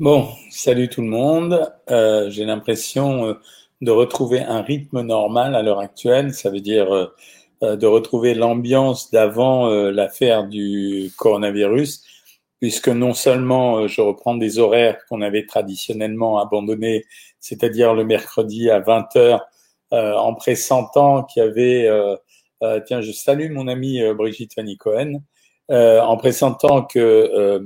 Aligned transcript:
Bon, 0.00 0.26
salut 0.50 0.88
tout 0.88 1.02
le 1.02 1.08
monde. 1.08 1.70
Euh, 1.90 2.30
J'ai 2.30 2.44
l'impression 2.46 3.26
euh, 3.26 3.34
de 3.82 3.90
retrouver 3.90 4.40
un 4.40 4.62
rythme 4.62 5.02
normal 5.02 5.54
à 5.54 5.62
l'heure 5.62 5.80
actuelle. 5.80 6.32
Ça 6.32 6.50
veut 6.50 6.60
dire 6.60 6.92
euh, 7.62 7.76
de 7.76 7.86
retrouver 7.86 8.34
l'ambiance 8.34 9.10
d'avant 9.10 9.68
l'affaire 9.68 10.48
du 10.48 11.12
coronavirus, 11.16 12.02
puisque 12.58 12.88
non 12.88 13.14
seulement 13.14 13.86
je 13.86 14.00
reprends 14.00 14.34
des 14.34 14.58
horaires 14.58 14.98
qu'on 15.08 15.20
avait 15.22 15.46
traditionnellement 15.46 16.38
abandonnés, 16.40 17.04
c'est-à-dire 17.38 17.94
le 17.94 18.04
mercredi 18.04 18.68
à 18.68 18.80
20h, 18.80 19.40
en 19.92 20.34
pressentant 20.34 21.22
qu'il 21.22 21.44
y 21.44 21.46
avait... 21.46 21.88
tiens, 22.86 23.00
je 23.00 23.12
salue 23.12 23.52
mon 23.52 23.68
amie 23.68 24.02
Brigitte 24.14 24.54
Fanny 24.54 24.76
Cohen. 24.76 25.22
en 25.68 26.16
pressentant 26.16 26.82
que 26.82 27.60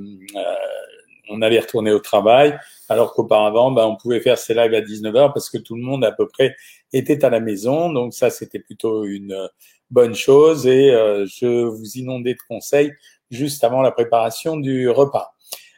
on 1.29 1.43
allait 1.43 1.61
retourner 1.61 1.93
au 1.93 1.99
travail, 1.99 2.59
alors 2.89 3.15
qu'auparavant, 3.15 3.71
ben, 3.71 3.85
on 3.85 3.97
pouvait 3.97 4.21
faire 4.21 4.39
ses 4.39 4.55
lives 4.55 4.75
à 4.75 4.81
19h 4.81 5.33
parce 5.33 5.51
que 5.51 5.59
tout 5.59 5.75
le 5.75 5.83
monde 5.83 6.05
à 6.05 6.13
peu 6.13 6.27
près 6.29 6.55
était 6.93 7.25
à 7.25 7.31
la 7.31 7.41
maison. 7.41 7.93
Donc 7.93 8.15
ça, 8.15 8.31
c'était 8.31 8.61
plutôt 8.61 9.05
une 9.05 9.33
euh, 9.33 9.47
bonne 9.91 10.15
chose 10.15 10.67
et 10.67 10.91
euh, 10.91 11.27
je 11.27 11.65
vous 11.65 11.97
inondais 11.97 12.35
de 12.35 12.43
conseils 12.49 12.93
juste 13.31 13.65
avant 13.65 13.83
la 13.83 13.91
préparation 13.91 14.57
du 14.57 14.89
repas. 14.89 15.33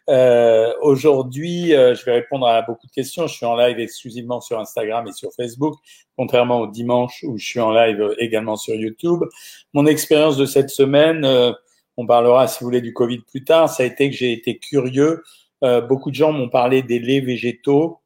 Euh, 0.09 0.73
Aujourd'hui, 0.81 1.75
euh, 1.75 1.95
je 1.95 2.05
vais 2.05 2.13
répondre 2.13 2.47
à 2.47 2.63
beaucoup 2.63 2.87
de 2.87 2.93
questions. 2.93 3.27
Je 3.27 3.35
suis 3.35 3.47
en 3.47 3.57
live 3.57 3.79
exclusivement 3.79 4.41
sur 4.41 4.59
Instagram 4.59 5.07
et 5.07 5.13
sur 5.13 5.31
Facebook, 5.35 5.75
contrairement 6.17 6.61
au 6.61 6.67
dimanche 6.67 7.25
où 7.27 7.37
je 7.37 7.45
suis 7.45 7.61
en 7.61 7.73
live 7.73 8.15
également 8.19 8.57
sur 8.57 8.75
YouTube. 8.75 9.23
Mon 9.75 9.87
expérience 9.87 10.39
de 10.39 10.47
cette 10.47 10.71
semaine, 10.71 11.27
on 11.99 12.07
parlera, 12.07 12.47
si 12.47 12.61
vous 12.61 12.67
voulez, 12.67 12.81
du 12.81 12.95
Covid 12.95 13.19
plus 13.19 13.43
tard. 13.43 13.69
Ça 13.69 13.83
a 13.83 13.87
été 13.87 14.09
que 14.09 14.17
j'ai 14.17 14.33
été 14.33 14.57
curieux. 14.57 15.25
Euh, 15.65 15.81
beaucoup 15.81 16.11
de 16.11 16.15
gens 16.15 16.31
m'ont 16.31 16.49
parlé 16.49 16.81
des 16.83 17.01
laits 17.01 17.25
végétaux 17.25 17.99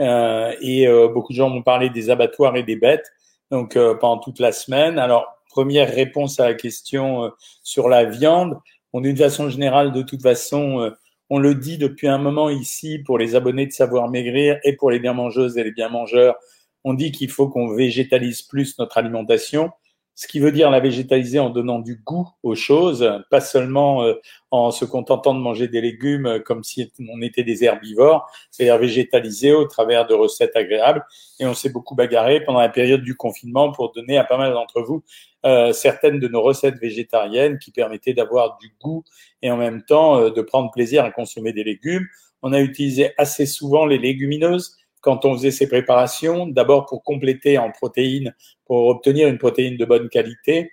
euh, 0.00 0.54
et 0.62 0.86
euh, 0.86 1.08
beaucoup 1.08 1.32
de 1.32 1.36
gens 1.36 1.50
m'ont 1.50 1.64
parlé 1.64 1.90
des 1.90 2.10
abattoirs 2.10 2.56
et 2.56 2.62
des 2.62 2.76
bêtes. 2.76 3.10
Donc 3.50 3.76
pendant 3.98 4.18
toute 4.18 4.38
la 4.38 4.52
semaine. 4.52 5.00
Alors 5.00 5.26
première 5.48 5.92
réponse 5.92 6.38
à 6.38 6.46
la 6.46 6.54
question 6.54 7.32
sur 7.64 7.88
la 7.88 8.04
viande. 8.04 8.56
Bon, 8.92 9.00
d'une 9.00 9.16
façon 9.16 9.48
générale, 9.48 9.90
de 9.90 10.02
toute 10.02 10.22
façon, 10.22 10.92
on 11.30 11.38
le 11.40 11.56
dit 11.56 11.76
depuis 11.76 12.06
un 12.06 12.18
moment 12.18 12.48
ici 12.48 13.00
pour 13.00 13.18
les 13.18 13.34
abonnés 13.34 13.66
de 13.66 13.72
Savoir 13.72 14.08
Maigrir 14.08 14.60
et 14.62 14.76
pour 14.76 14.92
les 14.92 15.00
bien 15.00 15.14
mangeuses 15.14 15.58
et 15.58 15.64
les 15.64 15.72
bien 15.72 15.88
mangeurs. 15.88 16.36
On 16.84 16.94
dit 16.94 17.10
qu'il 17.10 17.28
faut 17.28 17.48
qu'on 17.48 17.74
végétalise 17.74 18.42
plus 18.42 18.78
notre 18.78 18.98
alimentation 18.98 19.72
ce 20.20 20.26
qui 20.26 20.38
veut 20.38 20.52
dire 20.52 20.70
la 20.70 20.80
végétaliser 20.80 21.38
en 21.38 21.48
donnant 21.48 21.78
du 21.78 21.96
goût 21.96 22.28
aux 22.42 22.54
choses, 22.54 23.10
pas 23.30 23.40
seulement 23.40 24.04
euh, 24.04 24.20
en 24.50 24.70
se 24.70 24.84
contentant 24.84 25.34
de 25.34 25.40
manger 25.40 25.66
des 25.66 25.80
légumes 25.80 26.26
euh, 26.26 26.38
comme 26.40 26.62
si 26.62 26.92
on 27.08 27.22
était 27.22 27.42
des 27.42 27.64
herbivores, 27.64 28.30
c'est-à-dire 28.50 28.76
végétaliser 28.76 29.54
au 29.54 29.64
travers 29.64 30.06
de 30.06 30.12
recettes 30.12 30.54
agréables. 30.56 31.06
Et 31.38 31.46
on 31.46 31.54
s'est 31.54 31.70
beaucoup 31.70 31.94
bagarré 31.94 32.44
pendant 32.44 32.60
la 32.60 32.68
période 32.68 33.00
du 33.00 33.16
confinement 33.16 33.72
pour 33.72 33.92
donner 33.92 34.18
à 34.18 34.24
pas 34.24 34.36
mal 34.36 34.52
d'entre 34.52 34.82
vous 34.82 35.02
euh, 35.46 35.72
certaines 35.72 36.20
de 36.20 36.28
nos 36.28 36.42
recettes 36.42 36.78
végétariennes 36.78 37.58
qui 37.58 37.70
permettaient 37.70 38.12
d'avoir 38.12 38.58
du 38.58 38.74
goût 38.78 39.04
et 39.40 39.50
en 39.50 39.56
même 39.56 39.82
temps 39.82 40.18
euh, 40.18 40.30
de 40.30 40.42
prendre 40.42 40.70
plaisir 40.70 41.02
à 41.02 41.10
consommer 41.10 41.54
des 41.54 41.64
légumes. 41.64 42.06
On 42.42 42.52
a 42.52 42.60
utilisé 42.60 43.14
assez 43.16 43.46
souvent 43.46 43.86
les 43.86 43.96
légumineuses 43.96 44.76
quand 45.00 45.24
on 45.24 45.34
faisait 45.34 45.50
ces 45.50 45.68
préparations, 45.68 46.46
d'abord 46.46 46.86
pour 46.86 47.02
compléter 47.02 47.58
en 47.58 47.70
protéines, 47.70 48.34
pour 48.66 48.86
obtenir 48.86 49.28
une 49.28 49.38
protéine 49.38 49.76
de 49.76 49.84
bonne 49.84 50.08
qualité, 50.08 50.70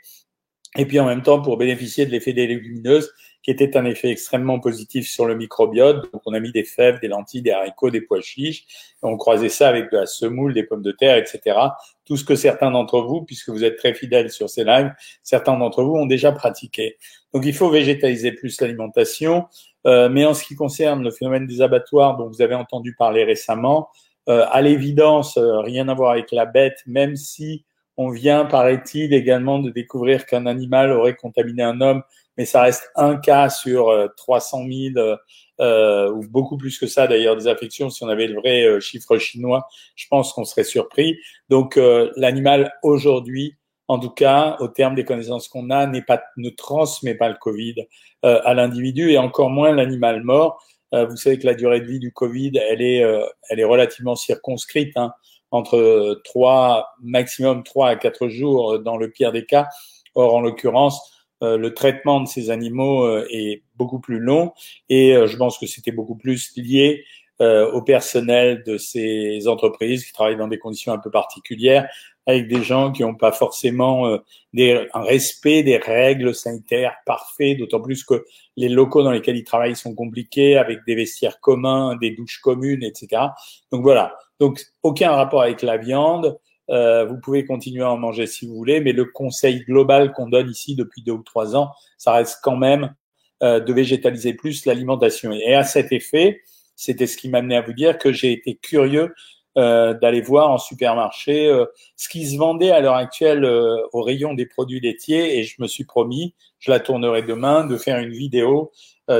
et 0.77 0.85
puis 0.85 0.99
en 0.99 1.05
même 1.05 1.23
temps 1.23 1.41
pour 1.41 1.57
bénéficier 1.57 2.05
de 2.05 2.11
l'effet 2.11 2.33
des 2.33 2.47
légumineuses, 2.47 3.11
qui 3.41 3.51
était 3.51 3.77
un 3.77 3.85
effet 3.85 4.09
extrêmement 4.09 4.59
positif 4.59 5.07
sur 5.07 5.25
le 5.25 5.33
microbiote. 5.33 6.11
Donc 6.11 6.21
on 6.25 6.33
a 6.33 6.39
mis 6.41 6.51
des 6.51 6.65
fèves, 6.65 6.99
des 6.99 7.07
lentilles, 7.07 7.41
des 7.41 7.51
haricots, 7.51 7.89
des 7.89 8.01
pois 8.01 8.19
chiches, 8.19 8.65
on 9.01 9.15
croisait 9.15 9.47
ça 9.47 9.69
avec 9.69 9.89
de 9.89 9.97
la 9.97 10.05
semoule, 10.05 10.53
des 10.53 10.63
pommes 10.63 10.81
de 10.81 10.91
terre, 10.91 11.15
etc. 11.15 11.57
Tout 12.03 12.17
ce 12.17 12.25
que 12.25 12.35
certains 12.35 12.71
d'entre 12.71 12.99
vous, 13.01 13.21
puisque 13.21 13.49
vous 13.49 13.63
êtes 13.63 13.77
très 13.77 13.93
fidèles 13.93 14.31
sur 14.31 14.49
ces 14.49 14.65
lives, 14.65 14.93
certains 15.23 15.57
d'entre 15.57 15.81
vous 15.83 15.95
ont 15.95 16.05
déjà 16.05 16.33
pratiqué. 16.33 16.97
Donc 17.33 17.45
il 17.45 17.53
faut 17.53 17.69
végétaliser 17.69 18.33
plus 18.33 18.59
l'alimentation. 18.59 19.45
Euh, 19.85 20.09
mais 20.09 20.25
en 20.25 20.33
ce 20.33 20.43
qui 20.43 20.55
concerne 20.55 21.01
le 21.01 21.11
phénomène 21.11 21.47
des 21.47 21.61
abattoirs 21.61 22.17
dont 22.17 22.27
vous 22.27 22.41
avez 22.41 22.55
entendu 22.55 22.95
parler 22.95 23.23
récemment, 23.23 23.87
à 24.27 24.61
l'évidence, 24.61 25.37
euh, 25.37 25.59
rien 25.59 25.87
à 25.87 25.93
voir 25.93 26.11
avec 26.11 26.31
la 26.31 26.45
bête, 26.45 26.79
même 26.85 27.15
si 27.15 27.65
on 27.95 28.09
vient, 28.09 28.45
paraît-il, 28.45 29.13
également 29.13 29.59
de 29.59 29.71
découvrir 29.71 30.25
qu'un 30.25 30.45
animal 30.45 30.91
aurait 30.91 31.15
contaminé 31.15 31.63
un 31.63 31.81
homme, 31.81 32.03
mais 32.37 32.45
ça 32.45 32.61
reste 32.61 32.91
un 32.95 33.15
cas 33.15 33.49
sur 33.49 33.91
300 34.17 34.65
euh, 34.65 35.17
000 35.59 36.13
ou 36.13 36.27
beaucoup 36.27 36.57
plus 36.57 36.77
que 36.77 36.85
ça 36.87 37.07
d'ailleurs 37.07 37.37
des 37.37 37.47
affections. 37.47 37.89
Si 37.89 38.03
on 38.03 38.09
avait 38.09 38.27
le 38.27 38.35
vrai 38.35 38.79
chiffre 38.81 39.17
chinois, 39.17 39.67
je 39.95 40.05
pense 40.09 40.33
qu'on 40.33 40.45
serait 40.45 40.63
surpris. 40.63 41.17
Donc 41.49 41.79
l'animal 42.15 42.71
aujourd'hui, 42.83 43.55
en 43.87 43.97
tout 43.97 44.11
cas, 44.11 44.57
au 44.59 44.67
terme 44.67 44.93
des 44.93 45.05
connaissances 45.05 45.47
qu'on 45.47 45.71
a, 45.71 45.87
n'est 45.87 46.03
pas, 46.03 46.21
ne 46.35 46.49
transmet 46.49 47.15
pas 47.15 47.29
le 47.29 47.37
Covid 47.41 47.87
à 48.21 48.53
l'individu 48.53 49.09
et 49.09 49.17
encore 49.17 49.49
moins 49.49 49.71
l'animal 49.71 50.21
mort. 50.21 50.61
Euh, 50.93 51.05
vous 51.05 51.17
savez 51.17 51.37
que 51.37 51.45
la 51.45 51.53
durée 51.53 51.81
de 51.81 51.85
vie 51.85 51.99
du 51.99 52.11
Covid, 52.11 52.51
elle 52.57 52.81
est, 52.81 53.03
euh, 53.03 53.25
elle 53.49 53.59
est 53.59 53.65
relativement 53.65 54.15
circonscrite, 54.15 54.95
hein, 54.95 55.13
entre 55.51 56.21
3, 56.23 56.95
maximum 57.01 57.63
3 57.63 57.89
à 57.89 57.95
4 57.95 58.27
jours 58.29 58.73
euh, 58.73 58.77
dans 58.79 58.97
le 58.97 59.09
pire 59.09 59.31
des 59.31 59.45
cas. 59.45 59.67
Or, 60.15 60.35
en 60.35 60.41
l'occurrence, 60.41 61.13
le 61.41 61.69
traitement 61.75 62.19
de 62.21 62.27
ces 62.27 62.49
animaux 62.49 63.07
est 63.29 63.61
beaucoup 63.75 63.99
plus 63.99 64.17
long 64.17 64.53
et 64.89 65.13
je 65.27 65.37
pense 65.37 65.59
que 65.59 65.67
c'était 65.67 65.91
beaucoup 65.91 66.15
plus 66.15 66.51
lié 66.57 67.03
au 67.39 67.83
personnel 67.83 68.63
de 68.65 68.79
ces 68.79 69.47
entreprises 69.47 70.03
qui 70.03 70.13
travaillent 70.13 70.37
dans 70.37 70.47
des 70.47 70.57
conditions 70.57 70.93
un 70.93 70.97
peu 70.97 71.11
particulières, 71.11 71.87
avec 72.27 72.49
des 72.49 72.61
gens 72.61 72.91
qui 72.91 73.03
n'ont 73.03 73.15
pas 73.15 73.31
forcément 73.31 74.07
euh, 74.07 74.17
des, 74.53 74.87
un 74.93 75.01
respect 75.01 75.63
des 75.63 75.77
règles 75.77 76.35
sanitaires 76.35 76.95
parfaits, 77.05 77.57
d'autant 77.57 77.79
plus 77.79 78.03
que 78.03 78.25
les 78.57 78.67
locaux 78.67 79.01
dans 79.01 79.11
lesquels 79.11 79.37
ils 79.37 79.45
travaillent 79.45 79.77
sont 79.77 79.95
compliqués, 79.95 80.57
avec 80.57 80.79
des 80.85 80.95
vestiaires 80.95 81.39
communs, 81.39 81.95
des 81.95 82.11
douches 82.11 82.41
communes, 82.41 82.83
etc. 82.83 83.23
Donc 83.71 83.81
voilà. 83.81 84.13
Donc 84.39 84.61
aucun 84.83 85.11
rapport 85.11 85.41
avec 85.41 85.61
la 85.61 85.77
viande. 85.77 86.37
Euh, 86.69 87.05
vous 87.05 87.17
pouvez 87.17 87.45
continuer 87.45 87.83
à 87.83 87.91
en 87.91 87.97
manger 87.97 88.27
si 88.27 88.45
vous 88.45 88.55
voulez, 88.55 88.81
mais 88.81 88.91
le 88.91 89.05
conseil 89.05 89.63
global 89.63 90.11
qu'on 90.11 90.27
donne 90.27 90.49
ici 90.49 90.75
depuis 90.75 91.01
deux 91.01 91.13
ou 91.13 91.23
trois 91.23 91.55
ans, 91.55 91.71
ça 91.97 92.11
reste 92.11 92.39
quand 92.43 92.57
même 92.57 92.93
euh, 93.41 93.61
de 93.61 93.71
végétaliser 93.71 94.33
plus 94.33 94.65
l'alimentation. 94.65 95.31
Et 95.31 95.53
à 95.53 95.63
cet 95.63 95.93
effet, 95.93 96.41
c'était 96.75 97.07
ce 97.07 97.15
qui 97.15 97.29
m'a 97.29 97.37
amené 97.37 97.55
à 97.55 97.61
vous 97.61 97.71
dire 97.71 97.97
que 97.97 98.11
j'ai 98.11 98.33
été 98.33 98.55
curieux 98.55 99.13
euh, 99.57 99.95
d'aller 99.95 100.21
voir 100.21 100.51
en 100.51 100.59
supermarché 100.59 101.47
euh, 101.47 101.65
ce 101.95 102.09
qui 102.09 102.27
se 102.27 102.37
vendait 102.37 102.69
à 102.69 102.79
l'heure 102.79 102.93
actuelle 102.93 103.43
euh, 103.43 103.77
au 103.91 104.03
rayon 104.03 104.35
des 104.35 104.45
produits 104.45 104.79
laitiers 104.79 105.39
et 105.39 105.43
je 105.45 105.59
me 105.59 105.65
suis 105.65 105.83
promis, 105.83 106.35
je 106.59 106.69
la 106.69 106.79
tournerai 106.79 107.23
demain, 107.23 107.65
de 107.65 107.75
faire 107.75 107.97
une 107.97 108.11
vidéo 108.11 108.71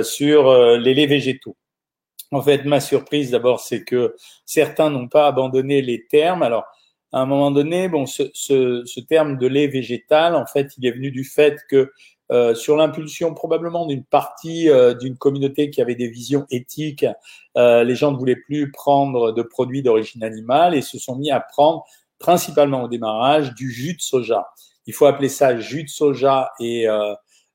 sur 0.03 0.53
les 0.78 0.94
laits 0.94 1.09
végétaux. 1.09 1.56
En 2.31 2.42
fait, 2.42 2.66
ma 2.66 2.81
surprise 2.81 3.31
d'abord, 3.31 3.62
c'est 3.62 3.84
que 3.84 4.16
certains 4.46 4.90
n'ont 4.90 5.08
pas 5.08 5.28
abandonné 5.28 5.81
les 5.81 6.06
termes. 6.08 6.44
Alors, 6.44 6.66
à 7.14 7.22
un 7.22 7.25
moment 7.25 7.52
donné, 7.52 7.88
bon, 7.88 8.06
ce, 8.06 8.24
ce, 8.34 8.84
ce, 8.86 9.00
terme 9.00 9.38
de 9.38 9.48
lait 9.48 9.68
végétal, 9.68 10.36
en 10.36 10.46
fait, 10.46 10.74
il 10.78 10.86
est 10.86 10.92
venu 10.92 11.09
du 11.09 11.24
fait 11.24 11.58
que 11.69 11.90
euh, 12.31 12.53
sur 12.55 12.75
l'impulsion 12.75 13.33
probablement 13.33 13.85
d'une 13.85 14.03
partie 14.03 14.69
euh, 14.69 14.93
d'une 14.93 15.17
communauté 15.17 15.69
qui 15.69 15.81
avait 15.81 15.95
des 15.95 16.09
visions 16.09 16.45
éthiques, 16.51 17.05
euh, 17.55 17.85
les 17.85 17.95
gens 17.95 18.11
ne 18.11 18.17
voulaient 18.17 18.35
plus 18.35 18.69
prendre 18.71 19.31
de 19.31 19.41
produits 19.41 19.81
d'origine 19.81 20.23
animale 20.23 20.75
et 20.75 20.81
se 20.81 20.99
sont 20.99 21.15
mis 21.15 21.31
à 21.31 21.39
prendre 21.39 21.85
principalement 22.19 22.83
au 22.83 22.88
démarrage 22.89 23.53
du 23.53 23.71
jus 23.71 23.93
de 23.93 24.01
soja. 24.01 24.49
Il 24.88 24.93
faut 24.93 25.05
appeler 25.05 25.29
ça 25.29 25.57
jus 25.57 25.83
de 25.83 25.89
soja 25.89 26.51
et 26.59 26.88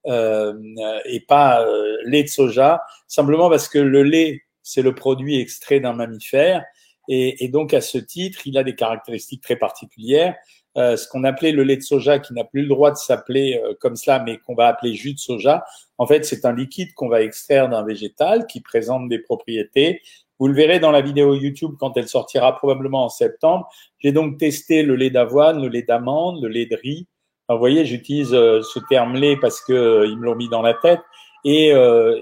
et 0.06 1.20
pas 1.28 1.66
lait 2.04 2.22
de 2.22 2.28
soja, 2.28 2.82
simplement 3.06 3.48
parce 3.50 3.68
que 3.68 3.78
le 3.78 4.02
lait 4.02 4.42
c'est 4.62 4.82
le 4.82 4.94
produit 4.94 5.40
extrait 5.40 5.80
d'un 5.80 5.92
mammifère 5.92 6.64
et 7.08 7.48
donc 7.48 7.74
à 7.74 7.80
ce 7.80 7.98
titre 7.98 8.46
il 8.46 8.58
a 8.58 8.64
des 8.64 8.74
caractéristiques 8.74 9.42
très 9.42 9.56
particulières 9.56 10.36
euh, 10.78 10.96
ce 10.96 11.06
qu'on 11.06 11.24
appelait 11.24 11.52
le 11.52 11.64
lait 11.64 11.76
de 11.76 11.82
soja, 11.82 12.18
qui 12.18 12.32
n'a 12.32 12.44
plus 12.44 12.62
le 12.62 12.68
droit 12.68 12.90
de 12.90 12.96
s'appeler 12.96 13.60
euh, 13.62 13.74
comme 13.78 13.94
cela, 13.94 14.22
mais 14.24 14.38
qu'on 14.38 14.54
va 14.54 14.68
appeler 14.68 14.94
jus 14.94 15.12
de 15.12 15.18
soja. 15.18 15.64
En 15.98 16.06
fait, 16.06 16.24
c'est 16.24 16.46
un 16.46 16.54
liquide 16.54 16.94
qu'on 16.94 17.08
va 17.08 17.22
extraire 17.22 17.68
d'un 17.68 17.84
végétal 17.84 18.46
qui 18.46 18.60
présente 18.60 19.08
des 19.08 19.18
propriétés. 19.18 20.00
Vous 20.38 20.48
le 20.48 20.54
verrez 20.54 20.80
dans 20.80 20.90
la 20.90 21.02
vidéo 21.02 21.34
YouTube 21.34 21.74
quand 21.78 21.96
elle 21.96 22.08
sortira 22.08 22.56
probablement 22.56 23.04
en 23.04 23.08
septembre. 23.10 23.68
J'ai 23.98 24.12
donc 24.12 24.38
testé 24.38 24.82
le 24.82 24.96
lait 24.96 25.10
d'avoine, 25.10 25.60
le 25.60 25.68
lait 25.68 25.82
d'amande, 25.82 26.42
le 26.42 26.48
lait 26.48 26.66
de 26.66 26.76
riz. 26.76 27.06
vous 27.50 27.58
voyez, 27.58 27.84
j'utilise 27.84 28.32
euh, 28.32 28.62
ce 28.62 28.80
terme 28.88 29.14
lait 29.14 29.36
parce 29.36 29.60
que 29.60 30.06
ils 30.08 30.16
me 30.16 30.24
l'ont 30.24 30.36
mis 30.36 30.48
dans 30.48 30.62
la 30.62 30.74
tête 30.74 31.00
et, 31.44 31.70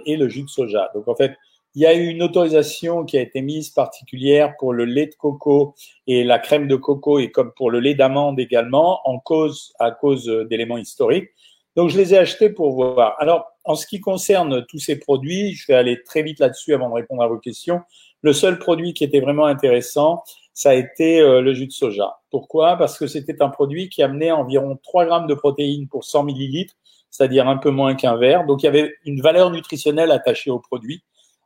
et 0.06 0.17
le 0.17 0.29
jus 0.31 0.44
de 0.44 0.49
soja. 0.49 0.91
Donc 0.94 1.06
en 1.06 1.14
fait, 1.14 1.37
il 1.75 1.82
y 1.82 1.87
a 1.87 1.94
eu 1.94 2.08
une 2.08 2.22
autorisation 2.22 3.05
qui 3.05 3.17
a 3.17 3.20
été 3.20 3.43
mise 3.43 3.70
particulière 3.70 4.55
pour 4.58 4.72
le 4.72 4.84
lait 4.84 5.06
de 5.06 5.14
coco 5.14 5.75
et 6.06 6.25
la 6.25 6.38
crème 6.38 6.67
de 6.67 6.76
coco 6.76 7.19
et 7.19 7.31
comme 7.31 7.52
pour 7.56 7.70
le 7.70 7.81
lait 7.81 7.94
d'amande 7.94 8.40
également, 8.40 9.00
en 9.05 9.19
cause, 9.19 9.72
à 9.78 9.90
cause 9.90 10.26
d'éléments 10.49 10.78
historiques. 10.78 11.31
Donc, 11.76 11.90
je 11.90 11.99
les 11.99 12.14
ai 12.14 12.19
achetés 12.19 12.50
pour 12.50 12.72
voir. 12.72 13.14
Alors, 13.20 13.46
en 13.64 13.76
ce 13.76 13.87
qui 13.87 14.00
concerne 14.00 14.67
tous 14.67 14.78
ces 14.78 14.99
produits, 14.99 15.55
je 15.55 15.67
vais 15.69 15.75
aller 15.75 16.02
très 16.02 16.22
vite 16.22 16.40
là-dessus 16.40 16.75
avant 16.75 16.88
de 16.88 16.94
répondre 16.94 17.22
à 17.22 17.28
vos 17.28 17.38
questions. 17.38 17.81
Le 18.22 18.32
seul 18.32 18.58
produit 18.58 18.93
qui 18.93 19.05
était 19.05 19.20
vraiment 19.20 19.46
intéressant, 19.46 20.25
ça 20.52 20.70
a 20.70 20.75
été 20.75 21.20
euh, 21.20 21.40
le 21.40 21.55
jus 21.55 21.67
de 21.67 21.72
soja. 21.72 22.19
Pourquoi? 22.31 22.76
Parce 22.76 22.99
que 22.99 23.06
c'était 23.06 23.40
un 23.43 23.49
produit 23.49 23.88
qui 23.88 24.02
amenait 24.02 24.32
environ 24.32 24.78
3 24.82 25.06
grammes 25.06 25.26
de 25.26 25.34
protéines 25.34 25.88
pour 25.88 26.05
100 26.05 26.25
millilitres, 26.25 26.75
c'est-à-dire 27.11 27.49
un 27.49 27.56
peu 27.56 27.70
moins 27.70 27.94
qu'un 27.94 28.17
verre. 28.17 28.44
Donc 28.44 28.62
il 28.62 28.67
y 28.67 28.69
avait 28.69 28.93
une 29.05 29.22
valeur 29.22 29.50
nutritionnelle 29.50 30.11
attachée 30.11 30.50
au 30.50 30.58
produit. 30.58 31.02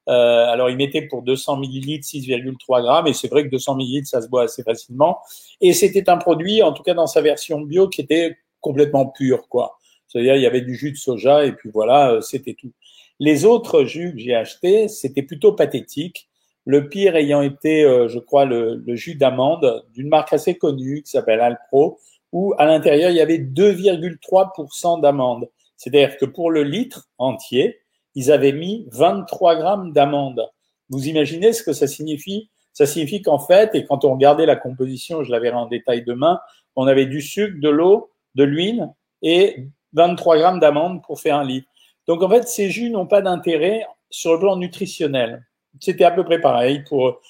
Euh, 0.09 0.47
alors 0.47 0.69
il 0.69 0.77
mettait 0.77 1.03
pour 1.03 1.23
200 1.23 1.57
millilitres 1.57 2.07
6,3 2.07 2.83
grammes 2.83 3.07
et 3.07 3.15
c'est 3.15 3.29
vrai 3.29 3.45
que 3.45 3.49
200 3.49 3.77
millilitres 3.77 4.09
ça 4.09 4.21
se 4.21 4.29
boit 4.29 4.43
assez 4.43 4.63
facilement. 4.63 5.19
Et 5.61 5.73
c'était 5.73 6.11
un 6.11 6.19
produit, 6.19 6.63
en 6.63 6.73
tout 6.73 6.83
cas 6.83 6.95
dans 6.95 7.07
sa 7.07 7.23
version 7.23 7.61
bio, 7.61 7.89
qui 7.89 8.01
était 8.01 8.37
complètement 8.61 9.07
pur, 9.07 9.49
quoi. 9.49 9.79
C'est-à-dire 10.07 10.37
il 10.37 10.43
y 10.43 10.47
avait 10.47 10.61
du 10.61 10.75
jus 10.75 10.93
de 10.93 10.97
soja 10.97 11.45
et 11.45 11.53
puis 11.53 11.71
voilà, 11.73 12.13
euh, 12.13 12.21
c'était 12.21 12.55
tout. 12.55 12.73
Les 13.21 13.45
autres 13.45 13.85
jus 13.85 14.13
que 14.13 14.19
j'ai 14.19 14.35
achetés, 14.35 14.89
c'était 14.89 15.23
plutôt 15.23 15.53
pathétique. 15.53 16.29
Le 16.67 16.89
pire 16.89 17.17
ayant 17.17 17.43
été, 17.43 17.85
euh, 17.85 18.09
je 18.09 18.19
crois, 18.19 18.45
le, 18.45 18.83
jus 18.95 19.15
d'amande 19.15 19.85
d'une 19.93 20.09
marque 20.09 20.33
assez 20.33 20.57
connue 20.57 21.03
qui 21.03 21.11
s'appelle 21.11 21.41
Alpro, 21.41 21.99
où 22.33 22.55
à 22.59 22.65
l'intérieur 22.67 23.11
il 23.11 23.17
y 23.17 23.21
avait 23.21 23.39
2,3% 23.39 25.01
d'amande. 25.01 25.49
C'est-à-dire 25.77 26.17
que 26.17 26.25
pour 26.25 26.51
le 26.51 26.63
litre 26.63 27.09
entier, 27.19 27.81
ils 28.15 28.31
avaient 28.31 28.53
mis 28.53 28.87
23 28.91 29.57
grammes 29.57 29.93
d'amande. 29.93 30.49
Vous 30.89 31.09
imaginez 31.09 31.53
ce 31.53 31.63
que 31.63 31.73
ça 31.73 31.87
signifie? 31.87 32.51
Ça 32.73 32.87
signifie 32.87 33.23
qu'en 33.23 33.39
fait, 33.39 33.75
et 33.75 33.85
quand 33.85 34.05
on 34.05 34.13
regardait 34.15 34.47
la 34.47 34.57
composition, 34.57 35.23
je 35.23 35.31
la 35.31 35.39
verrai 35.39 35.57
en 35.57 35.67
détail 35.67 36.05
demain, 36.05 36.41
on 36.77 36.87
avait 36.87 37.07
du 37.07 37.21
sucre, 37.23 37.61
de 37.61 37.69
l'eau, 37.69 38.11
de 38.35 38.45
l'huile 38.45 38.89
et 39.23 39.69
23 39.93 40.39
grammes 40.39 40.61
d'amande 40.61 41.03
pour 41.03 41.21
faire 41.21 41.37
un 41.37 41.45
litre. 41.45 41.69
Donc 42.07 42.23
en 42.23 42.29
fait, 42.29 42.49
ces 42.49 42.71
jus 42.71 42.91
n'ont 42.91 43.07
pas 43.07 43.23
d'intérêt 43.23 43.87
sur 44.11 44.33
le 44.33 44.41
plan 44.41 44.57
nutritionnel. 44.57 45.47
C'était 45.81 46.05
à 46.05 46.11
peu 46.11 46.25
près 46.25 46.41
pareil 46.41 46.85
pour 46.89 47.21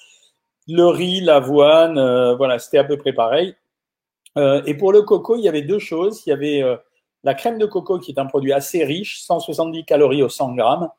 le 0.67 0.87
riz, 0.87 1.21
l'avoine, 1.21 1.97
euh, 1.97 2.35
voilà, 2.35 2.59
c'était 2.59 2.79
à 2.79 2.83
peu 2.83 2.97
près 2.97 3.13
pareil. 3.13 3.55
Euh, 4.37 4.61
et 4.65 4.73
pour 4.73 4.91
le 4.91 5.03
coco, 5.03 5.35
il 5.35 5.43
y 5.43 5.47
avait 5.47 5.61
deux 5.61 5.79
choses. 5.79 6.23
Il 6.25 6.29
y 6.29 6.33
avait 6.33 6.61
euh, 6.61 6.75
la 7.25 7.33
crème 7.33 7.57
de 7.57 7.65
coco 7.65 7.99
qui 7.99 8.11
est 8.11 8.19
un 8.19 8.25
produit 8.25 8.53
assez 8.53 8.85
riche, 8.85 9.21
170 9.23 9.83
calories 9.83 10.23
au 10.23 10.29
100 10.29 10.55
grammes. 10.55 10.89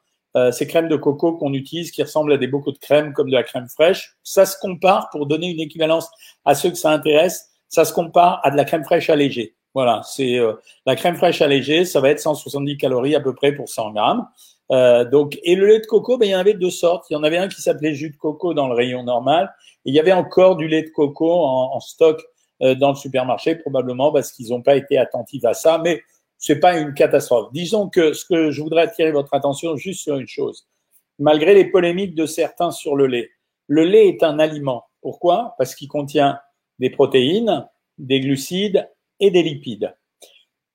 ces 0.52 0.67
crèmes 0.67 0.88
de 0.88 0.96
coco 0.96 1.32
qu'on 1.32 1.55
utilise 1.55 1.90
qui 1.90 2.02
ressemblent 2.02 2.34
à 2.34 2.37
des 2.37 2.46
bocaux 2.46 2.73
de 2.73 2.78
crème 2.78 3.14
comme 3.14 3.31
de 3.31 3.34
la 3.34 3.43
crème 3.43 3.69
fraîche. 3.69 4.17
Ça 4.23 4.44
se 4.44 4.58
compare, 4.61 5.08
pour 5.11 5.25
donner 5.25 5.49
une 5.49 5.61
équivalence 5.61 6.11
à 6.44 6.55
ceux 6.55 6.69
que 6.69 6.76
ça 6.76 6.90
intéresse, 6.90 7.49
ça 7.70 7.87
se 7.87 7.94
compare 7.94 8.40
à 8.43 8.50
de 8.50 8.56
la 8.56 8.67
crème 8.67 8.84
fraîche 8.84 9.08
allégée. 9.08 9.55
Voilà, 9.73 10.02
c'est 10.05 10.38
la 10.84 10.94
crème 10.94 11.17
fraîche 11.17 11.40
allégée, 11.40 11.87
ça 11.87 12.00
va 12.00 12.11
être 12.11 12.20
170 12.20 12.76
calories 12.76 13.14
à 13.14 13.20
peu 13.20 13.34
près 13.34 13.52
pour 13.52 13.70
100 13.70 13.93
grammes. 13.93 14.26
Euh, 14.72 15.05
donc, 15.05 15.38
et 15.44 15.55
le 15.55 15.67
lait 15.67 15.81
de 15.81 15.87
coco, 15.87 16.19
ben, 16.19 16.26
il 16.26 16.32
y 16.32 16.37
en 16.37 16.40
avait 16.40 16.55
deux 16.55 16.70
sortes. 16.70 17.06
Il 17.11 17.14
y 17.14 17.17
en 17.17 17.22
avait 17.22 17.38
un 17.38 17.49
qui 17.49 17.62
s'appelait 17.62 17.94
jus 17.94 18.11
de 18.11 18.17
coco 18.17 18.55
dans 18.55 18.69
le 18.69 18.75
rayon 18.75 19.02
normal. 19.02 19.55
Il 19.84 19.94
y 19.94 20.00
avait 20.00 20.12
encore 20.12 20.56
du 20.56 20.67
lait 20.67 20.82
de 20.82 20.90
coco 20.90 21.31
en, 21.31 21.75
en 21.75 21.81
stock 21.81 22.22
euh, 22.62 22.75
dans 22.75 22.90
le 22.90 22.96
supermarché, 22.96 23.56
probablement 23.56 24.12
parce 24.12 24.32
qu'ils 24.32 24.49
n'ont 24.50 24.62
pas 24.62 24.76
été 24.76 24.99
attentifs 24.99 25.44
à 25.44 25.55
ça. 25.55 25.82
C'est 26.38 26.61
pas 26.61 26.79
une 26.79 26.94
catastrophe. 26.94 27.53
Disons 27.53 27.88
que 27.88 28.12
ce 28.12 28.25
que 28.25 28.50
je 28.50 28.62
voudrais 28.62 28.83
attirer 28.83 29.12
votre 29.12 29.35
attention 29.35 29.77
juste 29.77 30.03
sur 30.03 30.17
une 30.17 30.29
chose. 30.29 30.67
Malgré 31.19 31.55
les 31.55 31.65
polémiques 31.65 32.15
de 32.15 32.27
certains 32.27 32.71
sur 32.71 32.97
le 32.97 33.06
lait, 33.06 33.31
le 33.69 33.85
lait 33.85 34.09
est 34.09 34.23
un 34.23 34.38
aliment. 34.38 34.85
Pourquoi? 35.00 35.55
Parce 35.59 35.75
qu'il 35.75 35.88
contient 35.88 36.38
des 36.79 36.91
protéines, 36.91 37.67
des 37.99 38.21
glucides 38.21 38.88
et 39.21 39.31
des 39.31 39.43
lipides. 39.43 39.94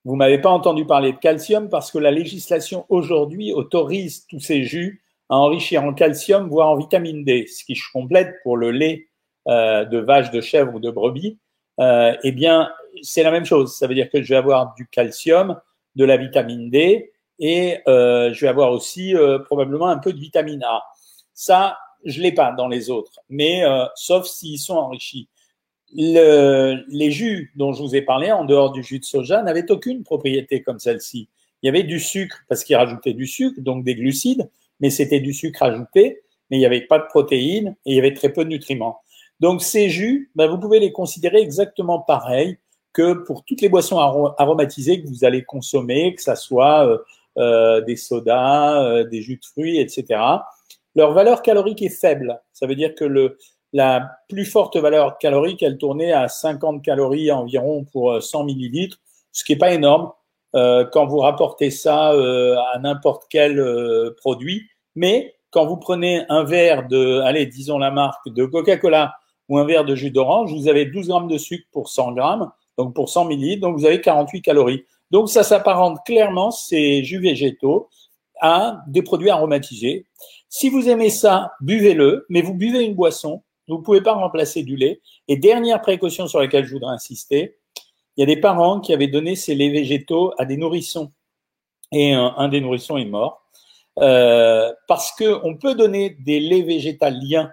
Vous 0.04 0.16
m'avez 0.16 0.38
pas 0.38 0.50
entendu 0.50 0.84
parler 0.84 1.12
de 1.12 1.18
calcium 1.18 1.68
parce 1.68 1.92
que 1.92 1.98
la 1.98 2.10
législation 2.10 2.86
aujourd'hui 2.88 3.52
autorise 3.52 4.26
tous 4.26 4.40
ces 4.40 4.64
jus 4.64 5.02
à 5.28 5.36
enrichir 5.36 5.84
en 5.84 5.94
calcium, 5.94 6.48
voire 6.48 6.70
en 6.70 6.76
vitamine 6.76 7.24
D, 7.24 7.46
ce 7.46 7.64
qui 7.64 7.78
complète 7.92 8.34
pour 8.42 8.56
le 8.56 8.72
lait 8.72 9.06
euh, 9.48 9.84
de 9.84 9.98
vache, 9.98 10.30
de 10.30 10.40
chèvre 10.40 10.74
ou 10.74 10.80
de 10.80 10.90
brebis. 10.90 11.38
Euh, 11.80 12.14
eh 12.24 12.32
bien, 12.32 12.68
c'est 13.02 13.22
la 13.22 13.30
même 13.30 13.44
chose. 13.44 13.74
Ça 13.76 13.86
veut 13.86 13.94
dire 13.94 14.10
que 14.10 14.22
je 14.22 14.28
vais 14.28 14.36
avoir 14.36 14.74
du 14.74 14.86
calcium, 14.86 15.60
de 15.96 16.04
la 16.04 16.16
vitamine 16.16 16.70
D 16.70 17.12
et 17.38 17.78
euh, 17.88 18.32
je 18.32 18.40
vais 18.40 18.48
avoir 18.48 18.72
aussi 18.72 19.14
euh, 19.14 19.38
probablement 19.38 19.88
un 19.88 19.98
peu 19.98 20.12
de 20.12 20.18
vitamine 20.18 20.62
A. 20.62 20.82
Ça, 21.34 21.78
je 22.04 22.20
l'ai 22.20 22.32
pas 22.32 22.52
dans 22.52 22.68
les 22.68 22.90
autres, 22.90 23.20
mais 23.28 23.64
euh, 23.64 23.84
sauf 23.94 24.26
s'ils 24.26 24.58
sont 24.58 24.76
enrichis 24.76 25.28
le, 25.94 26.84
les 26.88 27.10
jus 27.10 27.52
dont 27.56 27.72
je 27.72 27.82
vous 27.82 27.94
ai 27.94 28.02
parlé, 28.02 28.32
en 28.32 28.44
dehors 28.44 28.72
du 28.72 28.82
jus 28.82 28.98
de 28.98 29.04
soja, 29.04 29.42
n'avaient 29.42 29.70
aucune 29.70 30.02
propriété 30.02 30.62
comme 30.62 30.78
celle-ci. 30.78 31.28
Il 31.62 31.66
y 31.66 31.68
avait 31.68 31.82
du 31.82 32.00
sucre 32.00 32.38
parce 32.48 32.64
qu'ils 32.64 32.76
rajoutaient 32.76 33.12
du 33.12 33.26
sucre, 33.26 33.60
donc 33.60 33.84
des 33.84 33.94
glucides, 33.94 34.50
mais 34.80 34.90
c'était 34.90 35.20
du 35.20 35.32
sucre 35.32 35.62
ajouté, 35.62 36.22
mais 36.50 36.56
il 36.56 36.60
n'y 36.60 36.66
avait 36.66 36.86
pas 36.86 36.98
de 36.98 37.04
protéines 37.04 37.76
et 37.84 37.92
il 37.92 37.96
y 37.96 37.98
avait 37.98 38.14
très 38.14 38.32
peu 38.32 38.44
de 38.44 38.50
nutriments. 38.50 39.00
Donc 39.40 39.62
ces 39.62 39.90
jus, 39.90 40.30
ben, 40.34 40.46
vous 40.46 40.58
pouvez 40.58 40.80
les 40.80 40.92
considérer 40.92 41.40
exactement 41.40 42.00
pareil 42.00 42.58
que 42.92 43.14
pour 43.14 43.44
toutes 43.44 43.60
les 43.60 43.68
boissons 43.68 43.98
aromatisées 43.98 45.02
que 45.02 45.08
vous 45.08 45.24
allez 45.24 45.44
consommer, 45.44 46.14
que 46.14 46.22
ça 46.22 46.36
soit 46.36 46.86
euh, 46.86 46.98
euh, 47.38 47.80
des 47.80 47.96
sodas, 47.96 48.82
euh, 48.82 49.04
des 49.04 49.22
jus 49.22 49.36
de 49.36 49.44
fruits, 49.44 49.78
etc. 49.78 50.20
Leur 50.94 51.12
valeur 51.12 51.42
calorique 51.42 51.82
est 51.82 51.88
faible. 51.88 52.40
Ça 52.52 52.66
veut 52.66 52.74
dire 52.74 52.94
que 52.94 53.04
le, 53.04 53.38
la 53.72 54.18
plus 54.28 54.44
forte 54.44 54.76
valeur 54.76 55.18
calorique, 55.18 55.62
elle 55.62 55.78
tournait 55.78 56.12
à 56.12 56.28
50 56.28 56.82
calories 56.82 57.32
environ 57.32 57.84
pour 57.84 58.22
100 58.22 58.40
euh, 58.40 58.44
millilitres, 58.44 58.98
ce 59.32 59.44
qui 59.44 59.52
n'est 59.52 59.58
pas 59.58 59.72
énorme 59.72 60.12
euh, 60.54 60.84
quand 60.92 61.06
vous 61.06 61.18
rapportez 61.18 61.70
ça 61.70 62.12
euh, 62.12 62.56
à 62.74 62.78
n'importe 62.78 63.24
quel 63.30 63.62
produit. 64.18 64.68
Mais 64.94 65.34
quand 65.50 65.66
vous 65.66 65.78
prenez 65.78 66.24
un 66.28 66.44
verre 66.44 66.86
de, 66.88 67.20
allez, 67.20 67.46
disons 67.46 67.78
la 67.78 67.90
marque 67.90 68.28
de 68.28 68.44
Coca-Cola 68.44 69.14
ou 69.48 69.58
un 69.58 69.64
verre 69.64 69.84
de 69.84 69.94
jus 69.94 70.10
d'orange, 70.10 70.52
vous 70.52 70.68
avez 70.68 70.84
12 70.84 71.08
grammes 71.08 71.28
de 71.28 71.38
sucre 71.38 71.66
pour 71.72 71.88
100 71.88 72.12
grammes, 72.12 72.50
donc 72.78 72.94
pour 72.94 73.08
100 73.08 73.26
millilitres, 73.26 73.62
donc 73.62 73.78
vous 73.78 73.86
avez 73.86 74.00
48 74.00 74.42
calories. 74.42 74.84
Donc 75.10 75.28
ça 75.28 75.42
s'apparente 75.42 75.98
clairement, 76.04 76.50
ces 76.50 77.04
jus 77.04 77.20
végétaux, 77.20 77.88
à 78.40 78.82
des 78.88 79.02
produits 79.02 79.30
aromatisés. 79.30 80.06
Si 80.48 80.68
vous 80.68 80.88
aimez 80.88 81.10
ça, 81.10 81.52
buvez-le, 81.60 82.26
mais 82.28 82.42
vous 82.42 82.54
buvez 82.54 82.84
une 82.84 82.94
boisson 82.94 83.42
vous 83.68 83.78
ne 83.78 83.82
pouvez 83.82 84.00
pas 84.00 84.14
remplacer 84.14 84.62
du 84.62 84.76
lait. 84.76 85.00
Et 85.28 85.36
dernière 85.36 85.80
précaution 85.80 86.26
sur 86.26 86.40
laquelle 86.40 86.64
je 86.64 86.72
voudrais 86.72 86.92
insister, 86.92 87.56
il 88.16 88.20
y 88.20 88.22
a 88.22 88.26
des 88.26 88.40
parents 88.40 88.80
qui 88.80 88.92
avaient 88.92 89.06
donné 89.08 89.36
ces 89.36 89.54
laits 89.54 89.72
végétaux 89.72 90.32
à 90.38 90.44
des 90.44 90.56
nourrissons. 90.56 91.12
Et 91.92 92.12
un, 92.12 92.48
des 92.48 92.60
nourrissons 92.60 92.96
est 92.96 93.04
mort. 93.04 93.42
Euh, 93.98 94.72
parce 94.88 95.12
qu'on 95.12 95.56
peut 95.56 95.74
donner 95.74 96.10
des 96.10 96.40
laits 96.40 96.66
végétaliens 96.66 97.50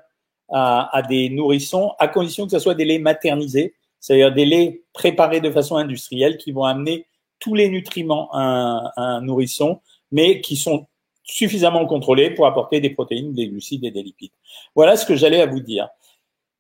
à, 0.49 0.95
à, 0.95 1.02
des 1.02 1.30
nourrissons 1.30 1.94
à 1.99 2.07
condition 2.07 2.45
que 2.45 2.52
ce 2.52 2.59
soit 2.59 2.76
des 2.76 2.85
laits 2.85 3.02
maternisés, 3.02 3.76
c'est-à-dire 4.00 4.34
des 4.34 4.46
laits 4.46 4.84
préparés 4.94 5.42
de 5.42 5.52
façon 5.52 5.76
industrielle 5.76 6.38
qui 6.38 6.52
vont 6.52 6.64
amener 6.64 7.06
tous 7.40 7.56
les 7.56 7.70
nutriments 7.70 8.30
à 8.34 8.92
un 8.98 9.22
nourrisson, 9.22 9.80
mais 10.12 10.42
qui 10.42 10.56
sont 10.56 10.88
suffisamment 11.24 11.86
contrôlés 11.86 12.32
pour 12.32 12.48
apporter 12.48 12.82
des 12.82 12.90
protéines, 12.90 13.34
des 13.34 13.48
glucides 13.48 13.86
et 13.86 13.92
des 13.92 14.04
lipides. 14.04 14.32
Voilà 14.76 14.98
ce 14.98 15.06
que 15.06 15.16
j'allais 15.16 15.42
à 15.42 15.46
vous 15.46 15.60
dire. 15.60 15.88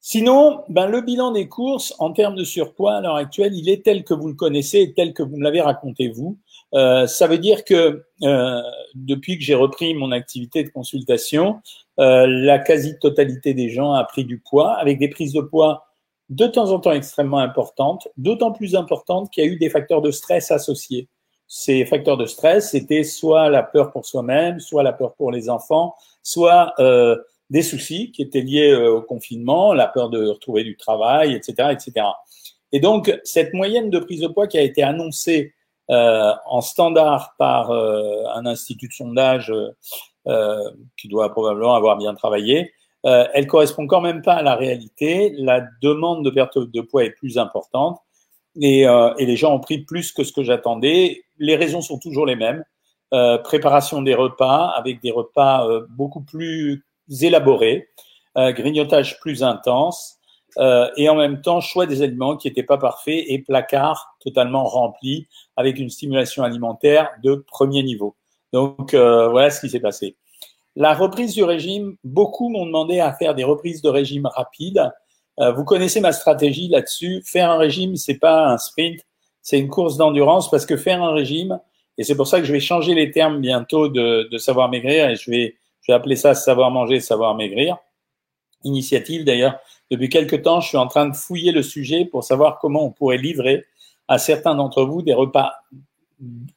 Sinon, 0.01 0.63
ben, 0.69 0.87
le 0.87 1.01
bilan 1.01 1.31
des 1.31 1.49
courses 1.49 1.93
en 1.99 2.13
termes 2.13 2.35
de 2.35 2.45
surpoids 2.45 2.95
à 2.95 3.01
l'heure 3.01 3.17
actuelle, 3.17 3.53
il 3.53 3.67
est 3.67 3.83
tel 3.83 4.05
que 4.05 4.13
vous 4.13 4.29
le 4.29 4.33
connaissez 4.33 4.79
et 4.79 4.93
tel 4.93 5.13
que 5.13 5.23
vous 5.23 5.35
me 5.35 5.43
l'avez 5.43 5.59
raconté 5.59 6.07
vous. 6.07 6.37
Euh, 6.73 7.05
ça 7.05 7.27
veut 7.27 7.37
dire 7.37 7.65
que 7.65 8.05
euh, 8.23 8.61
depuis 8.95 9.37
que 9.37 9.43
j'ai 9.43 9.55
repris 9.55 9.93
mon 9.95 10.11
activité 10.11 10.63
de 10.63 10.69
consultation, 10.69 11.59
euh, 11.99 12.27
la 12.27 12.59
quasi-totalité 12.59 13.53
des 13.53 13.69
gens 13.69 13.91
a 13.91 14.03
pris 14.05 14.23
du 14.23 14.39
poids 14.39 14.73
avec 14.75 14.99
des 14.99 15.09
prises 15.09 15.33
de 15.33 15.41
poids 15.41 15.88
de 16.29 16.47
temps 16.47 16.71
en 16.71 16.79
temps 16.79 16.91
extrêmement 16.91 17.39
importantes, 17.39 18.07
d'autant 18.17 18.51
plus 18.51 18.75
importantes 18.75 19.31
qu'il 19.31 19.43
y 19.43 19.47
a 19.47 19.49
eu 19.49 19.57
des 19.57 19.69
facteurs 19.69 20.01
de 20.01 20.11
stress 20.11 20.51
associés. 20.51 21.07
Ces 21.47 21.85
facteurs 21.85 22.17
de 22.17 22.25
stress, 22.25 22.71
c'était 22.71 23.03
soit 23.03 23.49
la 23.49 23.63
peur 23.63 23.91
pour 23.91 24.05
soi-même, 24.05 24.59
soit 24.59 24.83
la 24.83 24.93
peur 24.93 25.15
pour 25.15 25.31
les 25.31 25.49
enfants, 25.49 25.95
soit 26.21 26.73
euh, 26.79 27.17
des 27.49 27.63
soucis 27.63 28.11
qui 28.11 28.21
étaient 28.21 28.41
liés 28.41 28.71
euh, 28.71 28.97
au 28.97 29.01
confinement, 29.01 29.73
la 29.73 29.87
peur 29.87 30.09
de 30.09 30.27
retrouver 30.27 30.63
du 30.63 30.77
travail, 30.77 31.33
etc., 31.33 31.69
etc. 31.71 32.05
Et 32.71 32.79
donc, 32.79 33.19
cette 33.23 33.53
moyenne 33.53 33.89
de 33.89 33.97
prise 33.97 34.21
de 34.21 34.27
poids 34.27 34.47
qui 34.47 34.57
a 34.57 34.61
été 34.61 34.83
annoncée 34.83 35.53
euh, 35.89 36.33
en 36.45 36.61
standard 36.61 37.33
par 37.39 37.71
euh, 37.71 38.23
un 38.35 38.45
institut 38.45 38.87
de 38.89 38.93
sondage 38.93 39.51
euh, 40.27 40.71
qui 40.95 41.07
doit 41.07 41.31
probablement 41.31 41.73
avoir 41.73 41.97
bien 41.97 42.13
travaillé, 42.13 42.71
elle 43.03 43.47
correspond 43.47 43.87
quand 43.87 44.01
même 44.01 44.21
pas 44.21 44.33
à 44.33 44.41
la 44.41 44.55
réalité. 44.55 45.33
La 45.37 45.61
demande 45.81 46.25
de 46.25 46.29
perte 46.29 46.57
de 46.57 46.81
poids 46.81 47.05
est 47.05 47.11
plus 47.11 47.37
importante 47.37 47.99
et, 48.61 48.81
et 48.81 49.25
les 49.25 49.35
gens 49.37 49.53
ont 49.53 49.59
pris 49.59 49.79
plus 49.79 50.11
que 50.11 50.23
ce 50.23 50.33
que 50.33 50.43
j'attendais. 50.43 51.23
Les 51.37 51.55
raisons 51.55 51.81
sont 51.81 51.97
toujours 51.97 52.25
les 52.25 52.35
mêmes. 52.35 52.63
préparation 53.43 54.01
des 54.01 54.15
repas 54.15 54.67
avec 54.75 55.01
des 55.01 55.11
repas 55.11 55.65
beaucoup 55.89 56.21
plus 56.21 56.83
élaborés, 57.21 57.89
euh, 58.37 58.51
grignotage 58.51 59.19
plus 59.19 59.43
intense, 59.43 60.17
euh, 60.57 60.89
et 60.97 61.09
en 61.09 61.15
même 61.15 61.41
temps 61.41 61.61
choix 61.61 61.85
des 61.85 62.01
aliments 62.01 62.37
qui 62.37 62.47
n'étaient 62.47 62.63
pas 62.63 62.77
parfaits 62.77 63.23
et 63.27 63.39
placards 63.39 64.15
totalement 64.19 64.63
remplis 64.63 65.27
avec 65.55 65.77
une 65.77 65.89
stimulation 65.89 66.43
alimentaire 66.43 67.09
de 67.23 67.35
premier 67.35 67.83
niveau. 67.83 68.15
Donc 68.51 68.95
voilà 68.95 69.51
ce 69.51 69.61
qui 69.61 69.69
s'est 69.69 69.79
passé. 69.79 70.15
La 70.75 70.93
reprise 70.93 71.33
du 71.33 71.43
régime, 71.43 71.95
beaucoup 72.03 72.49
m'ont 72.49 72.65
demandé 72.65 72.99
à 72.99 73.13
faire 73.13 73.35
des 73.35 73.43
reprises 73.43 73.81
de 73.81 73.89
régime 73.89 74.25
rapides. 74.25 74.91
vous 75.37 75.63
connaissez 75.63 75.99
ma 75.99 76.11
stratégie 76.11 76.67
là-dessus. 76.67 77.21
Faire 77.25 77.51
un 77.51 77.57
régime, 77.57 77.95
c'est 77.95 78.19
pas 78.19 78.47
un 78.47 78.57
sprint, 78.57 79.01
c'est 79.41 79.59
une 79.59 79.69
course 79.69 79.97
d'endurance 79.97 80.49
parce 80.49 80.65
que 80.65 80.77
faire 80.77 81.01
un 81.01 81.13
régime, 81.13 81.59
et 81.97 82.03
c'est 82.03 82.15
pour 82.15 82.27
ça 82.27 82.39
que 82.39 82.45
je 82.45 82.53
vais 82.53 82.61
changer 82.61 82.93
les 82.93 83.11
termes 83.11 83.41
bientôt 83.41 83.89
de, 83.89 84.29
de 84.31 84.37
savoir 84.37 84.69
maigrir 84.69 85.09
et 85.09 85.15
je 85.15 85.29
vais, 85.29 85.57
je 85.81 85.91
vais 85.91 85.95
appeler 85.95 86.15
ça 86.15 86.33
savoir 86.33 86.71
manger, 86.71 87.01
savoir 87.01 87.35
maigrir. 87.35 87.77
Initiative 88.63 89.25
d'ailleurs. 89.25 89.59
Depuis 89.91 90.07
quelques 90.07 90.43
temps, 90.43 90.61
je 90.61 90.69
suis 90.69 90.77
en 90.77 90.87
train 90.87 91.09
de 91.09 91.15
fouiller 91.15 91.51
le 91.51 91.61
sujet 91.63 92.05
pour 92.05 92.23
savoir 92.23 92.59
comment 92.59 92.85
on 92.85 92.91
pourrait 92.91 93.17
livrer 93.17 93.65
à 94.07 94.17
certains 94.17 94.55
d'entre 94.55 94.83
vous 94.83 95.01
des 95.01 95.13
repas 95.13 95.53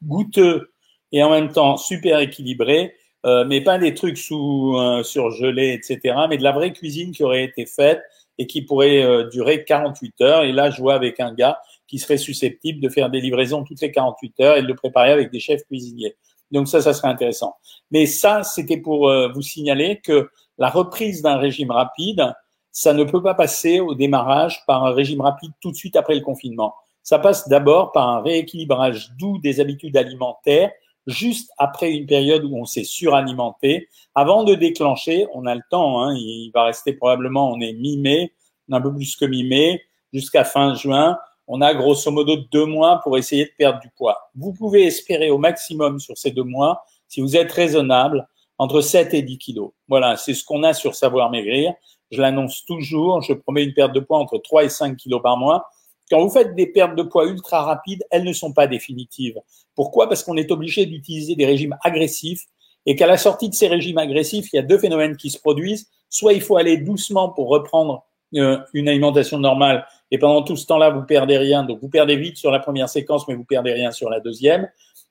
goûteux 0.05 0.73
et 1.13 1.23
en 1.23 1.31
même 1.31 1.51
temps 1.51 1.77
super 1.77 2.21
équilibrés, 2.21 2.95
euh, 3.25 3.45
mais 3.45 3.61
pas 3.61 3.79
des 3.79 3.95
trucs 3.95 4.19
sous 4.19 4.77
euh, 4.77 5.03
surgelés, 5.03 5.73
etc., 5.73 6.17
mais 6.29 6.39
de 6.39 6.43
la 6.43 6.53
vraie 6.53 6.73
cuisine 6.73 7.13
qui 7.13 7.23
aurait 7.23 7.45
été 7.45 7.67
faite 7.67 8.03
et 8.39 8.47
qui 8.47 8.63
pourrait 8.63 9.03
euh, 9.03 9.29
durer 9.29 9.65
48 9.65 10.21
heures. 10.23 10.43
Et 10.45 10.53
là, 10.53 10.71
vois 10.71 10.95
avec 10.95 11.21
un 11.21 11.33
gars 11.33 11.61
qui 11.87 11.99
serait 11.99 12.17
susceptible 12.17 12.81
de 12.81 12.89
faire 12.89 13.11
des 13.11 13.21
livraisons 13.21 13.65
toutes 13.65 13.81
les 13.81 13.93
48 13.93 14.41
heures 14.41 14.57
et 14.57 14.63
de 14.63 14.67
le 14.67 14.75
préparer 14.75 15.13
avec 15.13 15.31
des 15.31 15.41
chefs 15.41 15.65
cuisiniers. 15.65 16.17
Donc 16.51 16.69
ça, 16.69 16.81
ça 16.81 16.93
serait 16.93 17.09
intéressant. 17.09 17.57
Mais 17.91 18.07
ça, 18.07 18.43
c'était 18.43 18.77
pour 18.77 19.09
euh, 19.09 19.29
vous 19.29 19.43
signaler 19.43 20.01
que 20.01 20.31
la 20.59 20.69
reprise 20.69 21.23
d'un 21.23 21.37
régime 21.37 21.71
rapide, 21.71 22.35
ça 22.71 22.93
ne 22.93 23.05
peut 23.05 23.23
pas 23.23 23.35
passer 23.35 23.81
au 23.81 23.95
démarrage 23.95 24.65
par 24.67 24.85
un 24.85 24.93
régime 24.93 25.21
rapide 25.21 25.53
tout 25.61 25.71
de 25.71 25.77
suite 25.77 25.97
après 25.97 26.15
le 26.15 26.21
confinement. 26.21 26.75
Ça 27.03 27.19
passe 27.19 27.49
d'abord 27.49 27.93
par 27.93 28.09
un 28.09 28.23
rééquilibrage 28.23 29.11
doux 29.19 29.39
des 29.39 29.61
habitudes 29.61 29.97
alimentaires 29.97 30.71
juste 31.07 31.51
après 31.59 31.93
une 31.93 32.07
période 32.07 32.45
où 32.45 32.57
on 32.57 32.65
s'est 32.65 32.85
suralimenté. 32.85 33.89
Avant 34.15 34.45
de 34.45 34.55
déclencher, 34.55 35.27
on 35.35 35.47
a 35.47 35.55
le 35.55 35.63
temps, 35.71 36.03
hein, 36.03 36.15
il 36.15 36.51
va 36.55 36.65
rester 36.65 36.93
probablement, 36.93 37.51
on 37.51 37.61
est 37.61 37.73
mi-mai, 37.73 38.33
un 38.71 38.81
peu 38.81 38.95
plus 38.95 39.17
que 39.17 39.25
mi-mai, 39.25 39.83
jusqu'à 40.13 40.45
fin 40.45 40.75
juin 40.75 41.19
on 41.47 41.61
a 41.61 41.75
grosso 41.75 42.11
modo 42.11 42.37
deux 42.37 42.65
mois 42.65 43.01
pour 43.03 43.19
essayer 43.19 43.45
de 43.45 43.51
perdre 43.59 43.81
du 43.81 43.91
poids. 43.91 44.31
Vous 44.35 44.53
pouvez 44.53 44.87
espérer 44.87 45.31
au 45.31 45.39
maximum 45.39 45.99
sur 45.99 46.17
ces 46.17 46.31
deux 46.31 46.45
mois, 46.45 46.85
si 47.09 47.21
vous 47.21 47.37
êtes 47.37 47.53
raisonnable, 47.53 48.27
entre 48.59 48.81
7 48.81 49.13
et 49.15 49.23
10 49.23 49.39
kilos. 49.39 49.73
Voilà, 49.89 50.17
c'est 50.17 50.35
ce 50.35 50.45
qu'on 50.45 50.63
a 50.63 50.73
sur 50.73 50.95
Savoir 50.95 51.31
Maigrir. 51.31 51.75
Je 52.11 52.21
l'annonce 52.21 52.65
toujours, 52.65 53.23
je 53.23 53.33
promets 53.33 53.65
une 53.65 53.75
perte 53.75 53.93
de 53.93 54.01
poids 54.01 54.19
entre 54.19 54.39
3 54.39 54.65
et 54.65 54.69
5 54.69 54.97
kilos 54.97 55.21
par 55.23 55.37
mois. 55.37 55.67
Quand 56.13 56.21
vous 56.21 56.29
faites 56.29 56.55
des 56.55 56.67
pertes 56.67 56.95
de 56.95 57.05
poids 57.05 57.25
ultra 57.25 57.63
rapides, 57.63 58.05
elles 58.11 58.25
ne 58.25 58.35
sont 58.35 58.53
pas 58.53 58.67
définitives. 58.67 59.41
Pourquoi? 59.75 60.11
Parce 60.11 60.23
qu'on 60.23 60.37
est 60.37 60.51
obligé 60.51 60.85
d'utiliser 60.85 61.37
des 61.37 61.47
régimes 61.47 61.75
agressifs 61.83 62.45
et 62.85 62.97
qu'à 62.97 63.07
la 63.07 63.17
sortie 63.17 63.49
de 63.49 63.55
ces 63.55 63.67
régimes 63.67 63.97
agressifs, 63.97 64.53
il 64.53 64.57
y 64.57 64.59
a 64.59 64.63
deux 64.63 64.77
phénomènes 64.77 65.17
qui 65.17 65.31
se 65.31 65.39
produisent. 65.39 65.89
Soit 66.11 66.35
il 66.35 66.43
faut 66.43 66.59
aller 66.59 66.77
doucement 66.77 67.31
pour 67.31 67.49
reprendre 67.49 68.05
euh, 68.35 68.59
une 68.75 68.91
alimentation 68.91 69.39
normale 69.39 69.87
et 70.11 70.19
pendant 70.19 70.43
tout 70.43 70.55
ce 70.55 70.67
temps-là, 70.67 70.91
vous 70.91 71.01
perdez 71.01 71.39
rien. 71.39 71.63
Donc, 71.63 71.81
vous 71.81 71.89
perdez 71.89 72.17
vite 72.17 72.37
sur 72.37 72.51
la 72.51 72.59
première 72.59 72.91
séquence, 72.91 73.27
mais 73.27 73.35
vous 73.35 73.45
perdez 73.45 73.73
rien 73.73 73.91
sur 73.91 74.11
la 74.11 74.21
deuxième. 74.21 74.69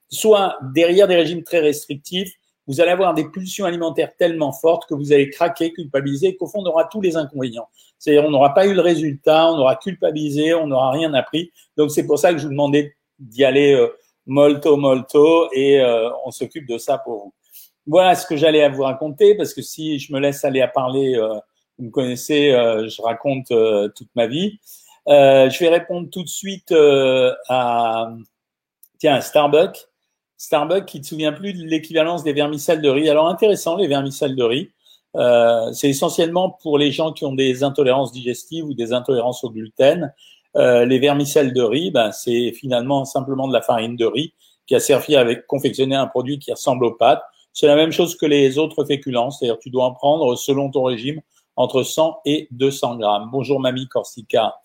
Soit 0.08 0.60
derrière 0.72 1.08
des 1.08 1.16
régimes 1.16 1.42
très 1.42 1.62
restrictifs, 1.62 2.32
vous 2.72 2.82
allez 2.82 2.92
avoir 2.92 3.14
des 3.14 3.26
pulsions 3.26 3.66
alimentaires 3.66 4.16
tellement 4.18 4.54
fortes 4.54 4.88
que 4.88 4.94
vous 4.94 5.12
allez 5.12 5.30
craquer, 5.30 5.74
culpabiliser, 5.74 6.36
qu'au 6.36 6.48
fond, 6.48 6.62
on 6.62 6.66
aura 6.66 6.86
tous 6.86 7.02
les 7.02 7.18
inconvénients. 7.18 7.68
C'est-à-dire, 8.00 8.24
on 8.26 8.32
n'aura 8.32 8.54
pas 8.54 8.66
eu 8.66 8.74
le 8.74 8.82
résultat, 8.82 9.52
on 9.52 9.60
aura 9.60 9.76
culpabilisé, 9.76 10.54
on 10.54 10.68
n'aura 10.68 10.92
rien 10.92 11.14
appris. 11.14 11.52
Donc, 11.78 11.92
c'est 11.92 12.06
pour 12.06 12.18
ça 12.18 12.32
que 12.32 12.38
je 12.38 12.44
vous 12.44 12.52
demandais 12.52 12.96
d'y 13.20 13.44
aller 13.44 13.74
euh, 13.74 13.88
molto, 14.26 14.78
molto, 14.78 15.52
et 15.54 15.80
euh, 15.82 16.10
on 16.26 16.32
s'occupe 16.32 16.68
de 16.68 16.78
ça 16.78 16.98
pour 16.98 17.16
vous. 17.16 17.34
Voilà 17.86 18.16
ce 18.16 18.26
que 18.26 18.38
j'allais 18.38 18.64
à 18.64 18.70
vous 18.70 18.84
raconter, 18.84 19.36
parce 19.36 19.54
que 19.54 19.62
si 19.62 20.00
je 20.00 20.14
me 20.14 20.20
laisse 20.20 20.46
aller 20.46 20.62
à 20.62 20.68
parler, 20.68 21.16
euh, 21.16 21.36
vous 21.78 21.86
me 21.86 21.92
connaissez, 21.92 22.52
je 22.52 23.02
raconte 23.02 23.48
toute 23.96 24.10
ma 24.16 24.28
vie. 24.28 24.60
Euh, 25.08 25.50
je 25.50 25.60
vais 25.60 25.70
répondre 25.70 26.10
tout 26.10 26.24
de 26.24 26.30
suite 26.30 26.72
euh, 26.72 27.34
à 27.50 28.14
tiens 29.00 29.22
Starbucks. 29.22 29.88
Starbucks 30.42 30.88
qui 30.88 30.98
ne 30.98 31.04
te 31.04 31.08
souvient 31.08 31.34
plus 31.34 31.54
de 31.54 31.64
l'équivalence 31.64 32.24
des 32.24 32.34
vermicelles 32.34 32.82
de 32.82 32.90
riz. 32.90 33.08
Alors 33.08 33.28
intéressant 33.28 33.76
les 33.76 33.88
vermicelles 33.88 34.36
de 34.36 34.44
riz. 34.44 34.72
Euh, 35.16 35.72
c'est 35.72 35.88
essentiellement 35.88 36.50
pour 36.50 36.80
les 36.80 36.92
gens 36.92 37.12
qui 37.12 37.26
ont 37.26 37.36
des 37.36 37.64
intolérances 37.64 38.12
digestives 38.12 38.66
ou 38.66 38.74
des 38.74 38.92
intolérances 38.92 39.44
au 39.44 39.52
gluten. 39.52 40.12
Euh, 40.56 40.84
les 40.86 40.98
vermicelles 40.98 41.54
de 41.54 41.62
riz, 41.62 41.92
ben, 41.92 42.12
c'est 42.12 42.54
finalement 42.54 43.06
simplement 43.06 43.48
de 43.48 43.54
la 43.54 43.62
farine 43.62 43.96
de 43.96 44.06
riz 44.06 44.34
qui 44.66 44.74
a 44.74 44.80
servi 44.80 45.16
à 45.16 45.36
confectionner 45.36 45.96
un 45.96 46.08
produit 46.08 46.40
qui 46.40 46.52
ressemble 46.52 46.86
aux 46.86 46.96
pâtes. 46.96 47.22
C'est 47.54 47.68
la 47.68 47.76
même 47.76 47.92
chose 47.92 48.16
que 48.16 48.26
les 48.26 48.58
autres 48.58 48.84
féculents, 48.84 49.30
c'est-à-dire 49.30 49.60
tu 49.60 49.70
dois 49.70 49.86
en 49.86 49.94
prendre 49.94 50.36
selon 50.36 50.72
ton 50.72 50.86
régime 50.86 51.22
entre 51.56 51.84
100 51.84 52.22
et 52.26 52.48
200 52.50 52.96
grammes. 52.96 53.30
Bonjour 53.32 53.60
mamie 53.60 53.88
Corsica. 53.88 54.56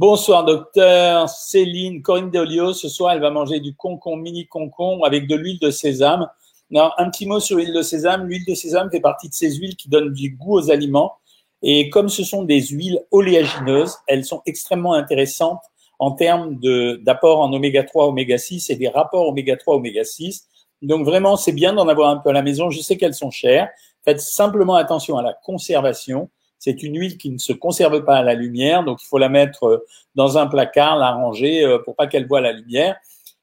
Bonsoir 0.00 0.46
docteur, 0.46 1.28
Céline, 1.28 2.00
Corinne 2.00 2.30
Deolio, 2.30 2.72
ce 2.72 2.88
soir 2.88 3.12
elle 3.12 3.20
va 3.20 3.30
manger 3.30 3.60
du 3.60 3.74
concon, 3.74 4.16
mini 4.16 4.46
concon 4.46 5.02
avec 5.02 5.26
de 5.26 5.36
l'huile 5.36 5.58
de 5.58 5.70
sésame. 5.70 6.26
Non, 6.70 6.88
un 6.96 7.10
petit 7.10 7.26
mot 7.26 7.38
sur 7.38 7.58
l'huile 7.58 7.74
de 7.74 7.82
sésame. 7.82 8.26
L'huile 8.26 8.46
de 8.46 8.54
sésame 8.54 8.90
fait 8.90 9.00
partie 9.00 9.28
de 9.28 9.34
ces 9.34 9.56
huiles 9.56 9.76
qui 9.76 9.90
donnent 9.90 10.14
du 10.14 10.30
goût 10.30 10.54
aux 10.54 10.70
aliments. 10.70 11.16
Et 11.60 11.90
comme 11.90 12.08
ce 12.08 12.24
sont 12.24 12.44
des 12.44 12.62
huiles 12.62 12.98
oléagineuses, 13.10 13.94
elles 14.06 14.24
sont 14.24 14.40
extrêmement 14.46 14.94
intéressantes 14.94 15.60
en 15.98 16.12
termes 16.12 16.58
d'apport 17.02 17.40
en 17.40 17.52
oméga 17.52 17.82
3, 17.82 18.06
oméga 18.06 18.38
6 18.38 18.70
et 18.70 18.76
des 18.76 18.88
rapports 18.88 19.28
oméga 19.28 19.58
3, 19.58 19.74
oméga 19.74 20.02
6. 20.02 20.48
Donc 20.80 21.04
vraiment, 21.04 21.36
c'est 21.36 21.52
bien 21.52 21.74
d'en 21.74 21.88
avoir 21.88 22.08
un 22.08 22.16
peu 22.16 22.30
à 22.30 22.32
la 22.32 22.40
maison. 22.40 22.70
Je 22.70 22.80
sais 22.80 22.96
qu'elles 22.96 23.12
sont 23.12 23.30
chères. 23.30 23.68
Faites 24.02 24.22
simplement 24.22 24.76
attention 24.76 25.18
à 25.18 25.22
la 25.22 25.34
conservation. 25.34 26.30
C'est 26.60 26.82
une 26.82 26.96
huile 26.96 27.16
qui 27.16 27.30
ne 27.30 27.38
se 27.38 27.54
conserve 27.54 28.04
pas 28.04 28.18
à 28.18 28.22
la 28.22 28.34
lumière, 28.34 28.84
donc 28.84 29.02
il 29.02 29.06
faut 29.06 29.18
la 29.18 29.30
mettre 29.30 29.64
euh, 29.64 29.86
dans 30.14 30.36
un 30.36 30.46
placard, 30.46 30.96
la 30.98 31.12
ranger 31.12 31.64
euh, 31.64 31.78
pour 31.78 31.96
pas 31.96 32.06
qu'elle 32.06 32.28
voie 32.28 32.42
la 32.42 32.52
lumière. 32.52 32.96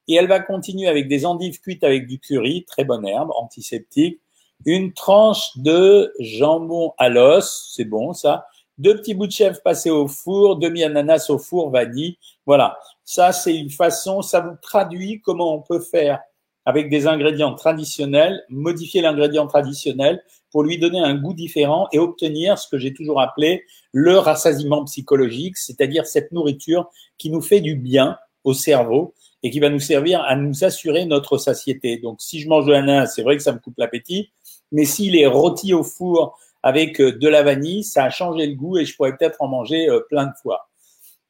Et 0.08 0.16
elle 0.16 0.28
va 0.28 0.40
continuer 0.40 0.88
avec 0.88 1.10
des 1.10 1.26
endives 1.26 1.60
cuites 1.60 1.84
avec 1.84 2.08
du 2.08 2.20
curry, 2.20 2.64
très 2.66 2.86
bonne 2.86 3.06
herbe, 3.06 3.32
antiseptique, 3.36 4.22
une 4.66 4.94
tranche 4.94 5.58
de 5.58 6.14
jambon 6.20 6.94
à 6.98 7.10
l'os, 7.10 7.74
c'est 7.76 7.86
bon 7.86 8.14
ça, 8.14 8.48
deux 8.78 8.96
petits 8.96 9.16
bouts 9.16 9.28
de 9.28 9.32
chèvre 9.32 9.60
passés 9.64 9.90
au 9.90 10.08
four, 10.08 10.58
demi 10.58 10.84
ananas 10.84 11.30
au 11.30 11.40
four, 11.40 11.72
vanille. 11.72 12.18
Voilà, 12.46 12.78
ça 13.04 13.32
c'est 13.32 13.56
une 13.56 13.72
façon, 13.72 14.22
ça 14.22 14.42
vous 14.42 14.56
traduit 14.62 15.22
comment 15.22 15.56
on 15.56 15.62
peut 15.62 15.80
faire 15.80 16.20
avec 16.66 16.90
des 16.90 17.08
ingrédients 17.08 17.56
traditionnels, 17.56 18.44
modifier 18.50 19.02
l'ingrédient 19.02 19.48
traditionnel 19.48 20.22
pour 20.52 20.64
lui 20.64 20.78
donner 20.78 21.00
un 21.00 21.16
goût 21.16 21.34
différent 21.34 21.88
et 21.92 22.00
obtenir 22.00 22.58
ce 22.58 22.68
que 22.68 22.78
j'ai 22.78 22.94
toujours 22.94 23.22
appelé 23.22 23.64
le 23.92 24.18
rassasiement 24.18 24.84
psychologique, 24.86 25.58
c'est-à-dire 25.58 26.06
cette 26.06 26.32
nourriture 26.32 26.90
qui 27.18 27.30
nous 27.30 27.42
fait 27.42 27.62
du 27.62 27.76
bien 27.76 28.18
au 28.44 28.54
cerveau 28.54 29.14
et 29.44 29.50
qui 29.50 29.60
va 29.60 29.70
nous 29.70 29.80
servir 29.80 30.22
à 30.22 30.36
nous 30.36 30.64
assurer 30.64 31.06
notre 31.06 31.38
satiété. 31.38 31.98
Donc, 31.98 32.22
si 32.22 32.40
je 32.40 32.48
mange 32.48 32.66
de 32.66 32.72
l'ananas, 32.72 33.08
c'est 33.16 33.24
vrai 33.24 33.38
que 33.38 33.44
ça 33.44 33.52
me 33.52 33.60
coupe 33.60 33.78
l'appétit, 33.78 34.32
mais 34.72 34.86
s'il 34.86 35.16
est 35.16 35.28
rôti 35.28 35.74
au 35.74 35.84
four 35.84 36.38
avec 36.64 37.00
euh, 37.00 37.18
de 37.18 37.28
la 37.28 37.44
vanille, 37.44 37.84
ça 37.84 38.06
a 38.06 38.10
changé 38.10 38.48
le 38.48 38.56
goût 38.56 38.78
et 38.78 38.86
je 38.86 38.96
pourrais 38.96 39.16
peut-être 39.16 39.42
en 39.42 39.48
manger 39.48 39.90
euh, 39.90 40.02
plein 40.10 40.26
de 40.26 40.34
fois. 40.42 40.68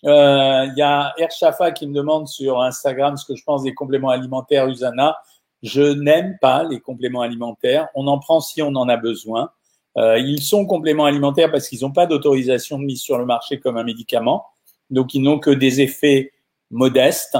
Euh, 0.06 0.66
il 0.66 0.74
y 0.78 0.82
a 0.82 1.14
Ershafa 1.18 1.72
qui 1.72 1.88
me 1.88 1.94
demande 1.94 2.28
sur 2.28 2.62
Instagram 2.62 3.18
ce 3.18 3.26
que 3.26 3.36
je 3.36 3.44
pense 3.44 3.64
des 3.64 3.74
compléments 3.74 4.10
alimentaires 4.10 4.68
Usana. 4.68 5.18
Je 5.64 5.82
n'aime 5.82 6.38
pas 6.40 6.64
les 6.64 6.80
compléments 6.80 7.22
alimentaires. 7.22 7.88
On 7.96 8.08
en 8.08 8.20
prend 8.20 8.40
si 8.40 8.62
on 8.62 8.76
en 8.76 8.88
a 8.90 8.98
besoin. 8.98 9.52
Euh, 9.98 10.20
ils 10.20 10.42
sont 10.42 10.66
compléments 10.66 11.06
alimentaires 11.06 11.52
parce 11.52 11.68
qu'ils 11.68 11.82
n'ont 11.82 11.92
pas 11.92 12.06
d'autorisation 12.06 12.78
de 12.78 12.86
mise 12.86 13.02
sur 13.02 13.18
le 13.18 13.26
marché 13.26 13.60
comme 13.60 13.78
un 13.78 13.84
médicament. 13.84 14.46
Donc, 14.90 15.14
ils 15.14 15.22
n'ont 15.22 15.40
que 15.40 15.50
des 15.50 15.82
effets 15.82 16.32
modestes. 16.70 17.38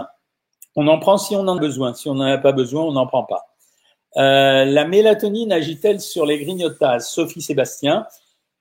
On 0.76 0.88
en 0.88 1.00
prend 1.00 1.18
si 1.18 1.36
on 1.36 1.42
en 1.42 1.58
a 1.58 1.60
besoin. 1.60 1.94
Si 1.94 2.10
on 2.10 2.16
n'en 2.16 2.26
a 2.26 2.38
pas 2.38 2.52
besoin, 2.52 2.84
on 2.84 2.94
n'en 2.94 3.08
prend 3.08 3.24
pas. 3.24 3.46
Euh, 4.18 4.66
la 4.66 4.86
mélatonine 4.86 5.52
agit-elle 5.52 6.02
sur 6.02 6.26
les 6.26 6.40
grignotages? 6.40 7.02
Sophie 7.02 7.42
Sébastien. 7.42 8.08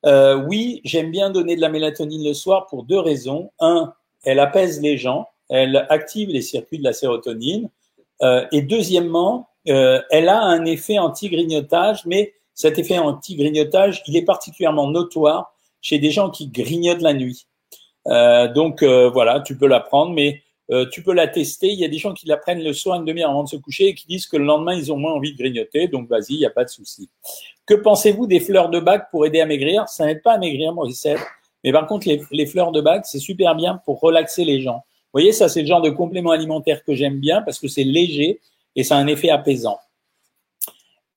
Euh, 0.04 0.36
oui, 0.36 0.80
j'aime 0.84 1.10
bien 1.10 1.30
donner 1.30 1.56
de 1.56 1.60
la 1.60 1.68
mélatonine 1.68 2.24
le 2.24 2.34
soir 2.34 2.66
pour 2.66 2.84
deux 2.84 2.98
raisons. 2.98 3.50
Un, 3.58 3.94
elle 4.22 4.38
apaise 4.38 4.80
les 4.80 4.98
gens, 4.98 5.28
elle 5.48 5.86
active 5.88 6.28
les 6.28 6.42
circuits 6.42 6.78
de 6.78 6.84
la 6.84 6.92
sérotonine. 6.92 7.70
Euh, 8.22 8.46
et 8.52 8.62
deuxièmement, 8.62 9.48
euh, 9.68 10.00
elle 10.10 10.28
a 10.28 10.40
un 10.40 10.64
effet 10.64 10.98
anti-grignotage, 10.98 12.06
mais 12.06 12.34
cet 12.54 12.78
effet 12.78 12.98
anti-grignotage, 12.98 14.02
il 14.06 14.16
est 14.16 14.24
particulièrement 14.24 14.88
notoire 14.88 15.52
chez 15.80 15.98
des 15.98 16.10
gens 16.10 16.30
qui 16.30 16.48
grignotent 16.48 17.02
la 17.02 17.12
nuit. 17.12 17.46
Euh, 18.06 18.52
donc 18.52 18.82
voilà, 18.82 19.40
tu 19.40 19.58
peux 19.58 19.66
la 19.66 19.80
prendre, 19.80 20.12
mais 20.12 20.42
tu 20.90 21.02
peux 21.02 21.12
la 21.12 21.28
tester. 21.28 21.68
Il 21.68 21.78
y 21.78 21.84
a 21.84 21.88
des 21.88 21.98
gens 21.98 22.14
qui 22.14 22.26
la 22.26 22.36
prennent 22.36 22.62
le 22.62 22.72
soir 22.72 22.98
une 22.98 23.04
demi-heure 23.04 23.30
avant 23.30 23.44
de 23.44 23.48
se 23.48 23.56
coucher 23.56 23.88
et 23.88 23.94
qui 23.94 24.06
disent 24.06 24.26
que 24.26 24.36
le 24.36 24.44
lendemain, 24.44 24.74
ils 24.74 24.92
ont 24.92 24.96
moins 24.96 25.12
envie 25.12 25.32
de 25.32 25.38
grignoter. 25.38 25.86
Donc 25.86 26.08
vas-y, 26.08 26.34
il 26.34 26.38
n'y 26.38 26.46
a 26.46 26.50
pas 26.50 26.64
de 26.64 26.70
souci. 26.70 27.10
Que 27.66 27.74
pensez-vous 27.74 28.26
des 28.26 28.40
fleurs 28.40 28.70
de 28.70 28.80
bac 28.80 29.08
pour 29.10 29.26
aider 29.26 29.40
à 29.40 29.46
maigrir? 29.46 29.88
Ça 29.88 30.06
n'aide 30.06 30.22
pas 30.22 30.32
à 30.32 30.38
maigrir. 30.38 30.74
Mais 31.62 31.72
par 31.72 31.86
contre, 31.86 32.08
les, 32.08 32.20
les 32.30 32.46
fleurs 32.46 32.72
de 32.72 32.80
bac, 32.80 33.04
c'est 33.06 33.18
super 33.18 33.54
bien 33.54 33.80
pour 33.84 34.00
relaxer 34.00 34.44
les 34.44 34.60
gens. 34.60 34.84
Vous 35.16 35.22
voyez, 35.22 35.32
ça, 35.32 35.48
c'est 35.48 35.62
le 35.62 35.66
genre 35.66 35.80
de 35.80 35.88
complément 35.88 36.32
alimentaire 36.32 36.84
que 36.84 36.94
j'aime 36.94 37.20
bien 37.20 37.40
parce 37.40 37.58
que 37.58 37.68
c'est 37.68 37.84
léger 37.84 38.38
et 38.74 38.84
ça 38.84 38.98
a 38.98 39.00
un 39.00 39.06
effet 39.06 39.30
apaisant. 39.30 39.78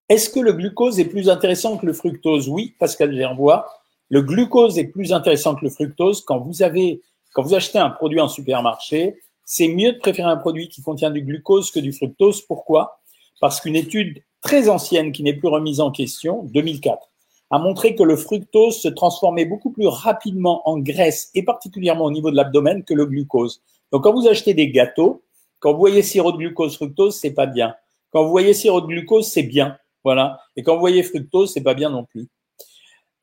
Est-ce 0.08 0.30
que 0.30 0.40
le 0.40 0.54
glucose 0.54 1.02
est 1.02 1.10
plus 1.10 1.28
intéressant 1.28 1.78
que 1.78 1.86
le 1.86 1.92
fructose? 1.92 2.48
Oui, 2.48 2.76
Pascal 2.80 3.14
Gerbois. 3.14 3.70
Le 4.08 4.22
glucose 4.22 4.80
est 4.80 4.86
plus 4.86 5.12
intéressant 5.12 5.54
que 5.56 5.66
le 5.66 5.70
fructose 5.70 6.22
quand 6.22 6.40
vous 6.40 6.64
avez, 6.64 7.02
quand 7.34 7.44
vous 7.44 7.56
achetez 7.56 7.78
un 7.78 7.90
produit 7.90 8.22
en 8.22 8.30
supermarché. 8.30 9.18
C'est 9.44 9.68
mieux 9.68 9.92
de 9.92 9.98
préférer 9.98 10.30
un 10.30 10.38
produit 10.38 10.70
qui 10.70 10.82
contient 10.82 11.12
du 11.12 11.22
glucose 11.22 11.70
que 11.70 11.82
du 11.82 11.92
fructose. 11.92 12.42
Pourquoi? 12.44 13.02
Parce 13.42 13.60
qu'une 13.60 13.76
étude 13.76 14.24
très 14.40 14.70
ancienne 14.70 15.12
qui 15.12 15.24
n'est 15.24 15.34
plus 15.34 15.50
remise 15.50 15.82
en 15.82 15.92
question, 15.92 16.44
2004, 16.44 17.10
a 17.52 17.60
montré 17.60 17.96
que 17.96 18.04
le 18.04 18.16
fructose 18.16 18.80
se 18.80 18.88
transformait 18.88 19.44
beaucoup 19.44 19.72
plus 19.72 19.88
rapidement 19.88 20.62
en 20.70 20.78
graisse 20.80 21.32
et 21.36 21.44
particulièrement 21.44 22.06
au 22.06 22.12
niveau 22.12 22.32
de 22.32 22.38
l'abdomen 22.38 22.86
que 22.86 22.94
le 22.94 23.06
glucose. 23.06 23.62
Donc 23.92 24.04
quand 24.04 24.14
vous 24.14 24.28
achetez 24.28 24.54
des 24.54 24.72
gâteaux, 24.72 25.24
quand 25.60 25.74
vous 25.74 25.80
voyez 25.80 26.02
sirop 26.02 26.32
de 26.32 26.38
glucose 26.38 26.76
fructose, 26.76 27.16
c'est 27.16 27.34
pas 27.34 27.46
bien. 27.46 27.76
Quand 28.12 28.24
vous 28.24 28.30
voyez 28.30 28.54
sirop 28.54 28.82
de 28.82 28.88
glucose, 28.88 29.28
c'est 29.28 29.44
bien. 29.44 29.78
Voilà. 30.04 30.40
Et 30.56 30.64
quand 30.64 30.74
vous 30.76 30.80
voyez 30.80 31.04
fructose, 31.04 31.54
c'est 31.54 31.64
pas 31.64 31.74
bien 31.74 31.90
non 31.90 32.06
plus. 32.06 32.28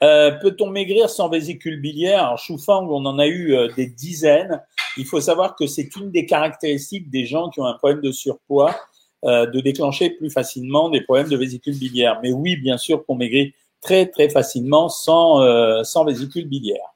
Euh, 0.03 0.33
Peut-on 0.33 0.69
maigrir 0.69 1.09
sans 1.09 1.29
vésicule 1.29 1.81
biliaire? 1.81 2.31
En 2.33 2.37
Choufang, 2.37 2.87
on 2.91 3.07
en 3.07 3.19
a 3.19 3.27
eu 3.27 3.55
euh, 3.55 3.69
des 3.75 3.87
dizaines. 3.87 4.63
Il 4.99 5.07
faut 5.07 5.21
savoir 5.21 5.57
que 5.57 5.67
c'est 5.67 5.97
une 5.97 6.11
des 6.11 6.27
caractéristiques 6.27 7.11
des 7.11 7.25
gens 7.25 7.49
qui 7.49 7.61
ont 7.61 7.65
un 7.65 7.75
problème 7.75 8.03
de 8.03 8.13
surpoids, 8.13 8.75
euh, 9.25 9.47
de 9.47 9.61
déclencher 9.61 10.11
plus 10.11 10.31
facilement 10.31 10.91
des 10.91 11.01
problèmes 11.01 11.29
de 11.29 11.37
vésicule 11.37 11.79
biliaire. 11.79 12.21
Mais 12.23 12.33
oui, 12.33 12.57
bien 12.57 12.77
sûr 12.77 13.07
qu'on 13.07 13.15
maigrit 13.15 13.55
très 13.81 14.07
très 14.07 14.29
facilement 14.29 14.89
sans, 14.89 15.41
euh, 15.41 15.83
sans 15.83 16.05
vésicule 16.05 16.47
biliaire. 16.47 16.95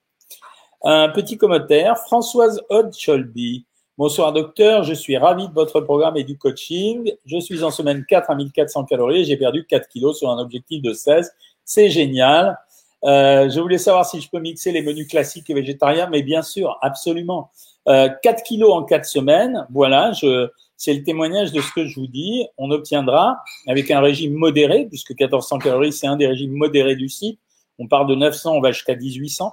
Un 0.83 1.11
petit 1.11 1.37
commentaire, 1.37 1.99
Françoise 1.99 2.63
Hodge-Sholby. 2.71 3.67
Bonsoir 3.99 4.33
docteur, 4.33 4.83
je 4.83 4.95
suis 4.95 5.19
ravi 5.19 5.47
de 5.47 5.53
votre 5.53 5.83
programme 5.83 6.17
et 6.17 6.25
du 6.25 6.39
coaching. 6.39 7.13
Je 7.27 7.39
suis 7.39 7.63
en 7.63 7.71
semaine 7.71 8.07
4 8.09 8.31
à 8.31 8.35
1400 8.35 8.85
calories 8.85 9.27
j'ai 9.27 9.37
perdu 9.37 9.67
4 9.67 9.89
kilos 9.89 10.19
sur 10.19 10.31
un 10.31 10.39
objectif 10.39 10.81
de 10.81 10.95
16. 10.95 11.35
C'est 11.67 11.91
génial. 11.91 12.59
Euh, 13.05 13.51
je 13.51 13.61
voulais 13.61 13.77
savoir 13.77 14.07
si 14.07 14.23
je 14.23 14.31
peux 14.31 14.41
mixer 14.41 14.73
les 14.73 14.81
menus 14.81 15.07
classiques 15.07 15.51
et 15.51 15.55
végétariens, 15.55 16.09
mais 16.11 16.23
bien 16.23 16.41
sûr, 16.41 16.79
absolument. 16.81 17.51
Euh, 17.87 18.09
4 18.23 18.43
kilos 18.43 18.73
en 18.73 18.83
4 18.85 19.05
semaines, 19.05 19.67
voilà, 19.71 20.13
je, 20.13 20.49
c'est 20.79 20.95
le 20.95 21.03
témoignage 21.03 21.53
de 21.53 21.61
ce 21.61 21.71
que 21.73 21.85
je 21.85 22.01
vous 22.01 22.07
dis. 22.07 22.47
On 22.57 22.71
obtiendra, 22.71 23.37
avec 23.67 23.91
un 23.91 24.01
régime 24.01 24.33
modéré, 24.33 24.87
puisque 24.87 25.11
1400 25.11 25.59
calories, 25.59 25.93
c'est 25.93 26.07
un 26.07 26.17
des 26.17 26.27
régimes 26.27 26.53
modérés 26.53 26.97
du 26.97 27.11
site, 27.11 27.39
on 27.79 27.87
part 27.87 28.07
de 28.07 28.15
900, 28.15 28.55
on 28.57 28.61
va 28.63 28.73
jusqu'à 28.73 28.97
1800, 28.97 29.53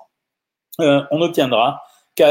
euh, 0.82 1.04
on 1.12 1.22
obtiendra 1.22 1.82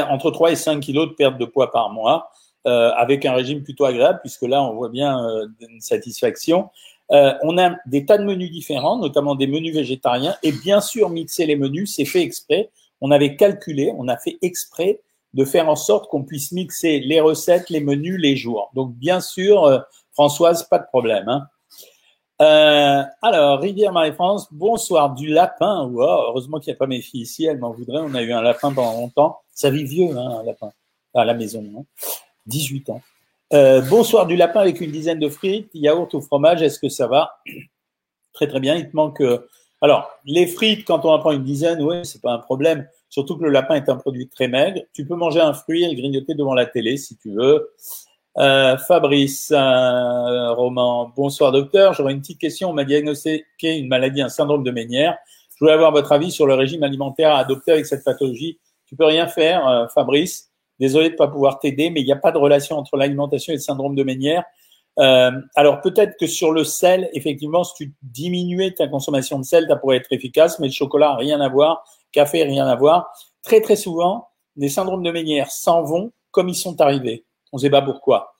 entre 0.09 0.31
3 0.31 0.53
et 0.53 0.57
5 0.57 0.81
kilos 0.81 1.09
de 1.09 1.15
perte 1.15 1.38
de 1.38 1.45
poids 1.45 1.71
par 1.71 1.91
mois, 1.91 2.31
euh, 2.67 2.91
avec 2.97 3.25
un 3.25 3.33
régime 3.33 3.62
plutôt 3.62 3.85
agréable, 3.85 4.21
puisque 4.23 4.43
là, 4.43 4.62
on 4.62 4.75
voit 4.75 4.88
bien 4.88 5.25
euh, 5.25 5.47
une 5.61 5.81
satisfaction. 5.81 6.71
Euh, 7.12 7.33
on 7.43 7.57
a 7.59 7.76
des 7.87 8.05
tas 8.05 8.19
de 8.19 8.25
menus 8.25 8.50
différents, 8.50 8.99
notamment 8.99 9.37
des 9.37 9.47
menus 9.47 9.75
végétariens, 9.75 10.35
et 10.43 10.53
bien 10.53 10.81
sûr, 10.81 11.11
mixer 11.11 11.47
les 11.47 11.57
menus, 11.57 11.95
c'est 11.95 12.05
fait 12.05 12.23
exprès. 12.23 12.71
On 13.00 13.11
avait 13.11 13.37
calculé, 13.37 13.93
on 13.97 14.09
a 14.09 14.17
fait 14.17 14.38
exprès 14.43 15.00
de 15.35 15.45
faire 15.45 15.69
en 15.69 15.76
sorte 15.76 16.09
qu'on 16.09 16.25
puisse 16.25 16.50
mixer 16.50 17.00
les 17.00 17.21
recettes, 17.21 17.71
les 17.71 17.81
menus, 17.81 18.19
les 18.19 18.37
jours. 18.37 18.71
Donc, 18.75 18.95
bien 18.95 19.21
sûr, 19.21 19.65
euh, 19.65 19.79
Françoise, 20.12 20.67
pas 20.69 20.79
de 20.79 20.87
problème. 20.87 21.29
Hein. 21.29 21.47
Euh, 22.43 23.02
alors, 23.23 23.61
Rivière 23.61 23.93
Marie-France, 23.93 24.49
bonsoir, 24.50 25.14
du 25.14 25.28
lapin. 25.28 25.90
Heureusement 25.90 26.61
qu'il 26.61 26.71
n'y 26.73 26.76
a 26.76 26.78
pas 26.78 26.87
mes 26.87 27.00
filles 27.00 27.23
ici, 27.23 27.47
elles 27.47 27.59
m'en 27.59 27.73
voudraient. 27.73 28.02
On 28.02 28.14
a 28.14 28.23
eu 28.23 28.33
un 28.33 28.43
lapin 28.43 28.73
pendant 28.73 29.00
longtemps. 29.00 29.40
Ça 29.55 29.71
vit 29.71 29.85
vieux, 29.85 30.16
hein, 30.16 30.40
un 30.40 30.45
lapin, 30.45 30.71
à 31.14 31.25
la 31.25 31.35
maison. 31.35 31.64
Hein. 31.78 31.85
18 32.47 32.90
ans. 32.90 33.00
Euh, 33.52 33.81
bonsoir, 33.81 34.26
du 34.26 34.37
lapin 34.37 34.61
avec 34.61 34.81
une 34.81 34.90
dizaine 34.90 35.19
de 35.19 35.28
frites, 35.28 35.71
yaourt 35.73 36.12
ou 36.14 36.21
fromage, 36.21 36.62
est-ce 36.62 36.78
que 36.78 36.88
ça 36.88 37.07
va? 37.07 37.38
Très 38.33 38.47
très 38.47 38.61
bien, 38.61 38.75
il 38.76 38.90
te 38.90 38.97
manque... 38.97 39.21
Euh, 39.21 39.49
alors, 39.83 40.11
les 40.25 40.47
frites, 40.47 40.87
quand 40.87 41.05
on 41.05 41.11
en 41.11 41.19
prend 41.19 41.33
une 41.33 41.45
dizaine, 41.45 41.81
oui, 41.83 42.05
c'est 42.05 42.21
pas 42.21 42.33
un 42.33 42.38
problème. 42.38 42.88
Surtout 43.09 43.37
que 43.37 43.45
le 43.45 43.50
lapin 43.50 43.76
est 43.76 43.88
un 43.88 43.97
produit 43.97 44.28
très 44.28 44.49
maigre. 44.49 44.80
Tu 44.93 45.06
peux 45.06 45.15
manger 45.15 45.41
un 45.41 45.52
fruit 45.52 45.84
et 45.84 45.95
grignoter 45.95 46.34
devant 46.34 46.54
la 46.54 46.67
télé 46.67 46.97
si 46.97 47.17
tu 47.17 47.32
veux. 47.32 47.71
Euh, 48.38 48.76
Fabrice, 48.76 49.50
euh, 49.50 50.52
Roman, 50.52 51.10
bonsoir 51.16 51.52
docteur. 51.52 51.94
J'aurais 51.94 52.12
une 52.12 52.20
petite 52.20 52.40
question. 52.40 52.70
On 52.70 52.75
m'a 52.75 52.84
diagnostiqué 52.84 53.78
une 53.78 53.88
maladie, 53.88 54.20
un 54.20 54.28
syndrome 54.28 54.62
de 54.62 54.70
Ménière. 54.70 55.16
Je 55.54 55.60
voulais 55.60 55.72
avoir 55.72 55.90
votre 55.90 56.12
avis 56.12 56.30
sur 56.30 56.46
le 56.46 56.52
régime 56.52 56.82
alimentaire 56.82 57.34
à 57.34 57.38
adopter 57.38 57.72
avec 57.72 57.86
cette 57.86 58.04
pathologie. 58.04 58.58
Tu 58.84 58.94
peux 58.94 59.06
rien 59.06 59.26
faire, 59.26 59.66
euh, 59.66 59.88
Fabrice. 59.88 60.50
Désolé 60.78 61.08
de 61.08 61.12
ne 61.14 61.18
pas 61.18 61.28
pouvoir 61.28 61.58
t'aider, 61.60 61.88
mais 61.88 62.02
il 62.02 62.04
n'y 62.04 62.12
a 62.12 62.16
pas 62.16 62.32
de 62.32 62.36
relation 62.36 62.76
entre 62.76 62.99
l'alimentation 62.99 63.52
et 63.52 63.56
le 63.56 63.62
syndrome 63.62 63.94
de 63.94 64.02
Ménière. 64.02 64.44
Euh, 64.99 65.30
alors 65.54 65.80
peut-être 65.80 66.16
que 66.18 66.26
sur 66.26 66.52
le 66.52 66.64
sel, 66.64 67.08
effectivement, 67.14 67.64
si 67.64 67.75
tu 67.75 67.94
diminuais 68.02 68.72
ta 68.72 68.86
consommation 68.86 69.38
de 69.38 69.44
sel, 69.44 69.66
ça 69.68 69.76
pourrait 69.76 69.96
être 69.96 70.12
efficace, 70.12 70.58
mais 70.58 70.66
le 70.66 70.72
chocolat, 70.72 71.16
rien 71.16 71.40
à 71.40 71.49
voir. 71.49 71.84
Café, 72.12 72.42
rien 72.44 72.66
à 72.66 72.76
voir. 72.76 73.10
Très 73.42 73.62
très 73.62 73.76
souvent, 73.76 74.28
les 74.56 74.68
syndromes 74.68 75.02
de 75.02 75.10
Ménière 75.10 75.50
s'en 75.50 75.82
vont 75.82 76.12
comme 76.30 76.50
ils 76.50 76.54
sont 76.54 76.80
arrivés. 76.82 77.25
On 77.52 77.56
ne 77.56 77.61
sait 77.61 77.71
pas 77.71 77.82
pourquoi. 77.82 78.35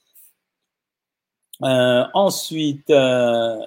Euh, 1.62 2.05
ensuite, 2.14 2.90
euh, 2.90 3.59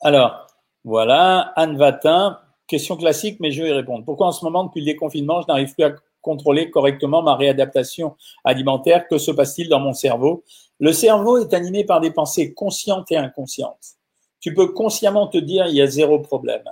alors, 0.00 0.46
voilà, 0.84 1.52
Anne 1.56 1.76
Vatin, 1.76 2.38
question 2.66 2.96
classique, 2.96 3.38
mais 3.40 3.50
je 3.50 3.62
vais 3.62 3.70
y 3.70 3.72
répondre. 3.72 4.04
Pourquoi 4.04 4.28
en 4.28 4.32
ce 4.32 4.44
moment, 4.44 4.64
depuis 4.64 4.80
le 4.80 4.86
déconfinement, 4.86 5.42
je 5.42 5.46
n'arrive 5.48 5.74
plus 5.74 5.84
à 5.84 5.94
contrôler 6.22 6.70
correctement 6.70 7.22
ma 7.22 7.34
réadaptation 7.36 8.16
alimentaire? 8.44 9.06
Que 9.08 9.18
se 9.18 9.30
passe-t-il 9.30 9.68
dans 9.68 9.80
mon 9.80 9.92
cerveau? 9.92 10.44
Le 10.78 10.92
cerveau 10.92 11.38
est 11.38 11.52
animé 11.52 11.84
par 11.84 12.00
des 12.00 12.10
pensées 12.10 12.54
conscientes 12.54 13.10
et 13.10 13.16
inconscientes. 13.16 13.96
Tu 14.40 14.54
peux 14.54 14.68
consciemment 14.68 15.26
te 15.26 15.38
dire 15.38 15.66
il 15.66 15.74
y 15.74 15.82
a 15.82 15.86
zéro 15.86 16.20
problème. 16.20 16.64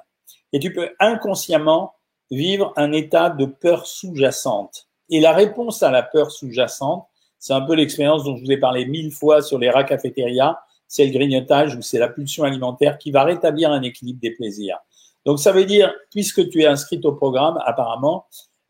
Et 0.52 0.60
tu 0.60 0.72
peux 0.72 0.90
inconsciemment 1.00 1.94
vivre 2.30 2.72
un 2.76 2.92
état 2.92 3.30
de 3.30 3.44
peur 3.44 3.86
sous-jacente. 3.86 4.88
Et 5.10 5.20
la 5.20 5.32
réponse 5.32 5.82
à 5.82 5.90
la 5.90 6.02
peur 6.02 6.30
sous-jacente, 6.30 7.06
c'est 7.38 7.52
un 7.52 7.60
peu 7.60 7.74
l'expérience 7.74 8.24
dont 8.24 8.36
je 8.36 8.44
vous 8.44 8.52
ai 8.52 8.56
parlé 8.56 8.86
mille 8.86 9.12
fois 9.12 9.42
sur 9.42 9.58
les 9.58 9.70
rats 9.70 9.84
cafétéria. 9.84 10.58
C'est 10.88 11.04
le 11.04 11.12
grignotage 11.12 11.74
ou 11.74 11.82
c'est 11.82 11.98
la 11.98 12.08
pulsion 12.08 12.44
alimentaire 12.44 12.98
qui 12.98 13.10
va 13.10 13.24
rétablir 13.24 13.72
un 13.72 13.82
équilibre 13.82 14.20
des 14.20 14.30
plaisirs. 14.30 14.78
Donc 15.24 15.40
ça 15.40 15.52
veut 15.52 15.64
dire, 15.64 15.92
puisque 16.10 16.48
tu 16.48 16.62
es 16.62 16.66
inscrite 16.66 17.04
au 17.04 17.12
programme, 17.12 17.58
apparemment, 17.64 18.26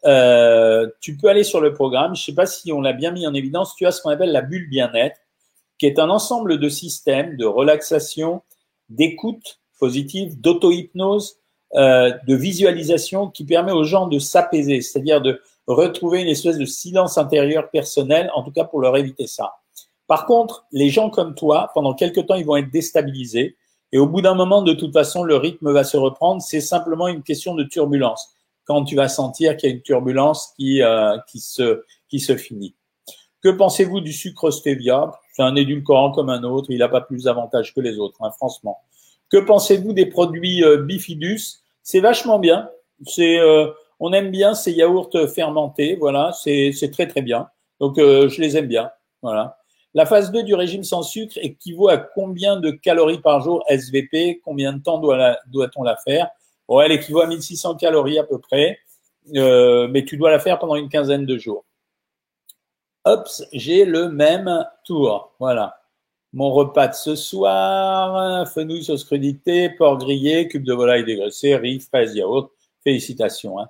euh, 0.07 0.89
tu 1.01 1.17
peux 1.17 1.29
aller 1.29 1.45
sur 1.45 1.61
le 1.61 1.75
programme. 1.75 2.15
Je 2.15 2.23
ne 2.23 2.25
sais 2.25 2.35
pas 2.35 2.47
si 2.47 2.73
on 2.73 2.81
l'a 2.81 2.93
bien 2.93 3.11
mis 3.11 3.27
en 3.27 3.35
évidence. 3.35 3.75
Tu 3.77 3.87
as 3.87 3.93
ce 3.93 4.01
qu'on 4.01 4.11
appelle 4.11 4.33
la 4.33 4.43
bulle 4.43 4.69
bien-être, 4.69 5.21
qui 5.79 5.87
est 5.87 5.99
un 5.99 6.09
ensemble 6.09 6.59
de 6.59 6.69
systèmes 6.69 7.37
de 7.37 7.45
relaxation, 7.45 8.43
d'écoute 8.89 9.61
positive, 9.79 10.41
d'auto-hypnose, 10.41 11.37
euh, 11.75 12.13
de 12.27 12.35
visualisation 12.35 13.29
qui 13.29 13.45
permet 13.45 13.73
aux 13.73 13.85
gens 13.85 14.07
de 14.07 14.19
s'apaiser, 14.19 14.81
c'est-à-dire 14.81 15.21
de 15.21 15.41
retrouver 15.67 16.23
une 16.23 16.29
espèce 16.29 16.59
de 16.59 16.65
silence 16.65 17.19
intérieur 17.19 17.71
personnel, 17.71 18.31
en 18.35 18.43
tout 18.43 18.53
cas 18.53 18.65
pour 18.65 18.81
leur 18.81 18.97
éviter 18.97 19.27
ça. 19.27 19.55
Par 20.07 20.27
contre, 20.27 20.67
les 20.73 20.91
gens 20.91 21.11
comme 21.11 21.35
toi, 21.35 21.71
pendant 21.75 21.95
quelque 21.95 22.21
temps, 22.21 22.37
ils 22.37 22.47
vont 22.47 22.57
être 22.57 22.71
déstabilisés. 22.71 23.57
Et 23.93 23.99
au 23.99 24.07
bout 24.07 24.21
d'un 24.21 24.35
moment, 24.35 24.63
de 24.63 24.73
toute 24.73 24.93
façon, 24.93 25.23
le 25.23 25.37
rythme 25.37 25.73
va 25.73 25.85
se 25.85 25.97
reprendre. 25.97 26.43
C'est 26.43 26.61
simplement 26.61 27.09
une 27.09 27.23
question 27.23 27.55
de 27.55 27.65
turbulence. 27.65 28.33
Quand 28.65 28.85
tu 28.85 28.97
vas 28.97 29.09
sentir 29.09 29.57
qu'il 29.57 29.69
y 29.69 29.73
a 29.73 29.77
une 29.77 29.83
turbulence 29.83 30.53
qui, 30.57 30.83
euh, 30.83 31.17
qui, 31.29 31.41
se, 31.41 31.83
qui 32.09 32.21
se 32.21 32.37
finit. 32.37 32.75
Que 33.43 33.49
pensez-vous 33.49 34.01
du 34.01 34.13
sucre 34.13 34.51
stevia? 34.51 35.13
C'est 35.33 35.43
un 35.43 35.55
édulcorant 35.55 36.11
comme 36.11 36.31
un 36.31 36.43
autre. 36.43 36.67
Il 36.71 36.79
n'a 36.79 36.89
pas 36.89 37.01
plus 37.01 37.25
d'avantages 37.25 37.75
que 37.75 37.81
les 37.81 37.99
autres, 37.99 38.17
hein, 38.23 38.31
franchement. 38.31 38.79
Que 39.31 39.39
pensez-vous 39.39 39.93
des 39.93 40.07
produits 40.07 40.65
euh, 40.65 40.79
bifidus? 40.79 41.63
C'est 41.83 42.01
vachement 42.01 42.39
bien. 42.39 42.69
C'est 43.05 43.39
euh, 43.39 43.69
on 44.01 44.13
aime 44.13 44.31
bien 44.31 44.55
ces 44.55 44.73
yaourts 44.73 45.11
fermentés, 45.35 45.97
voilà, 45.97 46.33
c'est 46.33 46.91
très 46.93 47.07
très 47.07 47.23
bien. 47.23 47.49
Donc 47.81 47.99
euh, 47.99 48.29
je 48.29 48.41
les 48.41 48.57
aime 48.57 48.67
bien, 48.67 48.91
voilà. 49.23 49.59
La 49.95 50.05
phase 50.05 50.31
2 50.31 50.43
du 50.43 50.55
régime 50.55 50.85
sans 50.85 51.03
sucre 51.03 51.39
équivaut 51.41 51.89
à 51.89 51.97
combien 51.97 52.57
de 52.57 52.71
calories 52.71 53.21
par 53.21 53.41
jour 53.41 53.65
SVP 53.69 54.43
Combien 54.45 54.75
de 54.75 54.83
temps 54.83 54.99
doit-on 54.99 55.83
la, 55.83 55.97
faire? 55.97 56.29
Bon, 56.69 56.81
elle 56.81 56.93
équivaut 56.93 57.23
à 57.23 57.27
1600 57.27 57.77
calories 57.77 58.19
à 58.19 58.25
peu 58.25 58.39
près, 58.39 58.79
euh, 59.35 59.89
mais 59.89 60.05
tu 60.05 60.19
dois 60.19 60.31
la 60.31 60.39
faire 60.39 60.59
pendant 60.59 60.77
une 60.77 60.91
quinzaine 60.91 61.25
de 61.25 61.39
jours. 61.39 61.65
Hop, 63.07 63.27
j'ai 63.53 63.85
le 63.87 64.11
même 64.11 64.67
tour, 64.85 65.33
voilà. 65.39 65.81
Mon 66.35 66.51
repas 66.51 66.89
de 66.89 66.95
ce 66.95 67.15
soir, 67.15 68.47
fenouil 68.49 68.85
sauce 68.85 69.05
crudité, 69.05 69.71
porc 69.71 69.99
grillé, 69.99 70.49
cube 70.49 70.65
de 70.65 70.75
volaille 70.75 71.05
dégraissé, 71.05 71.57
riz, 71.57 71.81
fraises, 71.81 72.15
yaourt. 72.15 72.51
Félicitations. 72.85 73.59
Hein. 73.59 73.69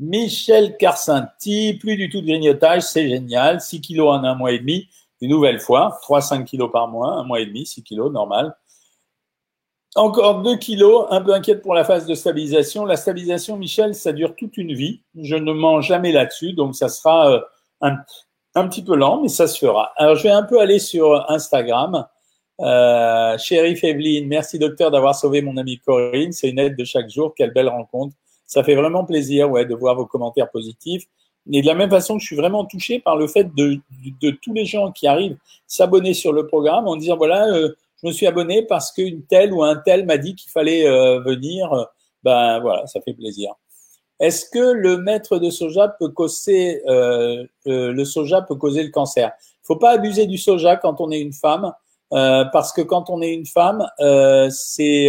Michel 0.00 0.78
Carcinti, 0.78 1.74
plus 1.74 1.96
du 1.96 2.08
tout 2.08 2.22
de 2.22 2.26
grignotage, 2.26 2.82
c'est 2.82 3.06
génial. 3.06 3.60
6 3.60 3.82
kilos 3.82 4.08
en 4.08 4.24
un 4.24 4.34
mois 4.34 4.52
et 4.52 4.58
demi, 4.58 4.88
une 5.20 5.28
nouvelle 5.28 5.60
fois. 5.60 6.00
3-5 6.02 6.44
kilos 6.44 6.72
par 6.72 6.88
mois, 6.88 7.12
un 7.12 7.24
mois 7.24 7.40
et 7.40 7.46
demi, 7.46 7.66
6 7.66 7.82
kilos, 7.82 8.10
normal. 8.10 8.56
Encore 9.96 10.40
2 10.40 10.56
kilos, 10.56 11.06
un 11.10 11.20
peu 11.20 11.34
inquiète 11.34 11.60
pour 11.60 11.74
la 11.74 11.84
phase 11.84 12.06
de 12.06 12.14
stabilisation. 12.14 12.86
La 12.86 12.96
stabilisation, 12.96 13.58
Michel, 13.58 13.94
ça 13.94 14.12
dure 14.12 14.34
toute 14.36 14.56
une 14.56 14.72
vie. 14.72 15.02
Je 15.14 15.36
ne 15.36 15.52
mange 15.52 15.86
jamais 15.88 16.12
là-dessus, 16.12 16.54
donc 16.54 16.76
ça 16.76 16.88
sera 16.88 17.32
euh, 17.32 17.40
un, 17.82 18.68
petit 18.68 18.82
peu 18.82 18.96
lent, 18.96 19.20
mais 19.20 19.28
ça 19.28 19.46
se 19.46 19.58
fera. 19.58 19.92
Alors, 19.96 20.16
je 20.16 20.22
vais 20.22 20.30
un 20.30 20.44
peu 20.44 20.60
aller 20.60 20.78
sur 20.78 21.30
Instagram. 21.30 22.06
Euh, 22.60 23.36
Shérif 23.36 23.84
Evelyne, 23.84 24.28
merci 24.28 24.58
docteur 24.58 24.90
d'avoir 24.90 25.14
sauvé 25.14 25.42
mon 25.42 25.58
amie 25.58 25.78
Corinne. 25.78 26.32
C'est 26.32 26.48
une 26.48 26.58
aide 26.58 26.76
de 26.76 26.84
chaque 26.84 27.10
jour. 27.10 27.34
Quelle 27.36 27.52
belle 27.52 27.68
rencontre. 27.68 28.14
Ça 28.50 28.64
fait 28.64 28.74
vraiment 28.74 29.04
plaisir 29.04 29.48
ouais, 29.48 29.64
de 29.64 29.74
voir 29.74 29.94
vos 29.94 30.06
commentaires 30.06 30.50
positifs. 30.50 31.04
Et 31.52 31.62
de 31.62 31.66
la 31.66 31.74
même 31.74 31.88
façon, 31.88 32.18
je 32.18 32.26
suis 32.26 32.36
vraiment 32.36 32.64
touché 32.64 32.98
par 32.98 33.16
le 33.16 33.28
fait 33.28 33.54
de, 33.54 33.78
de, 34.20 34.30
tous 34.42 34.52
les 34.52 34.64
gens 34.64 34.90
qui 34.90 35.06
arrivent 35.06 35.36
s'abonner 35.68 36.14
sur 36.14 36.32
le 36.32 36.46
programme 36.48 36.88
en 36.88 36.96
disant 36.96 37.16
voilà, 37.16 37.46
euh, 37.46 37.70
je 38.02 38.08
me 38.08 38.12
suis 38.12 38.26
abonné 38.26 38.64
parce 38.66 38.90
qu'une 38.92 39.22
telle 39.22 39.52
ou 39.52 39.62
un 39.62 39.76
tel 39.76 40.04
m'a 40.04 40.18
dit 40.18 40.34
qu'il 40.34 40.50
fallait 40.50 40.86
euh, 40.86 41.20
venir. 41.20 41.70
Ben 42.24 42.58
voilà, 42.60 42.86
ça 42.86 43.00
fait 43.00 43.14
plaisir. 43.14 43.54
Est-ce 44.18 44.50
que 44.50 44.72
le 44.72 44.98
maître 44.98 45.38
de 45.38 45.48
soja 45.48 45.88
peut 45.88 46.08
causer 46.08 46.82
euh, 46.86 47.44
euh, 47.68 47.92
le 47.92 48.04
soja 48.04 48.42
peut 48.42 48.56
causer 48.56 48.82
le 48.82 48.90
cancer? 48.90 49.30
Faut 49.62 49.76
pas 49.76 49.92
abuser 49.92 50.26
du 50.26 50.38
soja 50.38 50.76
quand 50.76 51.00
on 51.00 51.12
est 51.12 51.20
une 51.20 51.32
femme, 51.32 51.72
euh, 52.12 52.44
parce 52.52 52.72
que 52.72 52.82
quand 52.82 53.10
on 53.10 53.22
est 53.22 53.32
une 53.32 53.46
femme, 53.46 53.86
euh, 54.00 54.50
c'est 54.50 55.08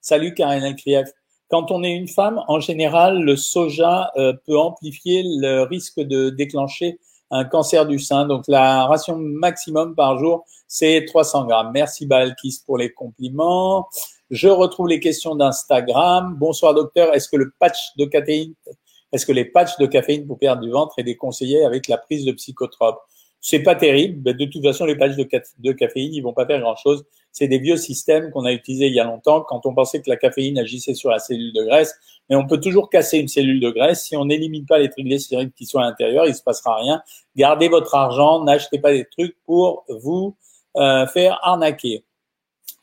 salut 0.00 0.32
Karine 0.32 0.76
Krief. 0.76 1.08
Quand 1.50 1.70
on 1.70 1.82
est 1.82 1.94
une 1.94 2.08
femme, 2.08 2.42
en 2.46 2.60
général, 2.60 3.22
le 3.22 3.36
soja 3.36 4.12
peut 4.46 4.58
amplifier 4.58 5.22
le 5.24 5.62
risque 5.62 6.00
de 6.00 6.30
déclencher 6.30 6.98
un 7.30 7.44
cancer 7.44 7.86
du 7.86 7.98
sein. 7.98 8.26
Donc 8.26 8.44
la 8.48 8.86
ration 8.86 9.16
maximum 9.16 9.94
par 9.94 10.18
jour, 10.18 10.44
c'est 10.66 11.04
300 11.06 11.46
grammes. 11.46 11.70
Merci 11.72 12.06
Balkis 12.06 12.60
pour 12.66 12.76
les 12.78 12.92
compliments. 12.92 13.88
Je 14.30 14.48
retrouve 14.48 14.88
les 14.88 15.00
questions 15.00 15.34
d'Instagram. 15.36 16.36
Bonsoir 16.38 16.74
docteur, 16.74 17.14
est-ce 17.14 17.28
que 17.28 17.36
le 17.36 17.50
patch 17.58 17.96
de 17.96 18.04
caféine, 18.04 18.52
est-ce 19.12 19.24
que 19.24 19.32
les 19.32 19.46
patchs 19.46 19.78
de 19.78 19.86
caféine 19.86 20.26
pour 20.26 20.38
perdre 20.38 20.60
du 20.60 20.70
ventre 20.70 20.98
est 20.98 21.02
déconseillé 21.02 21.64
avec 21.64 21.88
la 21.88 21.96
prise 21.96 22.26
de 22.26 22.32
psychotropes 22.32 23.00
C'est 23.40 23.62
pas 23.62 23.76
terrible, 23.76 24.20
mais 24.24 24.34
de 24.34 24.44
toute 24.46 24.62
façon 24.62 24.84
les 24.84 24.96
patchs 24.96 25.16
de, 25.16 25.72
caféine, 25.72 26.12
ils 26.12 26.20
vont 26.20 26.32
pas 26.32 26.44
faire 26.46 26.60
grand-chose. 26.60 27.04
C'est 27.30 27.46
des 27.46 27.58
vieux 27.58 27.76
systèmes 27.76 28.30
qu'on 28.30 28.44
a 28.44 28.52
utilisés 28.52 28.88
il 28.88 28.94
y 28.94 29.00
a 29.00 29.04
longtemps 29.04 29.42
quand 29.42 29.64
on 29.64 29.74
pensait 29.74 30.00
que 30.00 30.10
la 30.10 30.16
caféine 30.16 30.58
agissait 30.58 30.94
sur 30.94 31.10
la 31.10 31.18
cellule 31.18 31.52
de 31.52 31.62
graisse, 31.62 31.94
mais 32.28 32.36
on 32.36 32.46
peut 32.46 32.60
toujours 32.60 32.90
casser 32.90 33.18
une 33.18 33.28
cellule 33.28 33.60
de 33.60 33.70
graisse 33.70 34.04
si 34.04 34.16
on 34.16 34.24
n'élimine 34.24 34.66
pas 34.66 34.78
les 34.78 34.90
triglycérides 34.90 35.52
qui 35.54 35.66
sont 35.66 35.78
à 35.78 35.82
l'intérieur, 35.82 36.26
il 36.26 36.34
se 36.34 36.42
passera 36.42 36.76
rien. 36.76 37.00
Gardez 37.36 37.68
votre 37.68 37.94
argent, 37.94 38.42
n'achetez 38.42 38.80
pas 38.80 38.92
des 38.92 39.04
trucs 39.04 39.36
pour 39.44 39.84
vous 39.88 40.36
euh, 40.76 41.06
faire 41.06 41.38
arnaquer. 41.42 42.04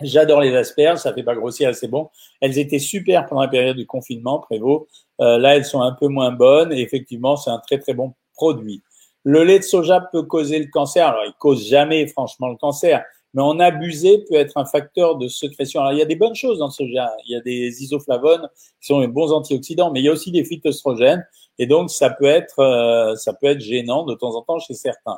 J'adore 0.02 0.42
les 0.42 0.54
asperges, 0.56 1.00
ça 1.00 1.14
fait 1.14 1.24
pas 1.24 1.36
grossir, 1.36 1.74
c'est 1.74 1.88
bon. 1.88 2.10
Elles 2.42 2.60
étaient 2.60 2.80
super 2.80 3.26
pendant 3.26 3.42
la 3.42 3.48
période 3.48 3.78
du 3.78 3.86
confinement, 3.86 4.40
Prévost. 4.40 4.88
Euh, 5.22 5.38
là, 5.38 5.56
elles 5.56 5.64
sont 5.64 5.82
un 5.82 5.94
peu 5.94 6.08
moins 6.08 6.32
bonnes 6.32 6.74
et 6.74 6.82
effectivement, 6.82 7.38
c'est 7.38 7.50
un 7.50 7.60
très 7.60 7.80
très 7.80 7.94
bon 7.94 8.14
produit. 8.34 8.82
Le 9.26 9.44
lait 9.44 9.58
de 9.58 9.64
soja 9.64 10.02
peut 10.12 10.24
causer 10.24 10.60
le 10.60 10.68
cancer. 10.72 11.08
Alors, 11.08 11.24
il 11.26 11.34
cause 11.40 11.68
jamais 11.68 12.06
franchement 12.06 12.48
le 12.48 12.58
cancer, 12.58 13.04
mais 13.34 13.42
en 13.42 13.60
abuser 13.60 14.24
peut 14.30 14.36
être 14.36 14.56
un 14.56 14.66
facteur 14.66 15.18
de 15.18 15.28
sécrétion. 15.28 15.82
Alors, 15.82 15.94
il 15.94 16.00
y 16.00 16.02
a 16.04 16.06
des 16.06 16.16
bonnes 16.16 16.36
choses 16.36 16.60
dans 16.60 16.68
le 16.68 16.72
soja. 16.72 17.12
Il 17.28 17.34
y 17.34 17.36
a 17.36 17.42
des 17.42 17.84
isoflavones 17.84 18.48
qui 18.80 18.88
sont 18.88 19.02
des 19.02 19.08
bons 19.08 19.34
antioxydants, 19.34 19.92
mais 19.92 20.02
il 20.02 20.04
y 20.04 20.10
a 20.10 20.12
aussi 20.12 20.32
des 20.32 20.46
phytoestrogènes 20.46 21.26
et 21.58 21.66
donc 21.66 21.90
ça 21.90 22.12
peut 22.12 22.26
être 22.26 22.60
euh, 22.60 23.16
ça 23.16 23.34
peut 23.34 23.48
être 23.48 23.62
gênant 23.62 24.06
de 24.06 24.14
temps 24.14 24.36
en 24.36 24.44
temps 24.44 24.60
chez 24.60 24.76
certains. 24.76 25.18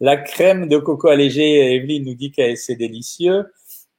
La 0.00 0.16
crème 0.16 0.68
de 0.68 0.78
coco 0.78 1.08
allégée, 1.08 1.74
Evelyne 1.74 2.04
nous 2.04 2.14
dit 2.14 2.30
que 2.30 2.54
c'est 2.54 2.76
délicieux. 2.76 3.44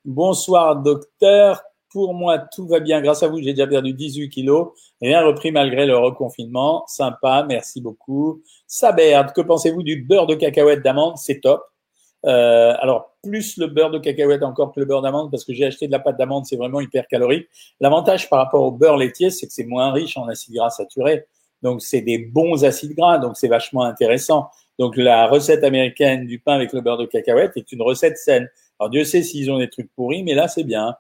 Bonsoir 0.06 0.78
docteur, 0.78 1.62
pour 1.90 2.14
moi 2.14 2.38
tout 2.40 2.68
va 2.68 2.80
bien. 2.80 3.02
Grâce 3.02 3.24
à 3.24 3.28
vous, 3.28 3.42
j'ai 3.42 3.54
déjà 3.54 3.68
perdu 3.68 3.94
18 3.94 4.30
kilos. 4.30 4.70
Rien 5.02 5.26
repris 5.26 5.52
malgré 5.52 5.86
le 5.86 5.98
reconfinement. 5.98 6.84
Sympa, 6.88 7.46
merci 7.48 7.82
beaucoup. 7.82 8.42
Saberde, 8.68 9.34
que 9.34 9.42
pensez-vous 9.42 9.84
du 9.84 10.02
beurre 10.02 10.28
de 10.28 10.36
cacahuète 10.36 10.84
d'amande? 10.84 11.18
C'est 11.18 11.42
top. 11.42 11.64
Euh, 12.26 12.74
alors, 12.80 13.16
plus 13.24 13.58
le 13.58 13.68
beurre 13.68 13.92
de 13.92 14.00
cacahuète 14.00 14.44
encore 14.44 14.74
que 14.74 14.80
le 14.80 14.86
beurre 14.86 15.02
d'amande, 15.02 15.32
parce 15.32 15.46
que 15.46 15.54
j'ai 15.54 15.66
acheté 15.66 15.88
de 15.88 15.92
la 15.92 16.00
pâte 16.00 16.18
d'amande, 16.18 16.46
c'est 16.46 16.58
vraiment 16.58 16.82
hyper 16.82 17.08
calorique. 17.08 17.48
L'avantage 17.80 18.30
par 18.30 18.40
rapport 18.40 18.64
au 18.64 18.72
beurre 18.72 18.98
laitier, 18.98 19.30
c'est 19.30 19.48
que 19.48 19.54
c'est 19.54 19.66
moins 19.66 19.92
riche 19.92 20.18
en 20.18 20.28
acides 20.28 20.54
gras 20.54 20.70
saturés. 20.70 21.26
Donc, 21.62 21.82
c'est 21.82 22.02
des 22.02 22.18
bons 22.18 22.66
acides 22.66 22.96
gras, 22.96 23.18
donc 23.18 23.38
c'est 23.38 23.48
vachement 23.48 23.84
intéressant. 23.84 24.50
Donc, 24.78 24.96
la 24.98 25.28
recette 25.28 25.64
américaine 25.64 26.26
du 26.26 26.40
pain 26.40 26.54
avec 26.54 26.74
le 26.74 26.82
beurre 26.82 26.98
de 26.98 27.06
cacahuète 27.06 27.54
est 27.56 27.72
une 27.72 27.82
recette 27.82 28.18
saine. 28.18 28.50
Alors 28.80 28.90
Dieu 28.90 29.04
sait 29.04 29.24
s'ils 29.24 29.52
ont 29.52 29.60
des 29.60 29.70
trucs 29.70 29.94
pourris, 29.94 30.24
mais 30.24 30.34
là 30.34 30.48
c'est 30.48 30.64
bien. 30.64 30.96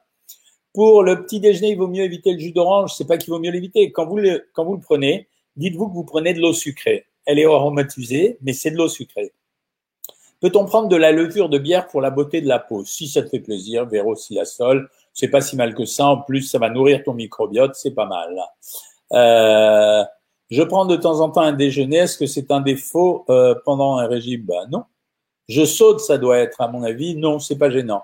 Pour 0.79 1.03
le 1.03 1.21
petit 1.25 1.41
déjeuner, 1.41 1.71
il 1.71 1.77
vaut 1.77 1.89
mieux 1.89 2.05
éviter 2.05 2.31
le 2.31 2.39
jus 2.39 2.53
d'orange. 2.53 2.93
C'est 2.95 3.03
pas 3.03 3.17
qu'il 3.17 3.33
vaut 3.33 3.39
mieux 3.39 3.51
l'éviter. 3.51 3.91
Quand 3.91 4.05
vous 4.05 4.15
le, 4.15 4.47
prenez, 4.81 5.27
dites-vous 5.57 5.89
que 5.89 5.93
vous 5.93 6.05
prenez 6.05 6.33
de 6.33 6.39
l'eau 6.39 6.53
sucrée. 6.53 7.05
Elle 7.25 7.37
est 7.37 7.43
aromatisée, 7.43 8.37
mais 8.41 8.53
c'est 8.53 8.71
de 8.71 8.77
l'eau 8.77 8.87
sucrée. 8.87 9.33
Peut-on 10.39 10.63
prendre 10.63 10.87
de 10.87 10.95
la 10.95 11.11
levure 11.11 11.49
de 11.49 11.57
bière 11.57 11.87
pour 11.87 11.99
la 11.99 12.11
beauté 12.11 12.39
de 12.39 12.47
la 12.47 12.59
peau? 12.59 12.85
Si 12.85 13.09
ça 13.09 13.21
te 13.23 13.27
fait 13.27 13.41
plaisir, 13.41 13.87
Véro 13.87 14.15
sol, 14.15 14.89
c'est 15.13 15.27
pas 15.27 15.41
si 15.41 15.57
mal 15.57 15.75
que 15.75 15.83
ça. 15.83 16.05
En 16.05 16.21
plus, 16.21 16.43
ça 16.43 16.59
va 16.59 16.69
nourrir 16.69 17.03
ton 17.03 17.13
microbiote, 17.13 17.75
c'est 17.75 17.91
pas 17.91 18.05
mal. 18.05 18.39
Euh, 19.11 20.05
je 20.49 20.63
prends 20.63 20.85
de 20.85 20.95
temps 20.95 21.19
en 21.19 21.29
temps 21.29 21.41
un 21.41 21.51
déjeuner. 21.51 21.97
Est-ce 21.97 22.17
que 22.17 22.25
c'est 22.25 22.51
un 22.51 22.61
défaut 22.61 23.25
euh, 23.29 23.53
pendant 23.65 23.97
un 23.97 24.07
régime? 24.07 24.43
Ben 24.43 24.65
non. 24.71 24.85
Je 25.49 25.65
saute, 25.65 25.99
ça 25.99 26.17
doit 26.17 26.37
être, 26.37 26.61
à 26.61 26.69
mon 26.69 26.83
avis. 26.83 27.17
Non, 27.17 27.39
c'est 27.39 27.57
pas 27.57 27.69
gênant. 27.69 28.03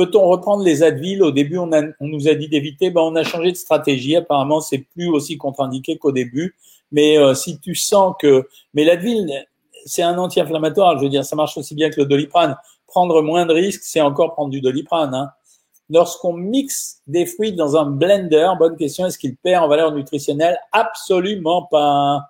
Peut-on 0.00 0.26
reprendre 0.28 0.62
les 0.62 0.82
Advil? 0.82 1.22
Au 1.22 1.30
début, 1.30 1.58
on, 1.58 1.68
nous 2.00 2.26
a 2.26 2.32
dit 2.32 2.48
d'éviter. 2.48 2.88
Ben, 2.88 3.02
on 3.02 3.14
a 3.16 3.22
changé 3.22 3.52
de 3.52 3.56
stratégie. 3.58 4.16
Apparemment, 4.16 4.62
c'est 4.62 4.78
plus 4.78 5.10
aussi 5.10 5.36
contre-indiqué 5.36 5.98
qu'au 5.98 6.10
début. 6.10 6.56
Mais 6.90 7.18
euh, 7.18 7.34
si 7.34 7.60
tu 7.60 7.74
sens 7.74 8.14
que, 8.18 8.48
mais 8.72 8.84
l'Advil, 8.84 9.46
c'est 9.84 10.00
un 10.00 10.16
anti-inflammatoire. 10.16 10.96
Je 10.96 11.02
veux 11.02 11.10
dire, 11.10 11.22
ça 11.22 11.36
marche 11.36 11.58
aussi 11.58 11.74
bien 11.74 11.90
que 11.90 12.00
le 12.00 12.06
Doliprane. 12.06 12.56
Prendre 12.86 13.20
moins 13.20 13.44
de 13.44 13.52
risques, 13.52 13.82
c'est 13.84 14.00
encore 14.00 14.32
prendre 14.32 14.48
du 14.48 14.62
Doliprane. 14.62 15.12
Hein. 15.12 15.32
Lorsqu'on 15.90 16.32
mixe 16.32 17.02
des 17.06 17.26
fruits 17.26 17.52
dans 17.52 17.76
un 17.76 17.84
blender, 17.84 18.48
bonne 18.58 18.78
question, 18.78 19.04
est-ce 19.04 19.18
qu'il 19.18 19.36
perd 19.36 19.64
en 19.64 19.68
valeur 19.68 19.92
nutritionnelle? 19.92 20.58
Absolument 20.72 21.64
pas. 21.70 22.22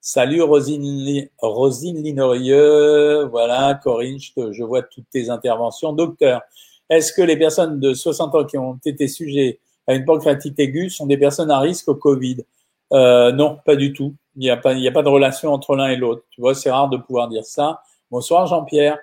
Salut 0.00 0.40
Rosine, 0.40 1.28
Rosine 1.38 2.02
Linorieux, 2.02 3.24
voilà 3.24 3.74
Corinne, 3.82 4.18
je, 4.18 4.62
vois 4.62 4.82
toutes 4.82 5.08
tes 5.10 5.28
interventions. 5.28 5.92
Docteur, 5.92 6.42
est-ce 6.90 7.12
que 7.12 7.22
les 7.22 7.36
personnes 7.36 7.80
de 7.80 7.94
60 7.94 8.34
ans 8.34 8.44
qui 8.44 8.58
ont 8.58 8.78
été 8.84 9.08
sujets 9.08 9.60
à 9.86 9.94
une 9.94 10.04
pancréatite 10.04 10.58
aiguë 10.58 10.90
sont 10.90 11.06
des 11.06 11.16
personnes 11.16 11.50
à 11.50 11.60
risque 11.60 11.88
au 11.88 11.94
Covid? 11.94 12.44
Euh, 12.92 13.32
Non, 13.32 13.58
pas 13.64 13.76
du 13.76 13.92
tout. 13.92 14.14
Il 14.36 14.40
n'y 14.40 14.50
a 14.50 14.56
pas, 14.56 14.74
a 14.74 14.90
pas 14.92 15.02
de 15.02 15.08
relation 15.08 15.52
entre 15.52 15.76
l'un 15.76 15.88
et 15.88 15.96
l'autre. 15.96 16.24
Tu 16.30 16.40
vois, 16.40 16.54
c'est 16.54 16.70
rare 16.70 16.88
de 16.88 16.96
pouvoir 16.96 17.28
dire 17.28 17.44
ça. 17.44 17.82
Bonsoir 18.10 18.46
Jean-Pierre. 18.46 18.98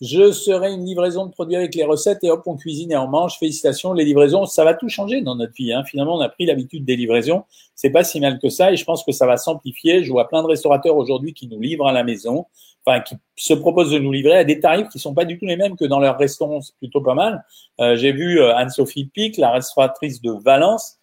Je 0.00 0.32
serai 0.32 0.72
une 0.72 0.86
livraison 0.86 1.26
de 1.26 1.30
produits 1.30 1.56
avec 1.56 1.74
les 1.74 1.84
recettes 1.84 2.24
et 2.24 2.30
hop, 2.30 2.42
on 2.46 2.56
cuisine 2.56 2.90
et 2.90 2.96
on 2.96 3.06
mange. 3.06 3.38
Félicitations, 3.38 3.92
les 3.92 4.06
livraisons, 4.06 4.46
ça 4.46 4.64
va 4.64 4.72
tout 4.72 4.88
changer 4.88 5.20
dans 5.20 5.36
notre 5.36 5.52
vie. 5.52 5.74
Hein. 5.74 5.84
Finalement, 5.84 6.16
on 6.16 6.20
a 6.20 6.30
pris 6.30 6.46
l'habitude 6.46 6.86
des 6.86 6.96
livraisons. 6.96 7.44
C'est 7.74 7.90
pas 7.90 8.02
si 8.02 8.18
mal 8.18 8.38
que 8.38 8.48
ça 8.48 8.72
et 8.72 8.76
je 8.76 8.84
pense 8.86 9.04
que 9.04 9.12
ça 9.12 9.26
va 9.26 9.36
s'amplifier. 9.36 10.02
Je 10.02 10.10
vois 10.10 10.26
plein 10.26 10.42
de 10.42 10.46
restaurateurs 10.48 10.96
aujourd'hui 10.96 11.34
qui 11.34 11.48
nous 11.48 11.60
livrent 11.60 11.86
à 11.86 11.92
la 11.92 12.02
maison, 12.02 12.46
enfin 12.86 13.00
qui 13.00 13.14
se 13.36 13.52
proposent 13.52 13.90
de 13.90 13.98
nous 13.98 14.10
livrer 14.10 14.38
à 14.38 14.44
des 14.44 14.58
tarifs 14.58 14.88
qui 14.88 14.98
sont 14.98 15.12
pas 15.12 15.26
du 15.26 15.38
tout 15.38 15.44
les 15.44 15.56
mêmes 15.56 15.76
que 15.76 15.84
dans 15.84 16.00
leurs 16.00 16.16
restaurants. 16.16 16.62
C'est 16.62 16.76
plutôt 16.76 17.02
pas 17.02 17.14
mal. 17.14 17.44
Euh, 17.82 17.94
J'ai 17.96 18.12
vu 18.12 18.40
euh, 18.40 18.56
Anne-Sophie 18.56 19.04
Pic, 19.04 19.36
la 19.36 19.50
restauratrice 19.50 20.22
de 20.22 20.32
Valence, 20.32 20.96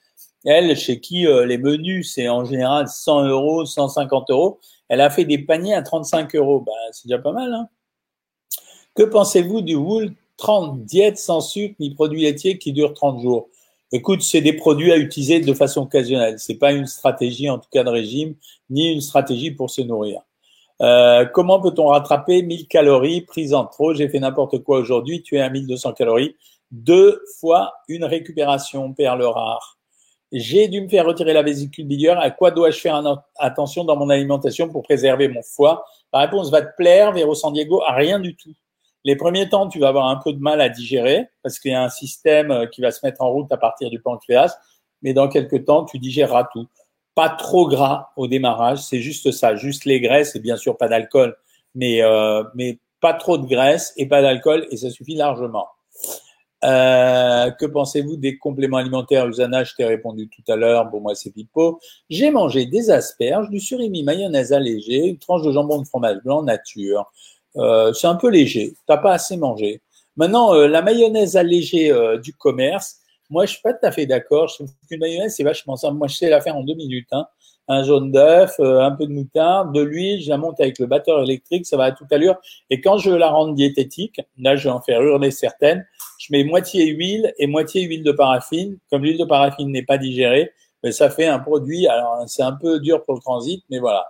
elle, 0.44 0.76
chez 0.76 1.00
qui 1.00 1.28
euh, 1.28 1.46
les 1.46 1.60
menus 1.60 2.14
c'est 2.16 2.30
en 2.30 2.46
général 2.46 2.88
100 2.88 3.26
euros, 3.26 3.64
150 3.64 4.32
euros. 4.32 4.60
Elle 4.90 5.02
a 5.02 5.12
fait 5.12 5.26
des 5.26 5.38
paniers 5.38 5.76
à 5.76 5.84
35 5.84 6.34
euros. 6.36 6.62
Ben, 6.62 6.74
c'est 6.92 7.08
déjà 7.08 7.20
pas 7.20 7.32
mal. 7.32 7.54
Hein 7.54 7.70
que 8.98 9.04
pensez-vous 9.04 9.62
du 9.62 9.76
Wool 9.76 10.12
30 10.38 10.84
diète 10.84 11.20
sans 11.20 11.40
sucre 11.40 11.76
ni 11.80 11.94
produits 11.94 12.24
laitiers 12.24 12.58
qui 12.58 12.74
dure 12.74 12.96
30 12.96 13.22
jours? 13.22 13.48
Écoute, 13.92 14.24
c'est 14.24 14.42
des 14.42 14.54
produits 14.54 14.92
à 14.92 14.98
utiliser 14.98 15.40
de 15.40 15.54
façon 15.54 15.84
occasionnelle. 15.84 16.40
C'est 16.40 16.56
pas 16.56 16.74
une 16.74 16.88
stratégie, 16.88 17.48
en 17.48 17.60
tout 17.60 17.70
cas 17.72 17.84
de 17.84 17.90
régime, 17.90 18.34
ni 18.72 18.92
une 18.92 19.00
stratégie 19.00 19.52
pour 19.52 19.70
se 19.70 19.82
nourrir. 19.82 20.22
Euh, 20.82 21.26
comment 21.26 21.62
peut-on 21.62 21.88
rattraper 21.88 22.42
1000 22.42 22.68
calories 22.68 23.22
prises 23.22 23.54
en 23.54 23.66
trop? 23.66 23.94
J'ai 23.94 24.10
fait 24.10 24.20
n'importe 24.20 24.64
quoi 24.64 24.80
aujourd'hui. 24.80 25.22
Tu 25.22 25.38
es 25.38 25.42
à 25.42 25.50
1200 25.50 25.94
calories. 25.94 26.36
Deux 26.72 27.22
fois 27.40 27.74
une 27.88 28.04
récupération, 28.04 28.94
perle 28.94 29.24
rare. 29.24 29.78
J'ai 30.32 30.68
dû 30.68 30.82
me 30.82 30.90
faire 30.90 31.06
retirer 31.06 31.34
la 31.34 31.44
vésicule 31.44 31.86
biliaire. 31.86 32.20
À 32.20 32.32
quoi 32.32 32.50
dois-je 32.50 32.80
faire 32.80 33.02
attention 33.38 33.84
dans 33.84 33.96
mon 33.96 34.10
alimentation 34.10 34.68
pour 34.68 34.82
préserver 34.82 35.28
mon 35.28 35.44
foie? 35.44 35.86
La 36.12 36.22
réponse 36.22 36.50
va 36.50 36.64
te 36.64 36.76
plaire, 36.76 37.14
Véro 37.14 37.36
San 37.36 37.54
Diego, 37.54 37.84
à 37.86 37.94
rien 37.94 38.20
du 38.20 38.36
tout. 38.36 38.54
Les 39.04 39.16
premiers 39.16 39.50
temps, 39.50 39.68
tu 39.68 39.80
vas 39.80 39.90
avoir 39.90 40.08
un 40.08 40.18
peu 40.18 40.34
de 40.34 40.40
mal 40.40 40.60
à 40.62 40.70
digérer 40.70 41.28
parce 41.44 41.60
qu'il 41.60 41.72
y 41.72 41.76
a 41.76 41.84
un 41.84 41.90
système 41.90 42.52
euh, 42.52 42.66
qui 42.66 42.82
va 42.82 42.92
se 42.92 43.06
mettre 43.06 43.22
en 43.22 43.30
route 43.32 43.52
à 43.52 43.58
partir 43.58 43.90
du 43.90 44.00
pancréas. 44.00 44.58
Mais 45.02 45.14
dans 45.14 45.28
quelques 45.28 45.66
temps, 45.66 45.86
tu 45.86 46.00
digéreras 46.00 46.50
tout. 46.52 46.68
Pas 47.16 47.30
trop 47.30 47.68
gras 47.68 48.10
au 48.16 48.28
démarrage, 48.28 48.80
c'est 48.80 49.00
juste 49.00 49.32
ça, 49.32 49.56
juste 49.56 49.86
les 49.86 50.02
graisses 50.02 50.36
et 50.36 50.40
bien 50.40 50.56
sûr 50.56 50.78
pas 50.78 50.88
d'alcool, 50.88 51.36
mais 51.74 52.04
euh, 52.04 52.44
mais 52.54 52.80
pas 53.00 53.14
trop 53.14 53.38
de 53.38 53.48
graisse 53.48 53.94
et 53.98 54.08
pas 54.08 54.22
d'alcool 54.22 54.68
et 54.70 54.78
ça 54.78 54.90
suffit 54.92 55.16
largement. 55.16 55.68
Euh, 56.64 57.52
que 57.52 57.66
pensez-vous 57.66 58.18
des 58.18 58.38
compléments 58.38 58.78
alimentaires? 58.78 59.28
Usana, 59.28 59.64
je 59.64 59.76
t'ai 59.76 59.86
répondu 59.86 60.28
tout 60.30 60.52
à 60.52 60.56
l'heure. 60.56 60.90
Bon, 60.90 61.00
moi, 61.00 61.14
c'est 61.14 61.32
pipeau. 61.32 61.80
J'ai 62.10 62.32
mangé 62.32 62.66
des 62.66 62.90
asperges, 62.90 63.50
du 63.50 63.60
surimi 63.60 64.04
mayonnaise 64.04 64.54
allégé, 64.54 65.06
une 65.08 65.20
tranche 65.20 65.44
de 65.44 65.52
jambon 65.52 65.82
de 65.82 65.88
fromage 65.88 66.18
blanc 66.24 66.42
nature. 66.44 67.12
Euh, 67.58 67.94
c'est 67.94 68.08
un 68.08 68.16
peu 68.16 68.30
léger, 68.30 68.74
t'as 68.86 68.98
pas 68.98 69.14
assez 69.14 69.38
mangé. 69.38 69.82
Maintenant, 70.16 70.54
la 70.54 70.82
mayonnaise 70.82 71.38
allégée 71.38 71.94
du 72.24 72.34
commerce, 72.34 73.02
moi, 73.30 73.46
je 73.46 73.52
suis 73.54 73.62
pas 73.62 73.74
tout 73.74 73.86
à 73.86 73.92
fait 73.92 74.06
d'accord. 74.06 74.48
Je 74.48 74.56
trouve 74.56 74.70
qu'une 74.90 75.00
mayonnaise, 75.00 75.36
c'est 75.36 75.44
vachement 75.44 75.76
simple. 75.76 75.96
Moi, 75.96 76.08
je 76.08 76.16
sais 76.16 76.30
la 76.30 76.40
faire 76.42 76.56
en 76.56 76.64
deux 76.64 76.76
minutes. 76.76 77.10
Hein. 77.12 77.28
Un 77.68 77.84
jaune 77.84 78.12
d'œuf, 78.12 78.56
euh, 78.62 78.80
un 78.80 78.92
peu 78.92 79.06
de 79.06 79.12
moutarde, 79.12 79.74
de 79.74 79.82
l'huile, 79.82 80.22
je 80.22 80.30
la 80.30 80.38
monte 80.38 80.62
avec 80.62 80.80
le 80.80 80.86
batteur 80.86 81.22
électrique, 81.22 81.66
ça 81.66 81.76
va 81.76 81.86
à 81.86 81.92
toute 81.92 82.12
allure. 82.14 82.38
Et 82.70 82.80
quand 82.80 82.98
je 82.98 83.12
la 83.12 83.30
rendre 83.30 83.54
diététique, 83.54 84.22
là, 84.38 84.56
je 84.56 84.66
vais 84.66 84.70
en 84.70 84.80
faire 84.80 85.02
hurler 85.02 85.32
certaines. 85.32 85.86
Je 86.18 86.28
mets 86.32 86.46
moitié 86.46 86.86
huile 86.86 87.34
et 87.38 87.48
moitié 87.48 87.82
huile 87.82 88.04
de 88.04 88.14
paraffine. 88.14 88.78
Comme 88.90 89.04
l'huile 89.04 89.18
de 89.18 89.26
paraffine 89.26 89.70
n'est 89.70 89.84
pas 89.84 89.98
digérée, 89.98 90.52
mais 90.84 90.90
ben, 90.90 90.94
ça 90.94 91.10
fait 91.10 91.28
un 91.28 91.40
produit. 91.40 91.88
Alors, 91.88 92.24
c'est 92.28 92.44
un 92.44 92.54
peu 92.54 92.80
dur 92.80 93.04
pour 93.04 93.16
le 93.16 93.20
transit, 93.20 93.62
mais 93.70 93.80
voilà. 93.80 94.06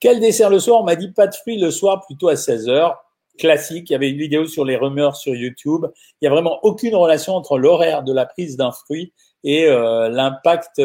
Quel 0.00 0.18
dessert 0.20 0.50
le 0.50 0.58
soir? 0.58 0.80
On 0.80 0.84
m'a 0.84 0.96
dit 0.96 1.12
pas 1.12 1.26
de 1.26 1.34
fruits 1.34 1.58
le 1.58 1.70
soir, 1.70 2.04
plutôt 2.06 2.28
à 2.28 2.36
16 2.36 2.68
heures 2.68 3.04
classique. 3.40 3.90
Il 3.90 3.94
y 3.94 3.96
avait 3.96 4.10
une 4.10 4.18
vidéo 4.18 4.46
sur 4.46 4.64
les 4.64 4.76
rumeurs 4.76 5.16
sur 5.16 5.34
YouTube. 5.34 5.86
Il 6.20 6.24
n'y 6.24 6.28
a 6.28 6.30
vraiment 6.30 6.60
aucune 6.62 6.94
relation 6.94 7.34
entre 7.34 7.58
l'horaire 7.58 8.04
de 8.04 8.12
la 8.12 8.26
prise 8.26 8.56
d'un 8.56 8.70
fruit 8.70 9.12
et 9.42 9.66
euh, 9.66 10.08
l'impact 10.08 10.78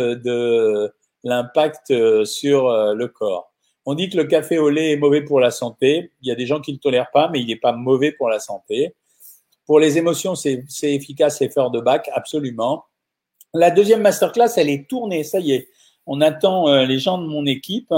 euh, 1.91 2.25
sur 2.25 2.67
euh, 2.67 2.95
le 2.95 3.07
corps. 3.07 3.51
On 3.85 3.93
dit 3.93 4.09
que 4.09 4.17
le 4.17 4.23
café 4.23 4.57
au 4.57 4.69
lait 4.69 4.93
est 4.93 4.97
mauvais 4.97 5.21
pour 5.21 5.39
la 5.39 5.51
santé. 5.51 6.11
Il 6.21 6.27
y 6.27 6.31
a 6.31 6.35
des 6.35 6.47
gens 6.47 6.59
qui 6.59 6.71
ne 6.71 6.77
le 6.77 6.79
tolèrent 6.79 7.11
pas, 7.11 7.29
mais 7.29 7.41
il 7.41 7.47
n'est 7.47 7.55
pas 7.55 7.73
mauvais 7.73 8.11
pour 8.11 8.29
la 8.29 8.39
santé. 8.39 8.95
Pour 9.67 9.79
les 9.79 9.99
émotions, 9.99 10.33
c'est 10.35 10.65
efficace 10.81 11.39
l'effort 11.39 11.69
de 11.69 11.79
bac, 11.79 12.09
absolument. 12.13 12.85
La 13.53 13.69
deuxième 13.71 14.01
masterclass, 14.01 14.53
elle 14.57 14.69
est 14.69 14.87
tournée, 14.87 15.23
ça 15.23 15.39
y 15.39 15.51
est. 15.53 15.69
On 16.07 16.21
attend 16.21 16.83
les 16.83 16.99
gens 16.99 17.17
de 17.17 17.25
mon 17.25 17.45
équipe. 17.47 17.91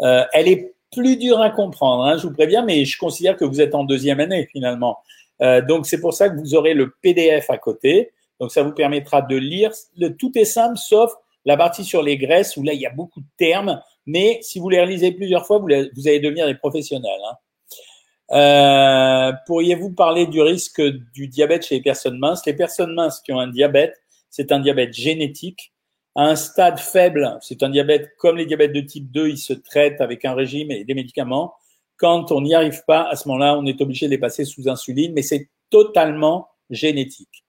Elle 0.00 0.48
est 0.48 0.74
plus 0.92 1.16
dur 1.16 1.40
à 1.40 1.50
comprendre, 1.50 2.04
hein, 2.04 2.16
je 2.16 2.26
vous 2.26 2.32
préviens, 2.32 2.64
mais 2.64 2.84
je 2.84 2.98
considère 2.98 3.36
que 3.36 3.44
vous 3.44 3.60
êtes 3.60 3.74
en 3.74 3.84
deuxième 3.84 4.20
année 4.20 4.48
finalement. 4.50 4.98
Euh, 5.40 5.62
donc 5.62 5.86
c'est 5.86 6.00
pour 6.00 6.14
ça 6.14 6.28
que 6.28 6.38
vous 6.38 6.54
aurez 6.54 6.74
le 6.74 6.94
PDF 7.02 7.48
à 7.50 7.58
côté. 7.58 8.12
Donc 8.40 8.50
ça 8.52 8.62
vous 8.62 8.72
permettra 8.72 9.22
de 9.22 9.36
lire. 9.36 9.70
Le, 9.96 10.08
tout 10.08 10.32
est 10.36 10.44
simple, 10.44 10.76
sauf 10.76 11.12
la 11.44 11.56
partie 11.56 11.84
sur 11.84 12.02
les 12.02 12.16
graisses 12.16 12.56
où 12.56 12.62
là 12.62 12.72
il 12.72 12.80
y 12.80 12.86
a 12.86 12.90
beaucoup 12.90 13.20
de 13.20 13.26
termes. 13.36 13.80
Mais 14.06 14.38
si 14.42 14.58
vous 14.58 14.68
les 14.68 14.80
relisez 14.80 15.12
plusieurs 15.12 15.46
fois, 15.46 15.58
vous, 15.58 15.68
vous 15.68 16.08
allez 16.08 16.20
devenir 16.20 16.46
des 16.46 16.54
professionnels. 16.54 17.20
Hein. 17.28 17.36
Euh, 18.32 19.32
Pourriez-vous 19.46 19.92
parler 19.92 20.26
du 20.26 20.40
risque 20.40 20.80
du 20.80 21.28
diabète 21.28 21.66
chez 21.66 21.76
les 21.76 21.82
personnes 21.82 22.18
minces? 22.18 22.44
Les 22.46 22.54
personnes 22.54 22.94
minces 22.94 23.20
qui 23.20 23.32
ont 23.32 23.40
un 23.40 23.48
diabète, 23.48 23.94
c'est 24.30 24.52
un 24.52 24.60
diabète 24.60 24.94
génétique 24.94 25.72
à 26.16 26.24
un 26.24 26.36
stade 26.36 26.78
faible, 26.78 27.38
c'est 27.40 27.62
un 27.62 27.70
diabète 27.70 28.10
comme 28.18 28.36
les 28.36 28.46
diabètes 28.46 28.72
de 28.72 28.80
type 28.80 29.10
2, 29.12 29.28
il 29.28 29.38
se 29.38 29.52
traite 29.52 30.00
avec 30.00 30.24
un 30.24 30.34
régime 30.34 30.70
et 30.70 30.84
des 30.84 30.94
médicaments. 30.94 31.54
Quand 31.96 32.32
on 32.32 32.40
n'y 32.40 32.54
arrive 32.54 32.82
pas, 32.86 33.02
à 33.08 33.16
ce 33.16 33.28
moment-là, 33.28 33.56
on 33.56 33.66
est 33.66 33.80
obligé 33.80 34.06
de 34.06 34.10
les 34.10 34.18
passer 34.18 34.44
sous 34.44 34.68
insuline, 34.68 35.12
mais 35.12 35.22
c'est 35.22 35.48
totalement 35.70 36.48
génétique. 36.68 37.44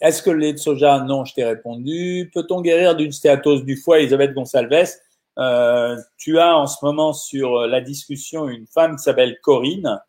Est-ce 0.00 0.22
que 0.22 0.30
le 0.30 0.38
lait 0.38 0.52
de 0.52 0.58
soja? 0.58 1.00
Non, 1.00 1.24
je 1.24 1.34
t'ai 1.34 1.44
répondu. 1.44 2.30
Peut-on 2.34 2.60
guérir 2.60 2.96
d'une 2.96 3.12
stéatose 3.12 3.64
du 3.64 3.76
foie, 3.76 4.00
Elisabeth 4.00 4.34
Gonsalves 4.34 4.96
euh, 5.38 5.96
Tu 6.16 6.40
as 6.40 6.56
en 6.56 6.66
ce 6.66 6.84
moment 6.84 7.12
sur 7.12 7.60
la 7.68 7.80
discussion 7.80 8.48
une 8.48 8.66
femme 8.66 8.96
qui 8.96 9.04
s'appelle 9.04 9.38
Corinne, 9.42 10.00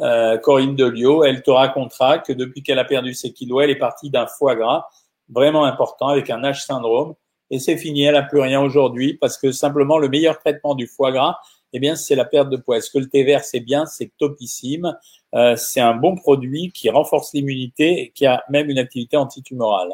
euh, 0.00 0.36
Corinne 0.38 0.74
Delio. 0.74 1.22
Elle 1.22 1.42
te 1.42 1.52
racontera 1.52 2.18
que 2.18 2.32
depuis 2.32 2.64
qu'elle 2.64 2.80
a 2.80 2.84
perdu 2.84 3.14
ses 3.14 3.32
kilos, 3.32 3.62
elle 3.62 3.70
est 3.70 3.76
partie 3.76 4.10
d'un 4.10 4.26
foie 4.26 4.56
gras 4.56 4.88
vraiment 5.28 5.64
important 5.64 6.08
avec 6.08 6.28
un 6.30 6.40
H 6.42 6.64
syndrome 6.64 7.14
et 7.50 7.58
c'est 7.58 7.76
fini, 7.76 8.02
elle 8.02 8.14
n'a 8.14 8.22
plus 8.22 8.40
rien 8.40 8.60
aujourd'hui 8.60 9.14
parce 9.14 9.38
que 9.38 9.52
simplement 9.52 9.98
le 9.98 10.08
meilleur 10.08 10.38
traitement 10.38 10.74
du 10.74 10.86
foie 10.86 11.12
gras, 11.12 11.36
eh 11.72 11.78
bien, 11.78 11.94
c'est 11.94 12.14
la 12.14 12.24
perte 12.24 12.48
de 12.48 12.56
poids. 12.56 12.78
Est-ce 12.78 12.90
que 12.90 12.98
le 12.98 13.08
thé 13.08 13.22
vert, 13.24 13.44
c'est 13.44 13.60
bien, 13.60 13.86
c'est 13.86 14.10
topissime, 14.18 14.96
euh, 15.34 15.56
c'est 15.56 15.80
un 15.80 15.94
bon 15.94 16.16
produit 16.16 16.70
qui 16.72 16.88
renforce 16.88 17.32
l'immunité 17.34 18.00
et 18.00 18.10
qui 18.10 18.26
a 18.26 18.42
même 18.48 18.70
une 18.70 18.78
activité 18.78 19.16
antitumorale. 19.16 19.90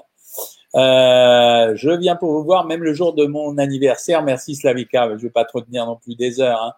Euh, 0.75 1.73
je 1.75 1.91
viens 1.91 2.17
pour 2.17 2.33
vous 2.33 2.45
voir 2.45 2.65
même 2.65 2.83
le 2.83 2.95
jour 2.95 3.15
de 3.15 3.27
mon 3.27 3.59
anniversaire. 3.59 4.23
Merci 4.23 4.55
Slavika, 4.55 5.09
je 5.09 5.15
ne 5.15 5.19
vais 5.19 5.31
pas 5.31 5.45
trop 5.45 5.61
tenir 5.61 5.87
non 5.87 5.97
plus 5.97 6.15
des 6.15 6.41
heures. 6.41 6.63
Hein. 6.63 6.73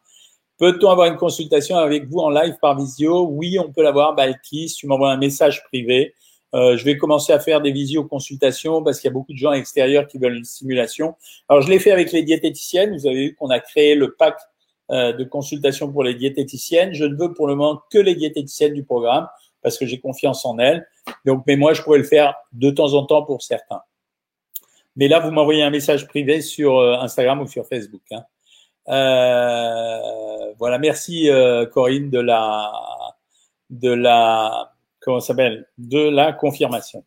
Peut-on 0.59 0.91
avoir 0.91 1.09
une 1.09 1.17
consultation 1.17 1.77
avec 1.77 2.09
vous 2.09 2.21
en 2.21 2.31
live 2.31 2.57
par 2.61 2.77
visio? 2.77 3.27
Oui, 3.29 3.59
on 3.59 3.73
peut 3.73 3.83
l'avoir. 3.83 4.15
Balkis, 4.15 4.75
tu 4.77 4.87
m'envoies 4.87 5.11
un 5.11 5.17
message 5.17 5.65
privé. 5.65 6.15
Euh, 6.55 6.77
je 6.77 6.85
vais 6.85 6.97
commencer 6.97 7.33
à 7.33 7.41
faire 7.41 7.61
des 7.61 7.73
visioconsultations 7.73 8.83
parce 8.83 9.01
qu'il 9.01 9.09
y 9.09 9.11
a 9.11 9.13
beaucoup 9.13 9.33
de 9.33 9.39
gens 9.39 9.53
extérieurs 9.53 10.07
qui 10.07 10.19
veulent 10.19 10.37
une 10.37 10.45
simulation. 10.45 11.17
Alors, 11.49 11.63
je 11.63 11.69
l'ai 11.69 11.81
fait 11.81 11.91
avec 11.91 12.13
les 12.13 12.23
diététiciennes. 12.23 12.97
Vous 12.97 13.07
avez 13.07 13.17
vu 13.17 13.35
qu'on 13.35 13.51
a 13.51 13.59
créé 13.59 13.97
le 13.97 14.15
pack 14.15 14.37
euh, 14.91 15.13
de 15.13 15.25
consultation 15.25 15.91
pour 15.91 16.05
les 16.05 16.15
diététiciennes. 16.15 16.95
Je 16.95 17.05
ne 17.05 17.17
veux 17.17 17.33
pour 17.33 17.49
le 17.49 17.57
moment 17.57 17.83
que 17.91 17.99
les 17.99 18.15
diététiciennes 18.15 18.75
du 18.75 18.85
programme 18.85 19.29
parce 19.63 19.79
que 19.79 19.87
j'ai 19.87 19.99
confiance 19.99 20.45
en 20.45 20.59
elles. 20.59 20.87
Donc, 21.25 21.43
mais 21.47 21.57
moi, 21.57 21.73
je 21.73 21.83
pourrais 21.83 21.99
le 21.99 22.05
faire 22.05 22.35
de 22.53 22.71
temps 22.71 22.93
en 22.95 23.05
temps 23.05 23.23
pour 23.23 23.43
certains. 23.43 23.81
Mais 24.95 25.09
là, 25.09 25.19
vous 25.19 25.33
m'envoyez 25.33 25.65
un 25.65 25.71
message 25.71 26.07
privé 26.07 26.41
sur 26.41 26.79
euh, 26.79 26.99
Instagram 26.99 27.41
ou 27.41 27.49
sur 27.49 27.67
Facebook. 27.67 28.03
Hein. 28.13 28.25
Euh, 28.89 30.53
voilà, 30.59 30.79
merci 30.79 31.31
Corinne 31.73 32.11
de 32.11 32.21
la 32.21 32.71
de 33.71 33.91
la 33.91 34.74
comment 35.05 35.21
s'appelle, 35.21 35.67
de 35.79 35.99
la 35.99 36.33
confirmation. 36.33 37.05